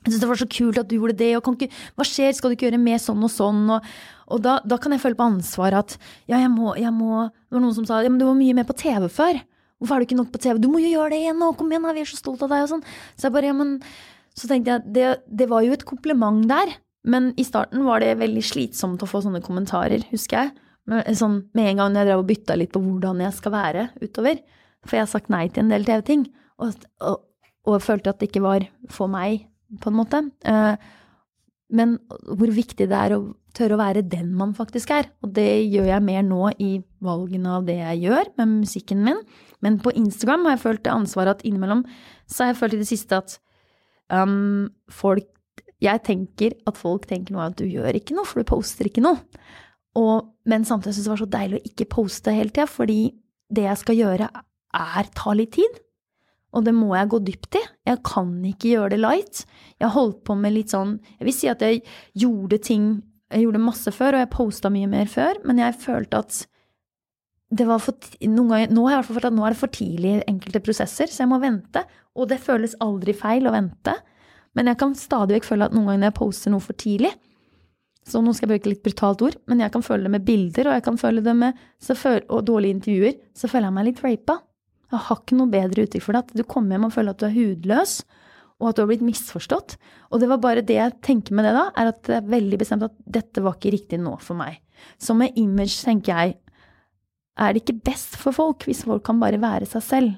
jeg 0.05 0.13
syns 0.13 0.21
det 0.21 0.29
var 0.29 0.37
så 0.37 0.45
kult 0.45 0.77
at 0.77 0.89
du 0.89 0.99
gjorde 0.99 1.17
det, 1.17 1.31
og 1.33 1.47
ikke, 1.55 1.71
hva 1.97 2.05
skjer, 2.05 2.33
skal 2.35 2.51
du 2.51 2.55
ikke 2.55 2.67
gjøre 2.67 2.77
mer 2.81 2.99
sånn 3.01 3.23
og 3.25 3.31
sånn? 3.31 3.63
Og, 3.73 3.87
og 4.29 4.41
da, 4.45 4.59
da, 4.61 4.77
kan 4.77 4.93
jeg 4.93 5.01
føle 5.01 5.17
på 5.17 5.25
ansvaret 5.25 5.79
at 5.79 5.95
ja, 6.29 6.37
jeg 6.37 6.51
må, 6.53 6.75
jeg 6.77 6.93
må 6.93 7.25
Det 7.31 7.57
var 7.57 7.63
noen 7.63 7.73
som 7.73 7.87
sa 7.89 8.03
ja, 8.03 8.11
men 8.11 8.19
du 8.21 8.27
var 8.27 8.37
mye 8.37 8.53
mer 8.53 8.67
på 8.69 8.75
TV 8.77 9.07
før. 9.09 9.39
Hvorfor 9.79 9.95
er 9.95 10.03
du 10.03 10.07
ikke 10.07 10.19
nok 10.19 10.29
på 10.33 10.41
TV? 10.43 10.59
Du 10.61 10.69
må 10.69 10.81
jo 10.83 10.91
gjøre 10.93 11.15
det 11.15 11.23
igjen 11.23 11.39
nå! 11.41 11.53
Kom 11.57 11.71
igjen, 11.71 11.87
vi 11.95 12.03
er 12.03 12.09
så 12.09 12.19
stolt 12.19 12.43
av 12.45 12.53
deg! 12.53 12.67
og 12.67 12.71
sånn. 12.75 12.85
Så 13.15 13.27
jeg 13.27 13.35
bare, 13.35 13.49
ja, 13.49 13.55
men 13.57 13.79
Så 14.35 14.49
tenkte 14.51 14.75
jeg, 14.75 14.93
det, 14.95 15.11
det 15.27 15.47
var 15.51 15.63
jo 15.65 15.75
et 15.75 15.85
kompliment 15.87 16.43
der. 16.49 16.73
Men 17.05 17.31
i 17.39 17.45
starten 17.45 17.85
var 17.85 18.01
det 18.01 18.17
veldig 18.19 18.43
slitsomt 18.43 19.03
å 19.05 19.09
få 19.09 19.21
sånne 19.23 19.43
kommentarer, 19.45 20.03
husker 20.09 20.41
jeg. 20.41 20.53
Men, 20.89 21.05
sånn, 21.17 21.37
med 21.57 21.71
en 21.71 21.81
gang 21.81 21.97
jeg 21.97 22.09
drev 22.09 22.23
og 22.23 22.29
bytta 22.29 22.57
litt 22.57 22.73
på 22.73 22.81
hvordan 22.81 23.23
jeg 23.25 23.37
skal 23.37 23.53
være 23.55 23.87
utover. 24.01 24.41
For 24.85 24.97
jeg 24.97 25.05
har 25.05 25.11
sagt 25.11 25.31
nei 25.33 25.45
til 25.49 25.65
en 25.65 25.71
del 25.73 25.85
TV-ting. 25.87 26.27
Og, 26.61 26.85
og, 27.05 27.23
og 27.69 27.81
følte 27.83 28.11
at 28.11 28.21
det 28.21 28.29
ikke 28.29 28.45
var 28.45 28.67
for 28.93 29.11
meg 29.11 29.47
på 29.81 29.91
en 29.91 29.97
måte. 29.97 30.21
Eh, 30.45 30.75
men 31.75 31.95
hvor 32.37 32.51
viktig 32.53 32.87
det 32.89 32.97
er 32.97 33.15
å 33.15 33.23
tørre 33.55 33.77
å 33.77 33.81
være 33.81 34.03
den 34.05 34.33
man 34.37 34.53
faktisk 34.57 34.91
er. 34.93 35.09
Og 35.25 35.31
det 35.37 35.47
gjør 35.71 35.89
jeg 35.93 36.05
mer 36.05 36.25
nå 36.27 36.51
i 36.61 36.77
valgene 37.05 37.55
av 37.57 37.65
det 37.67 37.79
jeg 37.79 38.05
gjør 38.05 38.29
med 38.39 38.53
musikken 38.59 39.01
min. 39.05 39.23
Men 39.65 39.79
på 39.81 39.93
Instagram 39.97 40.45
har 40.45 40.57
jeg 40.57 40.65
følt 40.65 40.85
det 40.85 40.93
ansvaret 40.93 41.37
at 41.37 41.47
innimellom 41.47 41.85
så 42.29 42.43
har 42.43 42.53
jeg 42.53 42.61
følt 42.61 42.77
i 42.77 42.83
det 42.83 42.89
siste 42.91 43.21
at 43.21 43.39
um, 44.13 44.67
folk 44.91 45.31
Jeg 45.83 46.01
tenker 46.07 46.55
at 46.65 46.77
folk 46.79 47.05
tenker 47.09 47.35
noe 47.35 47.49
at 47.49 47.57
du 47.59 47.65
gjør 47.67 47.97
ikke 47.97 48.15
noe, 48.15 48.25
for 48.25 48.41
du 48.41 48.47
poster 48.47 48.87
ikke 48.87 49.03
noe. 49.03 49.19
Og, 49.99 50.27
men 50.49 50.65
samtidig 50.67 50.95
syns 50.95 51.05
jeg 51.05 51.07
det 51.07 51.13
var 51.13 51.23
så 51.23 51.31
deilig 51.35 51.57
å 51.59 51.65
ikke 51.69 51.89
poste 51.91 52.33
hele 52.35 52.51
tida, 52.51 52.67
fordi 52.67 52.99
det 53.53 53.65
jeg 53.67 53.81
skal 53.81 53.99
gjøre, 53.99 54.29
er 54.75 55.11
ta 55.15 55.35
litt 55.35 55.53
tid. 55.55 55.81
Og 56.55 56.63
det 56.63 56.73
må 56.75 56.93
jeg 56.95 57.11
gå 57.11 57.19
dypt 57.27 57.57
i. 57.59 57.63
Jeg 57.91 58.01
kan 58.07 58.31
ikke 58.47 58.71
gjøre 58.71 58.93
det 58.95 59.01
light. 59.01 59.43
Jeg 59.83 59.91
holdt 59.95 60.21
på 60.27 60.37
med 60.39 60.55
litt 60.55 60.71
sånn 60.71 60.97
Jeg 61.17 61.27
vil 61.27 61.35
si 61.35 61.49
at 61.51 61.63
jeg 61.63 61.81
gjorde 62.15 62.61
ting 62.63 62.85
Jeg 63.33 63.43
gjorde 63.43 63.63
masse 63.63 63.91
før, 63.91 64.15
og 64.15 64.23
jeg 64.23 64.31
posta 64.31 64.71
mye 64.71 64.89
mer 64.89 65.09
før, 65.11 65.41
men 65.47 65.59
jeg 65.59 65.79
følte 65.81 66.21
at 66.23 66.43
det 67.55 67.65
var 67.67 67.81
for, 67.83 67.97
noen 68.25 68.49
ganger, 68.49 68.71
nå 68.73 68.83
har 68.85 68.95
jeg 68.95 68.95
i 68.95 68.99
hvert 68.99 69.07
fall 69.07 69.17
følt 69.19 69.27
at 69.29 69.35
nå 69.35 69.43
er 69.45 69.53
det 69.53 69.59
for 69.59 69.73
tidlig 69.73 70.11
i 70.11 70.23
enkelte 70.31 70.61
prosesser, 70.65 71.11
så 71.11 71.23
jeg 71.23 71.29
må 71.29 71.37
vente. 71.43 71.83
Og 72.15 72.29
det 72.31 72.41
føles 72.43 72.77
aldri 72.83 73.15
feil 73.17 73.47
å 73.47 73.53
vente. 73.55 73.95
Men 74.55 74.71
jeg 74.71 74.79
kan 74.79 74.95
stadig 74.95 75.39
vekk 75.39 75.47
føle 75.49 75.67
at 75.67 75.75
noen 75.75 75.89
ganger 75.91 76.09
jeg 76.09 76.17
poster 76.19 76.53
noe 76.53 76.63
for 76.63 76.77
tidlig, 76.79 77.13
Så 78.05 78.19
nå 78.21 78.35
skal 78.37 78.45
jeg 78.45 78.59
bruke 78.59 78.69
litt 78.69 78.83
brutalt 78.85 79.21
ord, 79.25 79.35
men 79.49 79.63
jeg 79.63 79.71
kan 79.73 79.81
føle 79.81 80.05
det 80.05 80.11
med 80.13 80.25
bilder, 80.27 80.67
og 80.69 80.75
jeg 80.75 80.83
kan 80.85 80.97
føle 81.01 81.23
det 81.25 81.33
med 81.33 81.55
og 82.29 82.43
dårlige 82.45 82.75
intervjuer. 82.75 83.15
Så 83.33 83.49
føler 83.49 83.65
jeg 83.65 83.73
meg 83.73 83.87
litt 83.87 84.03
rapa. 84.05 84.35
Jeg 84.93 85.01
har 85.07 85.17
ikke 85.23 85.37
noe 85.39 85.49
bedre 85.49 85.85
uttrykk 85.87 86.03
for 86.05 86.13
det. 86.13 86.37
Du 86.37 86.43
kommer 86.45 86.75
hjem 86.75 86.85
og 86.85 86.93
føler 86.93 87.15
at 87.15 87.23
du 87.23 87.25
er 87.25 87.33
hudløs, 87.33 87.95
og 88.61 88.69
at 88.69 88.77
du 88.77 88.83
har 88.83 88.91
blitt 88.91 89.07
misforstått. 89.07 89.75
Og 90.13 90.21
det 90.21 90.29
var 90.29 90.43
bare 90.43 90.61
det 90.61 90.77
jeg 90.77 90.95
tenker 91.01 91.33
med 91.33 91.49
det 91.49 91.55
da, 91.57 91.65
er 91.73 91.89
at 91.91 92.03
det 92.05 92.19
er 92.19 92.29
veldig 92.29 92.61
bestemt 92.61 92.85
at 92.85 92.93
dette 93.17 93.41
var 93.41 93.57
ikke 93.57 93.73
riktig 93.73 93.99
nå 93.99 94.13
for 94.21 94.37
meg. 94.37 94.61
Så 95.01 95.17
med 95.17 95.33
image 95.41 95.81
tenker 95.81 96.13
jeg, 96.13 96.37
er 97.41 97.51
det 97.51 97.65
ikke 97.65 97.81
best 97.89 98.15
for 98.21 98.37
folk 98.37 98.63
hvis 98.69 98.85
folk 98.85 99.03
kan 99.03 99.17
bare 99.19 99.41
være 99.41 99.65
seg 99.67 99.83
selv? 99.83 100.13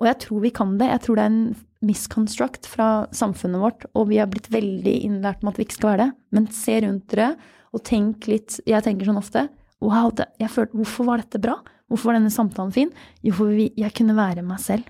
Og 0.00 0.08
jeg 0.08 0.16
tror 0.22 0.40
vi 0.40 0.52
kan 0.56 0.78
det. 0.80 0.88
Jeg 0.88 1.02
tror 1.04 1.18
det 1.18 1.24
er 1.26 1.32
en 1.34 1.56
misconstruct 1.84 2.68
fra 2.68 2.88
samfunnet 3.16 3.60
vårt, 3.60 3.84
og 3.96 4.08
vi 4.08 4.18
har 4.20 4.28
blitt 4.32 4.48
veldig 4.52 4.94
innlært 5.04 5.44
med 5.44 5.52
at 5.52 5.60
vi 5.60 5.66
ikke 5.66 5.76
skal 5.76 5.90
være 5.92 6.06
det. 6.06 6.10
Men 6.36 6.48
se 6.56 6.76
rundt 6.84 7.12
dere 7.12 7.34
og 7.70 7.84
tenk 7.86 8.26
litt 8.26 8.56
Jeg 8.66 8.82
tenker 8.82 9.06
sånn 9.06 9.20
ofte 9.20 9.44
Wow, 9.80 10.10
det, 10.12 10.26
følte, 10.50 10.74
hvorfor 10.76 11.06
var 11.06 11.22
dette 11.22 11.38
bra? 11.40 11.54
Hvorfor 11.88 12.10
var 12.10 12.18
denne 12.18 12.32
samtalen 12.32 12.72
fin? 12.74 12.90
Jo, 13.24 13.32
for 13.38 13.52
vi, 13.54 13.70
jeg 13.80 13.94
kunne 13.96 14.16
være 14.18 14.42
meg 14.44 14.60
selv. 14.60 14.88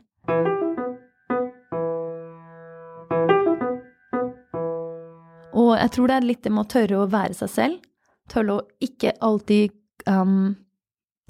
Og 5.54 5.76
jeg 5.76 5.92
tror 5.94 6.10
det 6.10 6.16
er 6.16 6.26
litt 6.26 6.42
det 6.42 6.54
med 6.54 6.64
å 6.64 6.72
tørre 6.74 6.98
å 7.04 7.10
være 7.12 7.36
seg 7.38 7.52
selv. 7.52 7.86
Tørre 8.32 8.56
å 8.56 8.66
ikke 8.82 9.14
alltid 9.22 9.76
um, 10.10 10.56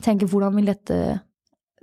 tenke 0.00 0.30
hvordan 0.30 0.56
vil 0.56 0.72
dette 0.72 0.96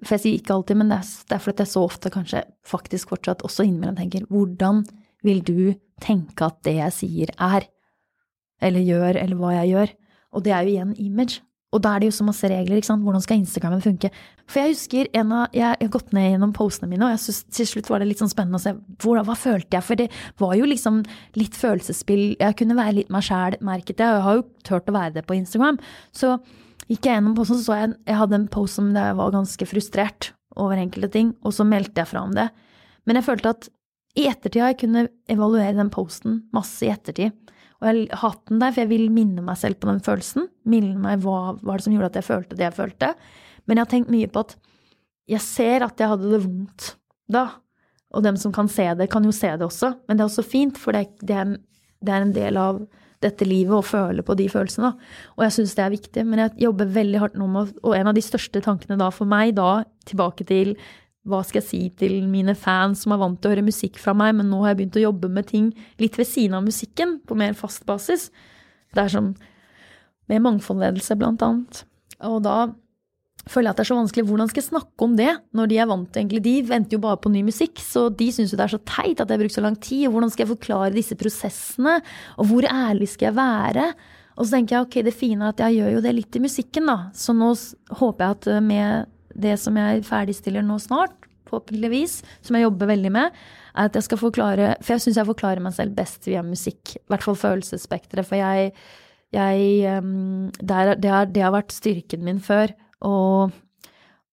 For 0.03 0.13
jeg 0.15 0.23
sier 0.23 0.37
ikke 0.37 0.53
alltid, 0.53 0.77
men 0.77 0.91
det 0.91 0.99
er, 1.01 1.11
det 1.29 1.35
er 1.37 1.41
fordi 1.41 1.63
jeg 1.65 1.73
så 1.73 1.83
ofte 1.87 2.13
kanskje 2.13 2.43
faktisk 2.69 3.13
fortsatt 3.13 3.41
også 3.47 3.65
innimellom 3.65 3.97
tenker 3.97 4.27
hvordan 4.29 4.83
vil 5.25 5.41
du 5.41 5.73
tenke 6.03 6.45
at 6.45 6.59
det 6.67 6.75
jeg 6.77 6.93
sier 6.93 7.33
er? 7.41 7.65
Eller 8.61 8.85
gjør, 8.85 9.17
eller 9.17 9.39
hva 9.39 9.55
jeg 9.59 9.73
gjør? 9.73 9.93
Og 10.37 10.45
det 10.45 10.53
er 10.53 10.65
jo 10.65 10.73
igjen 10.75 10.93
image. 11.01 11.41
Og 11.75 11.81
da 11.83 11.93
er 11.93 12.01
det 12.01 12.07
jo 12.07 12.15
så 12.15 12.25
masse 12.25 12.47
regler. 12.47 12.79
ikke 12.79 12.87
sant? 12.87 13.03
Hvordan 13.03 13.23
skal 13.23 13.41
Instagrammen 13.41 13.81
funke? 13.83 14.09
For 14.47 14.61
jeg 14.61 14.71
husker 14.71 15.09
en 15.19 15.33
av, 15.35 15.49
jeg 15.55 15.65
har 15.67 15.89
gått 15.91 16.13
ned 16.15 16.29
gjennom 16.31 16.53
postene 16.55 16.87
mine, 16.93 17.03
og 17.03 17.11
jeg 17.11 17.23
synes, 17.25 17.41
til 17.57 17.67
slutt 17.73 17.89
var 17.91 17.99
det 17.99 18.07
litt 18.07 18.21
sånn 18.23 18.31
spennende 18.31 18.61
å 18.61 18.63
se 18.63 18.73
hvor, 19.03 19.19
hva 19.27 19.35
følte 19.35 19.75
jeg. 19.75 19.83
For 19.83 19.99
det 19.99 20.07
var 20.39 20.55
jo 20.55 20.69
liksom 20.69 21.01
litt 21.35 21.57
følelsesspill. 21.59 22.23
Jeg 22.39 22.57
kunne 22.61 22.77
være 22.77 22.95
litt 23.01 23.11
meg 23.13 23.27
sjæl, 23.27 23.59
merket 23.67 23.99
jeg. 23.99 24.07
Og 24.07 24.15
jeg 24.15 24.25
har 24.29 24.39
jo 24.39 24.47
turt 24.69 24.87
å 24.93 24.95
være 24.95 25.17
det 25.17 25.25
på 25.27 25.37
Instagram. 25.41 25.81
Så 26.15 26.37
gikk 26.87 27.07
jeg 27.07 27.17
gjennom 27.17 27.35
posten, 27.37 27.59
så 27.59 27.67
så 27.67 27.79
jeg 27.79 27.95
jeg 28.07 28.19
hadde 28.21 28.39
en 28.39 28.51
post 28.51 28.79
som 28.79 28.91
jeg 28.95 29.17
var 29.19 29.33
ganske 29.35 29.67
frustrert 29.69 30.31
over 30.57 30.79
enkelte 30.79 31.09
ting, 31.13 31.33
og 31.45 31.53
så 31.53 31.65
meldte 31.67 32.01
jeg 32.01 32.09
fra 32.09 32.23
om 32.25 32.33
det. 32.35 32.47
Men 33.05 33.19
jeg 33.19 33.27
følte 33.27 33.53
at 33.53 33.69
i 34.17 34.25
ettertid 34.27 34.63
har 34.63 34.73
jeg 34.73 34.81
kunnet 34.81 35.11
evaluere 35.29 35.75
den 35.77 35.91
posten 35.93 36.41
masse 36.55 36.81
i 36.85 36.89
ettertid. 36.89 37.35
Og 37.77 37.85
jeg 37.85 38.07
har 38.09 38.31
hatt 38.31 38.47
den 38.49 38.61
der, 38.63 38.73
for 38.73 38.83
jeg 38.83 38.89
vil 38.89 39.11
minne 39.13 39.43
meg 39.45 39.59
selv 39.61 39.77
på 39.77 39.89
den 39.91 40.01
følelsen. 40.01 40.47
Minne 40.65 40.97
meg 41.01 41.21
hva 41.21 41.53
var 41.61 41.77
det 41.77 41.85
som 41.85 41.93
gjorde 41.93 42.09
at 42.09 42.17
jeg 42.17 42.27
følte 42.31 42.57
det 42.57 42.65
jeg 42.65 42.77
følte. 42.79 43.11
Men 43.67 43.77
jeg 43.77 43.85
har 43.85 43.91
tenkt 43.91 44.13
mye 44.13 44.29
på 44.31 44.43
at 44.47 44.55
jeg 45.29 45.43
ser 45.43 45.85
at 45.85 46.01
jeg 46.01 46.09
hadde 46.09 46.31
det 46.31 46.41
vondt 46.41 46.91
da. 47.29 47.45
Og 48.15 48.23
dem 48.23 48.39
som 48.39 48.53
kan 48.55 48.69
se 48.71 48.87
det, 48.97 49.09
kan 49.11 49.25
jo 49.27 49.35
se 49.35 49.51
det 49.53 49.65
også. 49.67 49.91
Men 50.07 50.17
det 50.17 50.23
er 50.23 50.31
også 50.31 50.45
fint, 50.47 50.79
for 50.79 50.95
det, 50.95 51.11
det, 51.21 51.43
det 52.01 52.13
er, 52.13 52.23
en 52.23 52.33
del 52.33 52.57
av 52.57 52.79
dette 53.23 53.47
livet 53.47 53.73
og 53.73 53.85
føle 53.87 54.23
på 54.25 54.35
de 54.37 54.45
følelsene. 54.51 54.93
Og 55.37 55.43
jeg 55.45 55.55
syns 55.55 55.75
det 55.77 55.83
er 55.85 55.93
viktig. 55.93 56.23
Men 56.27 56.43
jeg 56.43 56.67
jobber 56.67 56.93
veldig 56.99 57.21
hardt 57.23 57.37
nå 57.39 57.49
med 57.49 57.75
Og 57.83 57.95
en 57.97 58.11
av 58.11 58.15
de 58.17 58.23
største 58.25 58.61
tankene 58.63 58.99
da 58.99 59.09
for 59.13 59.29
meg, 59.29 59.55
da 59.57 59.83
tilbake 60.07 60.47
til 60.47 60.75
hva 61.27 61.41
skal 61.43 61.59
jeg 61.59 61.67
si 61.67 61.81
til 61.99 62.21
mine 62.31 62.55
fans 62.55 63.01
som 63.03 63.11
er 63.11 63.19
vant 63.19 63.39
til 63.41 63.49
å 63.49 63.55
høre 63.55 63.65
musikk 63.67 63.97
fra 63.99 64.13
meg, 64.15 64.37
men 64.37 64.47
nå 64.47 64.61
har 64.63 64.71
jeg 64.71 64.79
begynt 64.79 64.99
å 64.99 65.05
jobbe 65.09 65.29
med 65.33 65.49
ting 65.49 65.73
litt 65.99 66.15
ved 66.15 66.29
siden 66.29 66.55
av 66.55 66.63
musikken, 66.63 67.17
på 67.27 67.35
mer 67.35 67.57
fast 67.57 67.83
basis. 67.89 68.29
Det 68.95 69.03
er 69.03 69.11
som 69.11 69.33
med 70.31 70.43
mangfoldledelse, 70.43 71.17
blant 71.19 71.43
annet. 71.43 71.83
Og 72.27 72.39
da 72.45 72.69
føler 73.51 73.69
jeg 73.69 73.75
at 73.75 73.79
det 73.79 73.85
er 73.85 73.89
så 73.91 73.97
vanskelig. 73.99 74.25
Hvordan 74.29 74.51
skal 74.51 74.61
jeg 74.61 74.69
snakke 74.69 75.07
om 75.07 75.15
det, 75.19 75.31
når 75.57 75.71
de 75.71 75.79
er 75.81 75.89
vant 75.89 76.19
egentlig 76.19 76.43
De 76.45 76.55
venter 76.67 76.97
jo 76.97 77.03
bare 77.03 77.19
på 77.21 77.31
ny 77.33 77.41
musikk, 77.47 77.81
så 77.83 78.07
de 78.09 78.29
syns 78.33 78.53
jo 78.53 78.59
det 78.59 78.67
er 78.67 78.75
så 78.75 78.83
teit 78.83 79.19
at 79.19 79.25
jeg 79.25 79.35
har 79.35 79.43
brukt 79.43 79.57
så 79.57 79.65
lang 79.65 79.79
tid. 79.79 80.05
Og 80.07 80.15
hvordan 80.15 80.33
skal 80.33 80.45
jeg 80.45 80.53
forklare 80.53 80.95
disse 80.95 81.17
prosessene, 81.19 81.99
og 82.37 82.49
hvor 82.49 82.67
ærlig 82.71 83.11
skal 83.13 83.31
jeg 83.31 83.39
være? 83.39 83.91
Og 84.37 84.45
så 84.45 84.53
tenker 84.53 84.77
jeg 84.77 84.87
ok, 84.87 84.97
det 85.07 85.15
fine 85.17 85.45
er 85.45 85.55
at 85.55 85.63
jeg 85.65 85.79
gjør 85.79 85.95
jo 85.95 86.01
det 86.05 86.13
litt 86.13 86.37
i 86.37 86.43
musikken, 86.43 86.89
da. 86.91 86.97
Så 87.17 87.33
nå 87.33 87.53
håper 87.99 88.25
jeg 88.25 88.37
at 88.37 88.49
med 88.65 89.13
det 89.37 89.55
som 89.61 89.77
jeg 89.77 90.05
ferdigstiller 90.05 90.65
nå 90.65 90.77
snart, 90.81 91.15
forhåpentligvis, 91.47 92.21
som 92.43 92.57
jeg 92.57 92.65
jobber 92.67 92.91
veldig 92.91 93.11
med, 93.13 93.35
er 93.77 93.89
at 93.89 93.97
jeg 93.97 94.07
skal 94.07 94.19
forklare 94.19 94.71
For 94.81 94.95
jeg 94.95 95.05
syns 95.05 95.19
jeg 95.21 95.29
forklarer 95.29 95.63
meg 95.63 95.75
selv 95.77 95.95
best 95.97 96.27
via 96.27 96.43
musikk. 96.45 96.97
I 96.97 97.13
hvert 97.13 97.23
fall 97.25 97.37
følelsesspekteret. 97.39 98.27
For 98.27 98.39
jeg, 98.39 98.73
jeg 99.35 100.01
um, 100.01 100.49
det, 100.59 100.73
er, 100.75 100.93
det, 100.95 101.11
er, 101.11 101.31
det, 101.31 101.45
har, 101.45 101.55
vært 101.55 101.75
styrken 101.75 102.25
min 102.25 102.41
før. 102.43 102.73
Og, 103.05 103.53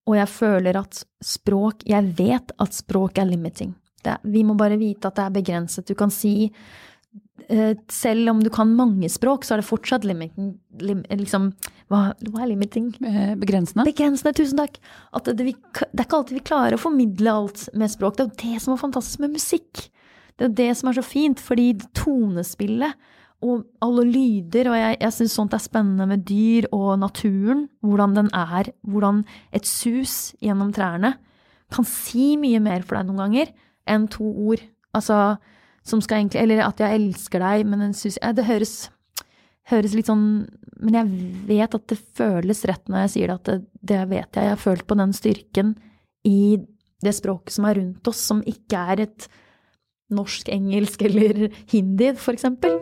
og, 0.06 0.14
jeg 0.16 0.28
føler 0.32 0.78
at 0.80 1.02
språk 1.20 1.82
Jeg 1.84 2.14
vet 2.16 2.54
at 2.56 2.76
språk 2.76 3.18
er 3.20 3.28
limiting. 3.28 3.74
Det, 4.04 4.16
vi 4.24 4.44
må 4.44 4.56
bare 4.56 4.80
vite 4.80 5.08
at 5.08 5.18
det 5.18 5.24
er 5.24 5.36
begrenset. 5.36 5.88
Du 5.88 5.96
kan 5.98 6.12
si 6.12 6.50
Eh, 7.48 7.76
selv 7.90 8.30
om 8.30 8.42
du 8.42 8.50
kan 8.50 8.70
mange 8.76 9.08
språk, 9.10 9.44
så 9.44 9.54
er 9.54 9.60
det 9.60 9.68
fortsatt 9.68 10.04
limiting 10.06 10.54
lim, 10.80 11.02
liksom, 11.10 11.50
hva, 11.92 12.14
hva, 12.30 12.44
er 12.44 12.52
limiting? 12.52 12.92
Eh, 13.04 13.34
begrensende. 13.40 13.84
Begrensende, 13.88 14.32
tusen 14.38 14.60
takk. 14.62 14.78
At 15.16 15.28
det, 15.28 15.36
det, 15.42 15.56
er 15.92 16.06
ikke 16.06 16.20
alltid 16.20 16.38
vi 16.38 16.44
klarer 16.46 16.78
å 16.78 16.80
formidle 16.80 17.34
alt 17.34 17.66
med 17.76 17.92
språk. 17.92 18.16
Det 18.16 18.24
er 18.24 18.30
jo 18.30 18.38
det 18.44 18.62
som 18.64 18.76
er 18.76 18.80
fantastisk 18.80 19.24
med 19.24 19.34
musikk. 19.34 19.82
Det 20.34 20.46
er 20.46 20.50
jo 20.50 20.56
det 20.62 20.70
som 20.78 20.90
er 20.90 20.98
så 20.98 21.04
fint, 21.06 21.42
fordi 21.42 21.68
tonespillet 21.98 23.10
og 23.44 23.64
alle 23.84 24.06
lyder, 24.08 24.70
og 24.70 24.78
jeg, 24.78 24.96
jeg 25.02 25.14
syns 25.18 25.36
sånt 25.36 25.54
er 25.56 25.62
spennende 25.62 26.06
med 26.08 26.24
dyr 26.28 26.68
og 26.72 26.94
naturen, 27.02 27.66
hvordan 27.84 28.16
den 28.16 28.30
er, 28.32 28.70
hvordan 28.88 29.22
et 29.54 29.68
sus 29.68 30.32
gjennom 30.40 30.72
trærne 30.74 31.14
kan 31.74 31.86
si 31.88 32.34
mye 32.40 32.60
mer 32.62 32.84
for 32.86 32.98
deg 32.98 33.08
noen 33.08 33.22
ganger 33.24 33.52
enn 33.90 34.08
to 34.12 34.24
ord. 34.24 34.62
Altså, 34.96 35.36
som 35.84 36.00
skal 36.00 36.22
egentlig 36.22 36.40
Eller 36.40 36.64
at 36.64 36.80
jeg 36.80 37.00
elsker 37.00 37.42
deg, 37.42 37.66
men 37.68 37.92
synes, 37.92 38.18
ja, 38.22 38.32
det 38.32 38.46
høres, 38.48 38.74
høres 39.68 39.96
litt 39.96 40.08
sånn 40.08 40.46
Men 40.80 40.96
jeg 40.96 41.32
vet 41.50 41.74
at 41.76 41.88
det 41.90 41.98
føles 42.16 42.64
rett 42.68 42.88
når 42.88 43.04
jeg 43.04 43.14
sier 43.14 43.32
det, 43.32 43.36
at 43.40 43.50
det, 43.50 43.58
det 43.82 44.02
vet 44.12 44.28
jeg. 44.28 44.44
Jeg 44.44 44.54
har 44.54 44.62
følt 44.62 44.86
på 44.88 44.98
den 44.98 45.12
styrken 45.16 45.74
i 46.24 46.56
det 47.04 47.12
språket 47.12 47.52
som 47.56 47.68
er 47.68 47.78
rundt 47.78 48.08
oss, 48.08 48.22
som 48.24 48.40
ikke 48.48 48.80
er 48.94 49.04
et 49.04 49.28
norsk, 50.14 50.48
engelsk 50.52 51.04
eller 51.04 51.48
hindi, 51.72 52.12
for 52.16 52.36
eksempel. 52.36 52.80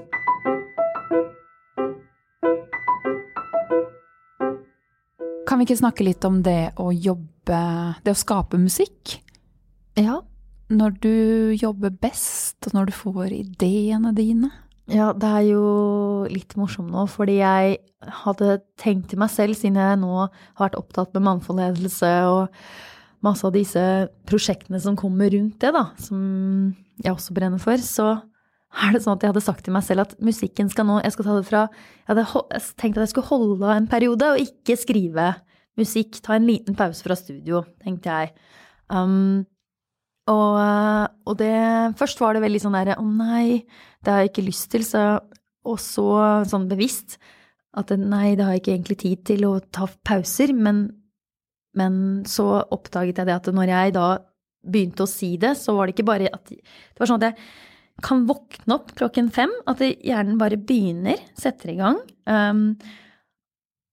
Kan 5.52 5.60
vi 5.60 5.66
ikke 5.68 5.82
snakke 5.82 6.04
litt 6.06 6.24
om 6.24 6.38
det 6.40 6.72
å 6.80 6.88
jobbe, 6.96 7.62
det 8.00 8.14
å 8.14 8.16
skape 8.16 8.56
musikk? 8.56 9.18
Ja 10.00 10.22
når 10.72 10.94
du 11.02 11.14
jobber 11.58 11.92
best, 12.02 12.58
og 12.66 12.76
når 12.76 12.90
du 12.90 12.94
får 12.96 13.32
ideene 13.36 14.12
dine? 14.16 14.50
Ja, 14.90 15.12
det 15.14 15.28
er 15.28 15.44
jo 15.46 15.64
litt 16.32 16.56
morsomt 16.58 16.90
nå, 16.92 17.04
fordi 17.10 17.38
jeg 17.38 17.78
hadde 18.22 18.58
tenkt 18.80 19.12
til 19.12 19.20
meg 19.22 19.30
selv, 19.32 19.56
siden 19.58 19.78
jeg 19.78 20.00
nå 20.02 20.12
har 20.24 20.64
vært 20.64 20.78
opptatt 20.80 21.12
med 21.14 21.26
mannforledelse 21.28 22.10
og 22.28 22.64
masse 23.22 23.46
av 23.46 23.54
disse 23.54 23.84
prosjektene 24.26 24.80
som 24.82 24.98
kommer 24.98 25.30
rundt 25.32 25.60
det, 25.62 25.70
da, 25.76 25.86
som 26.02 26.72
jeg 27.02 27.14
også 27.14 27.36
brenner 27.36 27.62
for, 27.62 27.78
så 27.78 28.16
er 28.72 28.94
det 28.94 29.02
sånn 29.04 29.18
at 29.18 29.24
jeg 29.24 29.32
hadde 29.34 29.44
sagt 29.44 29.64
til 29.66 29.74
meg 29.74 29.84
selv 29.84 30.06
at 30.06 30.14
musikken 30.24 30.70
skal 30.72 30.86
nå 30.88 30.98
Jeg 31.02 31.12
skal 31.12 31.26
ta 31.26 31.34
det 31.36 31.48
fra 31.48 31.62
Jeg 31.68 32.08
hadde 32.08 32.60
tenkt 32.80 32.96
at 32.96 33.04
jeg 33.04 33.12
skulle 33.12 33.28
holde 33.28 33.66
av 33.68 33.76
en 33.76 33.88
periode 33.90 34.30
og 34.32 34.40
ikke 34.40 34.78
skrive 34.80 35.26
musikk. 35.80 36.20
Ta 36.24 36.36
en 36.36 36.48
liten 36.48 36.76
pause 36.76 37.04
fra 37.04 37.16
studio, 37.16 37.62
tenkte 37.84 38.12
jeg. 38.12 38.32
Um, 38.92 39.44
og, 40.30 40.56
eh, 40.60 41.06
og, 41.26 41.36
det 41.40 41.54
Først 41.98 42.20
var 42.22 42.36
det 42.36 42.44
veldig 42.44 42.60
sånn 42.62 42.76
derre 42.76 42.98
Å 43.00 43.04
nei, 43.06 43.64
det 44.04 44.12
har 44.12 44.20
jeg 44.22 44.32
ikke 44.32 44.46
lyst 44.46 44.68
til. 44.74 44.84
Så, 44.86 45.04
og 45.66 45.78
så 45.82 46.08
sånn 46.48 46.68
bevisst 46.70 47.18
at 47.78 47.88
nei, 47.96 48.34
det 48.36 48.44
har 48.44 48.56
jeg 48.56 48.62
ikke 48.62 48.74
egentlig 48.74 48.98
tid 49.00 49.24
til 49.32 49.46
å 49.48 49.54
ta 49.72 49.88
pauser. 50.04 50.52
Men, 50.52 50.84
men 51.78 51.94
så 52.28 52.62
oppdaget 52.62 53.22
jeg 53.22 53.30
det 53.30 53.38
at 53.38 53.52
når 53.52 53.72
jeg 53.72 53.96
da 53.96 54.06
begynte 54.62 55.06
å 55.06 55.10
si 55.10 55.34
det, 55.40 55.56
så 55.58 55.74
var 55.74 55.88
det 55.88 55.96
ikke 55.96 56.10
bare 56.12 56.30
at 56.30 56.52
Det 56.52 57.00
var 57.00 57.10
sånn 57.10 57.22
at 57.22 57.32
jeg 57.32 57.71
kan 58.04 58.26
våkne 58.28 58.76
opp 58.76 58.92
klokken 58.98 59.30
fem. 59.34 59.52
At 59.70 59.82
hjernen 59.82 60.40
bare 60.40 60.58
begynner, 60.60 61.20
setter 61.38 61.72
i 61.72 61.78
gang. 61.78 62.00
Um, 62.26 62.64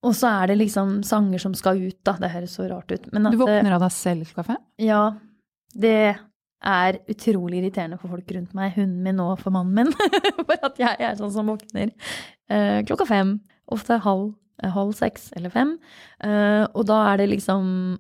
og 0.06 0.16
så 0.16 0.32
er 0.32 0.52
det 0.52 0.60
liksom 0.62 1.00
sanger 1.04 1.42
som 1.44 1.56
skal 1.58 1.82
ut, 1.82 2.00
da. 2.08 2.16
Det 2.22 2.32
høres 2.32 2.56
så 2.56 2.70
rart 2.72 2.92
ut. 2.92 3.10
du 3.12 3.40
våkner 3.40 3.76
av 3.76 3.84
deg 3.84 3.94
selv 3.96 4.30
klokka 4.30 4.54
fem? 4.54 4.62
Ja. 4.82 5.04
Det 5.76 6.16
er 6.60 7.00
utrolig 7.12 7.62
irriterende 7.62 8.00
for 8.00 8.12
folk 8.12 8.32
rundt 8.36 8.56
meg, 8.58 8.74
hunden 8.76 9.04
min 9.06 9.20
og 9.24 9.38
for 9.40 9.56
mannen 9.56 9.76
min, 9.78 10.12
for 10.48 10.58
at 10.68 10.80
jeg 10.82 10.98
er 11.08 11.16
sånn 11.20 11.32
som 11.32 11.48
våkner 11.52 11.92
uh, 12.52 12.80
klokka 12.88 13.08
fem. 13.08 13.38
Ofte 13.72 14.00
halv, 14.04 14.34
halv 14.76 14.96
seks 14.98 15.30
eller 15.40 15.54
fem. 15.54 15.76
Uh, 16.24 16.66
og 16.74 16.88
da 16.90 17.04
er 17.12 17.22
det 17.22 17.30
liksom 17.36 18.00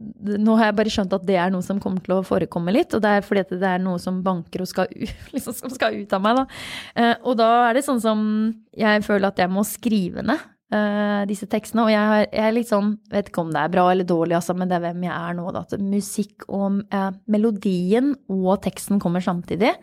nå 0.00 0.56
har 0.58 0.68
jeg 0.68 0.76
bare 0.80 0.92
skjønt 0.92 1.12
at 1.14 1.26
det 1.26 1.36
er 1.38 1.52
noe 1.54 1.64
som 1.64 1.78
kommer 1.82 2.02
til 2.04 2.16
å 2.16 2.24
forekomme 2.26 2.72
litt, 2.74 2.96
og 2.96 3.02
det 3.04 3.12
er 3.14 3.26
fordi 3.26 3.44
det 3.60 3.68
er 3.68 3.82
noe 3.82 4.00
som 4.02 4.22
banker 4.24 4.64
og 4.64 4.70
skal, 4.70 4.90
liksom, 5.34 5.54
som 5.54 5.72
skal 5.72 6.00
ut 6.00 6.16
av 6.16 6.24
meg, 6.24 6.40
da. 6.40 6.64
Eh, 6.98 7.14
og 7.22 7.38
da 7.40 7.50
er 7.68 7.78
det 7.78 7.86
sånn 7.86 8.02
som 8.02 8.26
jeg 8.74 9.04
føler 9.06 9.30
at 9.30 9.40
jeg 9.44 9.52
må 9.54 9.62
skrive 9.68 10.26
ned 10.26 10.42
uh, 10.74 11.22
disse 11.30 11.48
tekstene. 11.50 11.86
Og 11.86 11.92
jeg, 11.92 12.08
har, 12.10 12.24
jeg, 12.26 12.46
er 12.46 12.56
litt 12.56 12.70
sånn, 12.70 12.96
vet 13.12 13.30
ikke 13.30 13.44
om 13.44 13.52
det 13.54 13.62
er 13.62 13.74
bra 13.74 13.86
eller 13.92 14.08
dårlig, 14.08 14.38
altså, 14.38 14.56
men 14.58 14.70
det 14.70 14.78
er 14.78 14.86
hvem 14.88 15.06
jeg 15.06 15.14
er 15.14 15.38
nå. 15.38 15.46
Da, 15.54 15.64
at 15.66 15.86
musikk 15.94 16.48
og 16.48 16.82
uh, 16.94 17.10
melodien 17.30 18.14
og 18.32 18.58
teksten 18.64 19.02
kommer 19.02 19.24
samtidig. 19.24 19.74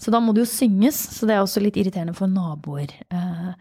Så 0.00 0.12
da 0.14 0.22
må 0.24 0.32
det 0.32 0.46
jo 0.46 0.52
synges, 0.54 0.98
så 1.18 1.28
det 1.28 1.36
er 1.36 1.44
også 1.44 1.60
litt 1.60 1.76
irriterende 1.80 2.16
for 2.16 2.30
naboer. 2.30 2.94
Uh, 3.12 3.52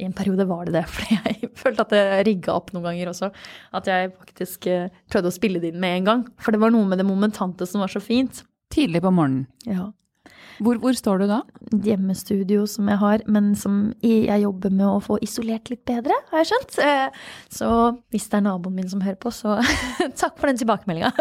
I 0.00 0.08
en 0.08 0.16
periode 0.16 0.48
var 0.48 0.66
det 0.66 0.78
det, 0.78 0.86
for 0.94 1.14
jeg 1.14 1.52
følte 1.60 1.86
at 1.86 1.94
det 1.94 2.04
rigga 2.30 2.56
opp 2.56 2.72
noen 2.74 2.88
ganger 2.90 3.12
også. 3.12 3.30
At 3.76 3.90
jeg 3.90 4.12
faktisk 4.16 4.68
prøvde 5.12 5.32
å 5.32 5.38
spille 5.38 5.62
det 5.62 5.74
inn 5.74 5.82
med 5.82 6.00
en 6.00 6.10
gang. 6.10 6.26
For 6.40 6.56
det 6.56 6.62
var 6.62 6.72
noe 6.74 6.88
med 6.88 7.02
det 7.02 7.08
momentante 7.08 7.68
som 7.68 7.84
var 7.84 7.92
så 7.92 8.02
fint. 8.02 8.44
Tidlig 8.72 9.02
på 9.04 9.12
morgenen. 9.12 9.48
Ja. 9.66 9.90
Hvor, 10.60 10.76
hvor, 10.76 10.92
står 10.96 11.22
du 11.22 11.26
da? 11.30 11.38
Hjemmestudio 11.86 12.66
som 12.68 12.88
jeg 12.90 13.00
har, 13.00 13.22
men 13.32 13.52
som 13.56 13.78
jeg 14.04 14.42
jobber 14.42 14.72
med 14.74 14.86
å 14.90 15.00
få 15.02 15.16
isolert 15.24 15.70
litt 15.72 15.86
bedre, 15.88 16.16
har 16.30 16.42
jeg 16.42 16.50
skjønt. 16.50 16.76
Eh, 16.84 17.22
så 17.56 17.70
hvis 18.12 18.28
det 18.28 18.40
er 18.40 18.44
naboen 18.44 18.76
min 18.76 18.90
som 18.90 19.00
hører 19.04 19.16
på, 19.20 19.32
så 19.32 19.56
takk 20.20 20.36
for 20.36 20.50
den 20.50 20.60
tilbakemeldinga. 20.60 21.12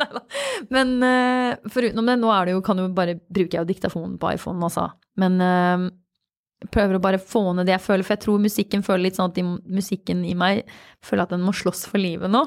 men 0.74 0.94
eh, 1.04 1.68
foruten 1.68 2.08
det, 2.08 2.16
nå 2.22 2.32
er 2.32 2.48
det 2.48 2.56
jo, 2.56 2.64
kan 2.64 2.80
jo 2.80 2.88
bare 2.96 3.18
bruke 3.20 3.52
jeg 3.52 3.60
jo 3.60 3.68
diktafonen 3.68 4.16
på 4.22 4.32
iPhone 4.32 4.64
også. 4.64 4.88
Men 5.20 5.36
eh, 5.44 5.86
prøver 6.72 6.96
å 6.96 7.02
bare 7.02 7.20
få 7.20 7.52
ned 7.52 7.68
det 7.68 7.74
jeg 7.74 7.84
føler, 7.84 8.06
for 8.06 8.14
jeg 8.16 8.24
tror 8.24 8.44
musikken 8.44 8.84
føler 8.86 9.06
litt 9.06 9.18
sånn 9.18 9.32
at 9.32 9.40
musikken 9.68 10.22
i 10.24 10.36
meg 10.38 10.62
føler 11.04 11.26
at 11.26 11.34
den 11.34 11.44
må 11.44 11.52
slåss 11.56 11.84
for 11.90 12.00
livet 12.00 12.32
nå. 12.32 12.44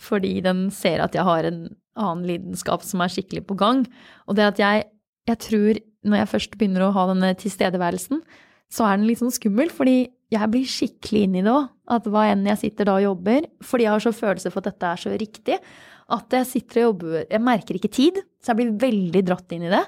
Fordi 0.00 0.36
den 0.44 0.66
ser 0.74 1.04
at 1.04 1.16
jeg 1.16 1.24
har 1.26 1.48
en 1.48 1.62
annen 1.94 2.26
lidenskap 2.26 2.82
som 2.84 3.04
er 3.04 3.12
skikkelig 3.12 3.44
på 3.48 3.56
gang. 3.60 3.84
Og 4.28 4.38
det 4.38 4.50
at 4.52 4.60
jeg 4.62 4.88
jeg 5.24 5.40
tror 5.40 5.78
når 6.04 6.20
jeg 6.20 6.30
først 6.34 6.58
begynner 6.60 6.84
å 6.84 6.94
ha 6.94 7.06
denne 7.08 7.30
tilstedeværelsen, 7.40 8.20
så 8.72 8.86
er 8.86 8.98
den 8.98 9.06
litt 9.08 9.22
sånn 9.22 9.32
skummel, 9.32 9.70
fordi 9.72 10.10
jeg 10.34 10.50
blir 10.52 10.68
skikkelig 10.68 11.22
inn 11.26 11.38
i 11.38 11.44
det 11.46 11.52
òg. 11.52 11.70
At 11.94 12.06
hva 12.08 12.26
enn 12.32 12.46
jeg 12.48 12.60
sitter 12.62 12.88
da 12.88 12.96
og 12.98 13.04
jobber, 13.04 13.46
fordi 13.64 13.86
jeg 13.86 13.92
har 13.92 14.04
så 14.04 14.12
følelse 14.16 14.52
for 14.52 14.62
at 14.62 14.70
dette 14.70 14.90
er 14.90 15.00
så 15.02 15.12
riktig, 15.20 15.58
at 16.14 16.36
jeg 16.36 16.48
sitter 16.48 16.82
og 16.82 16.86
jobber 16.88 17.14
Jeg 17.22 17.40
merker 17.40 17.78
ikke 17.78 17.92
tid, 17.92 18.20
så 18.40 18.52
jeg 18.52 18.58
blir 18.60 18.74
veldig 18.82 19.22
dratt 19.24 19.52
inn 19.56 19.64
i 19.64 19.72
det. 19.72 19.82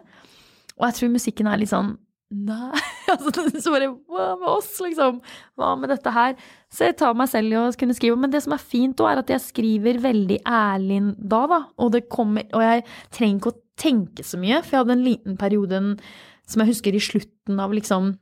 Og 0.77 0.87
jeg 0.87 0.97
tror 0.99 1.13
musikken 1.13 1.49
er 1.51 1.61
litt 1.61 1.73
sånn 1.73 1.95
Nei 2.35 2.75
altså, 3.13 3.45
Så 3.63 3.71
bare 3.71 3.93
Hva 4.11 4.33
med 4.41 4.49
oss, 4.51 4.73
liksom? 4.83 5.21
Hva 5.59 5.75
med 5.79 5.93
dette 5.95 6.11
her? 6.11 6.35
Så 6.73 6.89
jeg 6.89 6.97
tar 6.99 7.15
meg 7.15 7.31
selv 7.31 7.55
i 7.55 7.59
å 7.61 7.67
kunne 7.79 7.95
skrive. 7.97 8.19
Men 8.19 8.33
det 8.35 8.43
som 8.45 8.57
er 8.57 8.63
fint 8.63 8.99
òg, 8.99 9.13
er 9.13 9.23
at 9.23 9.31
jeg 9.31 9.45
skriver 9.45 10.01
veldig 10.03 10.41
ærlig 10.43 11.01
da, 11.17 11.45
da. 11.53 11.61
Og 11.79 11.95
det 11.95 12.07
kommer 12.13 12.47
Og 12.51 12.65
jeg 12.65 12.87
trenger 13.15 13.39
ikke 13.39 13.55
å 13.55 13.61
tenke 13.79 14.27
så 14.27 14.41
mye. 14.43 14.63
For 14.65 14.75
jeg 14.75 14.85
hadde 14.85 14.97
en 14.99 15.07
liten 15.07 15.39
periode 15.41 15.83
som 16.47 16.63
jeg 16.63 16.75
husker 16.75 16.95
i 16.95 17.03
slutten 17.03 17.63
av 17.63 17.75
liksom 17.75 18.15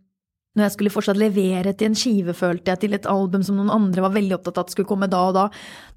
når 0.55 0.69
jeg 0.69 0.75
skulle 0.77 0.93
fortsatt 0.95 1.19
levere 1.19 1.73
til 1.75 1.91
en 1.91 1.97
skive, 1.99 2.35
følte 2.39 2.71
jeg, 2.71 2.81
til 2.85 2.95
et 2.95 3.09
album 3.11 3.43
som 3.43 3.57
noen 3.59 3.73
andre 3.75 4.05
var 4.05 4.13
veldig 4.15 4.37
opptatt 4.37 4.61
av 4.61 4.69
at 4.69 4.75
skulle 4.75 4.87
komme 4.87 5.09
da 5.11 5.23
og 5.27 5.35
da. 5.35 5.49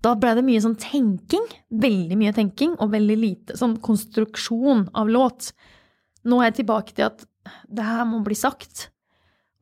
Da 0.02 0.16
ble 0.18 0.32
det 0.34 0.44
mye 0.48 0.64
sånn 0.64 0.78
tenking. 0.82 1.46
Veldig 1.70 2.18
mye 2.18 2.34
tenking, 2.34 2.74
og 2.82 2.90
veldig 2.96 3.18
lite 3.22 3.58
sånn 3.60 3.76
konstruksjon 3.86 4.88
av 4.98 5.12
låt. 5.14 5.52
Nå 6.26 6.42
er 6.42 6.50
jeg 6.50 6.64
tilbake 6.64 6.98
til 6.98 7.06
at 7.06 7.22
det 7.70 7.86
her 7.86 8.08
må 8.10 8.22
bli 8.26 8.38
sagt. 8.38 8.90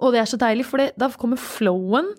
Og 0.02 0.14
det 0.14 0.22
er 0.22 0.30
så 0.30 0.40
deilig, 0.40 0.68
for 0.68 0.82
det, 0.82 0.92
da 1.00 1.10
kommer 1.16 1.40
flowen, 1.40 2.12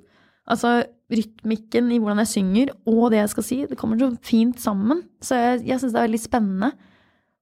altså 0.49 0.79
rytmikken 1.13 1.91
i 1.95 2.01
hvordan 2.01 2.23
jeg 2.25 2.33
synger, 2.33 2.73
og 2.89 3.11
det 3.13 3.21
jeg 3.21 3.33
skal 3.35 3.47
si. 3.47 3.59
Det 3.71 3.79
kommer 3.79 4.01
så 4.01 4.11
fint 4.27 4.61
sammen. 4.63 5.05
Så 5.23 5.39
jeg, 5.39 5.67
jeg 5.69 5.83
syns 5.83 5.95
det 5.95 6.01
er 6.01 6.09
veldig 6.09 6.23
spennende. 6.23 6.73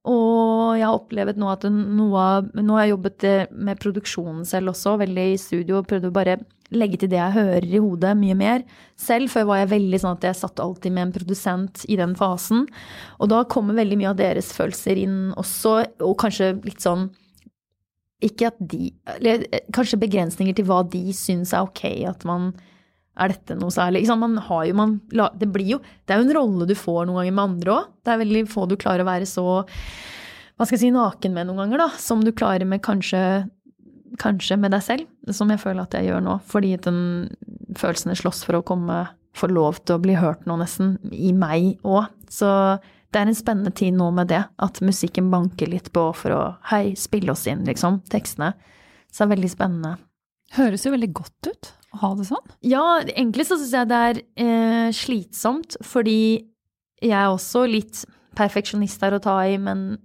Og 0.05 0.75
jeg 0.77 0.85
har 0.85 0.99
opplevd 0.99 1.39
nå 1.41 1.47
at 1.49 1.63
noe 1.71 2.21
av 2.21 2.49
Nå 2.53 2.75
har 2.75 2.83
jeg 2.85 2.93
jobbet 2.93 3.23
eh, 3.25 3.47
med 3.49 3.79
produksjonen 3.81 4.43
selv 4.45 4.75
også, 4.75 4.99
veldig 5.01 5.31
i 5.31 5.39
studio, 5.41 5.79
og 5.79 5.89
prøvde 5.89 6.11
å 6.11 6.13
bare 6.15 6.37
legge 6.73 6.99
til 7.01 7.09
det 7.11 7.17
jeg 7.17 7.35
hører 7.35 7.65
i 7.65 7.81
hodet, 7.81 8.13
mye 8.17 8.35
mer. 8.37 8.63
Selv 8.99 9.33
før 9.33 9.49
var 9.49 9.63
jeg 9.63 9.71
veldig 9.75 9.99
sånn 10.01 10.17
at 10.17 10.27
jeg 10.29 10.39
satt 10.39 10.61
alltid 10.61 10.93
med 10.93 11.07
en 11.07 11.15
produsent 11.15 11.83
i 11.89 11.97
den 11.97 12.15
fasen. 12.17 12.65
Og 13.17 13.29
da 13.33 13.43
kommer 13.49 13.77
veldig 13.77 13.99
mye 14.01 14.11
av 14.13 14.19
deres 14.21 14.51
følelser 14.53 15.01
inn 15.01 15.19
også, 15.37 15.77
og 16.05 16.17
kanskje 16.21 16.55
litt 16.65 16.85
sånn 16.85 17.09
Ikke 18.25 18.49
at 18.49 18.57
de 18.59 18.89
Eller 19.17 19.45
eh, 19.51 19.67
kanskje 19.75 20.01
begrensninger 20.01 20.55
til 20.57 20.67
hva 20.69 20.81
de 20.89 21.03
syns 21.15 21.53
er 21.53 21.67
ok 21.67 21.83
at 22.09 22.25
man 22.27 22.53
er 23.15 23.31
dette 23.31 23.55
noe 23.55 23.71
særlig? 23.71 24.03
Man 24.19 24.35
har 24.43 24.65
jo, 24.67 24.75
man, 24.75 24.97
det 25.39 25.47
blir 25.53 25.77
jo 25.77 25.79
Det 26.03 26.15
er 26.15 26.19
jo 26.19 26.27
en 26.27 26.35
rolle 26.35 26.67
du 26.67 26.75
får 26.75 27.05
noen 27.05 27.21
ganger 27.21 27.37
med 27.37 27.45
andre 27.45 27.75
òg. 27.77 27.93
Det 28.03 28.13
er 28.13 28.21
veldig 28.25 28.45
få 28.51 28.67
du 28.67 28.75
klarer 28.79 29.05
å 29.05 29.09
være 29.09 29.29
så 29.29 29.45
hva 30.55 30.63
skal 30.63 30.77
jeg 30.77 30.85
si, 30.85 30.95
naken 30.95 31.33
med 31.35 31.49
noen 31.49 31.65
ganger, 31.65 31.81
da. 31.83 31.87
Som 31.99 32.21
du 32.23 32.31
klarer 32.31 32.63
med 32.63 32.79
kanskje, 32.83 33.19
kanskje 34.21 34.55
med 34.55 34.71
deg 34.71 34.83
selv. 34.85 35.09
Som 35.35 35.51
jeg 35.51 35.59
føler 35.59 35.83
at 35.83 35.97
jeg 35.97 36.07
gjør 36.07 36.23
nå. 36.23 36.37
Fordi 36.47 36.69
den 36.85 36.99
følelsene 37.75 38.15
slåss 38.15 38.45
for 38.47 38.61
å 38.61 38.65
komme 38.67 39.03
Få 39.35 39.49
lov 39.51 39.81
til 39.83 39.97
å 39.97 39.99
bli 39.99 40.13
hørt 40.15 40.45
nå, 40.47 40.55
nesten. 40.61 40.93
I 41.11 41.33
meg 41.35 41.81
òg. 41.83 42.05
Så 42.31 42.47
det 43.15 43.21
er 43.21 43.29
en 43.31 43.37
spennende 43.37 43.71
tid 43.71 43.95
nå 43.95 44.09
med 44.11 44.27
det. 44.27 44.41
At 44.59 44.81
musikken 44.83 45.29
banker 45.31 45.69
litt 45.71 45.87
på 45.95 46.09
for 46.17 46.35
å 46.35 46.41
Hei, 46.67 46.97
spille 46.99 47.31
oss 47.31 47.45
inn, 47.47 47.63
liksom. 47.67 48.01
Tekstene. 48.11 48.51
Så 49.07 49.23
det 49.23 49.29
er 49.29 49.35
veldig 49.37 49.51
spennende. 49.53 49.93
Høres 50.57 50.83
jo 50.83 50.91
veldig 50.91 51.11
godt 51.15 51.47
ut 51.47 51.69
å 51.95 52.01
ha 52.01 52.09
det 52.19 52.27
sånn? 52.27 52.51
Ja, 52.67 52.83
egentlig 53.05 53.47
så 53.47 53.55
syns 53.59 53.71
jeg 53.77 53.89
det 53.89 54.01
er 54.09 54.19
eh, 54.43 54.89
slitsomt, 54.95 55.77
fordi 55.87 56.19
jeg 56.99 57.15
er 57.15 57.31
også 57.31 57.63
litt 57.69 58.03
perfeksjonist 58.35 59.03
her 59.05 59.15
å 59.15 59.23
ta 59.23 59.37
i, 59.47 59.55
men 59.61 59.95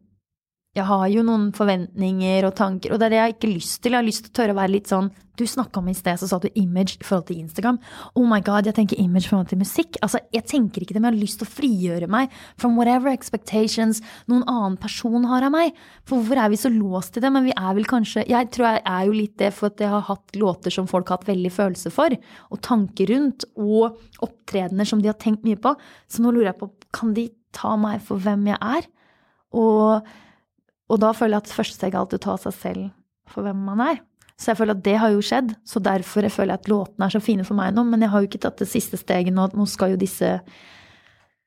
jeg 0.70 0.86
har 0.86 1.08
jo 1.10 1.24
noen 1.26 1.48
forventninger 1.50 2.44
og 2.46 2.52
tanker, 2.54 2.92
og 2.94 3.00
det 3.00 3.08
er 3.08 3.12
det 3.12 3.18
jeg 3.18 3.32
ikke 3.32 3.46
har 3.48 3.56
lyst 3.56 3.80
til. 3.82 3.90
Jeg 3.90 3.98
har 3.98 4.06
lyst 4.06 4.22
til 4.22 4.30
å 4.30 4.36
tørre 4.38 4.54
å 4.54 4.58
være 4.60 4.74
litt 4.76 4.90
sånn 4.90 5.08
Du 5.40 5.46
snakka 5.48 5.80
om 5.80 5.88
i 5.88 5.94
sted, 5.96 6.18
så 6.20 6.26
sa 6.28 6.36
du 6.36 6.50
image 6.60 6.98
i 7.00 7.06
forhold 7.06 7.24
til 7.30 7.38
Instagram. 7.40 7.78
Oh 8.12 8.26
my 8.28 8.42
god, 8.44 8.68
jeg 8.68 8.76
tenker 8.76 9.00
image 9.00 9.24
i 9.24 9.30
forhold 9.30 9.48
til 9.48 9.58
musikk. 9.62 9.96
Altså, 10.04 10.20
jeg 10.36 10.44
tenker 10.46 10.84
ikke 10.84 10.92
det, 10.92 11.00
men 11.00 11.08
jeg 11.08 11.16
har 11.16 11.24
lyst 11.24 11.40
til 11.40 11.48
å 11.48 11.54
frigjøre 11.54 12.08
meg 12.12 12.36
from 12.60 12.76
whatever 12.76 13.08
expectations 13.08 14.02
noen 14.28 14.44
annen 14.44 14.76
person 14.82 15.24
har 15.32 15.48
av 15.48 15.54
meg. 15.56 15.80
For 16.04 16.20
hvorfor 16.20 16.42
er 16.44 16.52
vi 16.52 16.60
så 16.60 16.70
låst 16.74 17.16
til 17.16 17.24
det? 17.24 17.32
Men 17.32 17.48
vi 17.48 17.56
er 17.56 17.72
vel 17.80 17.88
kanskje 17.88 18.26
Jeg 18.28 18.52
tror 18.52 18.68
jeg 18.68 18.84
er 18.92 19.08
jo 19.08 19.16
litt 19.16 19.36
det 19.40 19.50
for 19.56 19.72
at 19.72 19.80
jeg 19.80 19.94
har 19.96 20.06
hatt 20.12 20.38
låter 20.44 20.76
som 20.76 20.90
folk 20.92 21.08
har 21.08 21.18
hatt 21.18 21.32
veldig 21.32 21.56
følelse 21.56 21.96
for, 21.96 22.20
og 22.52 22.64
tanker 22.68 23.14
rundt, 23.14 23.48
og 23.56 23.96
opptredener 24.20 24.86
som 24.86 25.00
de 25.00 25.08
har 25.08 25.18
tenkt 25.18 25.48
mye 25.48 25.58
på. 25.58 25.72
Så 26.06 26.20
nå 26.20 26.36
lurer 26.36 26.52
jeg 26.52 26.60
på, 26.60 26.74
kan 26.94 27.16
de 27.16 27.30
ta 27.56 27.78
meg 27.80 28.04
for 28.04 28.20
hvem 28.20 28.52
jeg 28.52 28.60
er? 28.60 28.90
Og 29.56 30.10
og 30.90 31.00
da 31.02 31.12
føler 31.16 31.38
jeg 31.38 31.44
at 31.44 31.54
første 31.54 31.78
steg 31.78 31.94
er 31.94 32.02
alltid 32.02 32.20
å 32.20 32.26
ta 32.26 32.36
seg 32.44 32.56
selv 32.56 32.88
for 33.30 33.46
hvem 33.46 33.60
man 33.68 33.82
er. 33.84 34.00
Så 34.40 34.50
jeg 34.50 34.58
føler 34.58 34.76
at 34.76 34.84
det 34.86 34.96
har 35.02 35.12
jo 35.12 35.22
skjedd, 35.24 35.52
så 35.68 35.82
derfor 35.84 36.24
jeg 36.24 36.32
føler 36.32 36.54
jeg 36.54 36.62
at 36.62 36.68
låtene 36.72 37.06
er 37.06 37.12
så 37.12 37.20
fine 37.22 37.44
for 37.44 37.58
meg 37.58 37.74
nå. 37.76 37.84
Men 37.86 38.02
jeg 38.02 38.12
har 38.12 38.22
jo 38.22 38.28
ikke 38.30 38.40
tatt 38.46 38.62
det 38.62 38.70
siste 38.70 38.96
steget 38.96 39.36
nå. 39.36 39.50
Nå 39.52 39.66
skal 39.68 39.94
jo 39.94 40.00
disse 40.00 40.38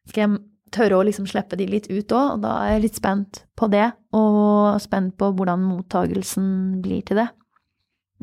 Skal 0.09 0.21
jeg 0.21 0.41
tørre 0.73 0.99
å 0.99 1.05
liksom 1.05 1.25
slippe 1.29 1.57
de 1.57 1.67
litt 1.69 1.87
ut 1.89 2.13
òg, 2.13 2.35
og 2.35 2.43
da 2.43 2.53
er 2.65 2.75
jeg 2.75 2.83
litt 2.85 2.99
spent 2.99 3.43
på 3.57 3.69
det. 3.73 3.87
Og 4.13 4.77
spent 4.83 5.17
på 5.17 5.31
hvordan 5.33 5.65
mottagelsen 5.65 6.47
blir 6.85 7.01
til 7.07 7.23
det. 7.23 7.29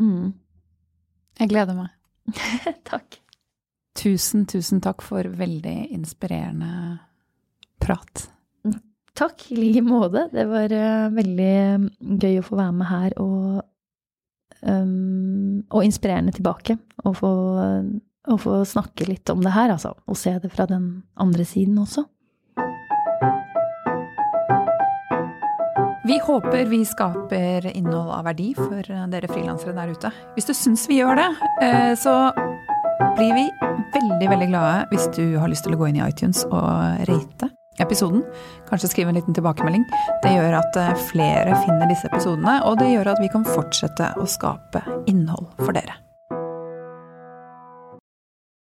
Mm. 0.00 0.32
Jeg 1.40 1.50
gleder 1.50 1.78
meg. 1.78 1.90
takk. 2.90 3.18
Tusen, 3.98 4.46
tusen 4.46 4.82
takk 4.84 5.02
for 5.02 5.26
veldig 5.40 5.90
inspirerende 5.96 7.00
prat. 7.82 8.28
Takk, 9.20 9.50
i 9.52 9.56
like 9.56 9.82
måte. 9.84 10.28
Det 10.32 10.46
var 10.48 10.72
uh, 10.72 11.10
veldig 11.12 12.20
gøy 12.22 12.38
å 12.40 12.44
få 12.46 12.56
være 12.56 12.72
med 12.72 12.88
her 12.88 13.16
og, 13.20 13.58
um, 14.64 15.60
og 15.68 15.84
inspirerende 15.84 16.32
tilbake. 16.32 16.78
Og 17.04 17.18
få, 17.18 17.32
få, 18.40 18.62
snakke 18.64 19.10
litt 19.10 19.28
om 19.32 19.44
det 19.44 19.52
her, 19.52 19.74
altså. 19.74 19.92
Og 20.08 20.16
se 20.16 20.32
det 20.40 20.52
fra 20.54 20.64
den 20.70 21.02
andre 21.20 21.44
siden 21.44 21.76
også. 21.84 22.06
Vi 26.08 26.16
håper 26.24 26.64
vi 26.72 26.80
skaper 26.88 27.68
innhold 27.74 28.08
av 28.16 28.24
verdi 28.26 28.54
for 28.56 28.80
dere 28.88 29.28
frilansere 29.30 29.76
der 29.76 29.92
ute. 29.92 30.16
Hvis 30.32 30.48
du 30.48 30.56
syns 30.56 30.88
vi 30.88 31.02
gjør 31.02 31.20
det, 31.20 31.30
uh, 31.60 31.92
så 31.92 32.16
blir 33.20 33.36
vi 33.36 33.48
veldig, 33.92 34.32
veldig 34.32 34.48
glade 34.48 34.84
hvis 34.94 35.10
du 35.12 35.24
har 35.36 35.52
lyst 35.52 35.68
til 35.68 35.76
å 35.76 35.82
gå 35.84 35.92
inn 35.92 36.00
i 36.00 36.06
iTunes 36.08 36.46
og 36.48 37.04
rate 37.10 37.52
episoden. 37.82 38.22
Kanskje 38.68 38.92
skrive 38.92 39.12
en 39.12 39.18
liten 39.20 39.36
tilbakemelding. 39.36 39.86
Det 40.24 40.34
gjør 40.36 40.60
at 40.60 40.78
eh, 40.80 40.92
flere 41.10 41.56
finner 41.64 41.90
disse 41.90 42.10
episodene, 42.10 42.60
og 42.68 42.78
det 42.82 42.92
gjør 42.92 43.14
at 43.14 43.24
vi 43.24 43.32
kan 43.32 43.46
fortsette 43.48 44.12
å 44.20 44.28
skape 44.28 44.84
innhold 45.10 45.50
for 45.60 45.76
dere. 45.76 45.98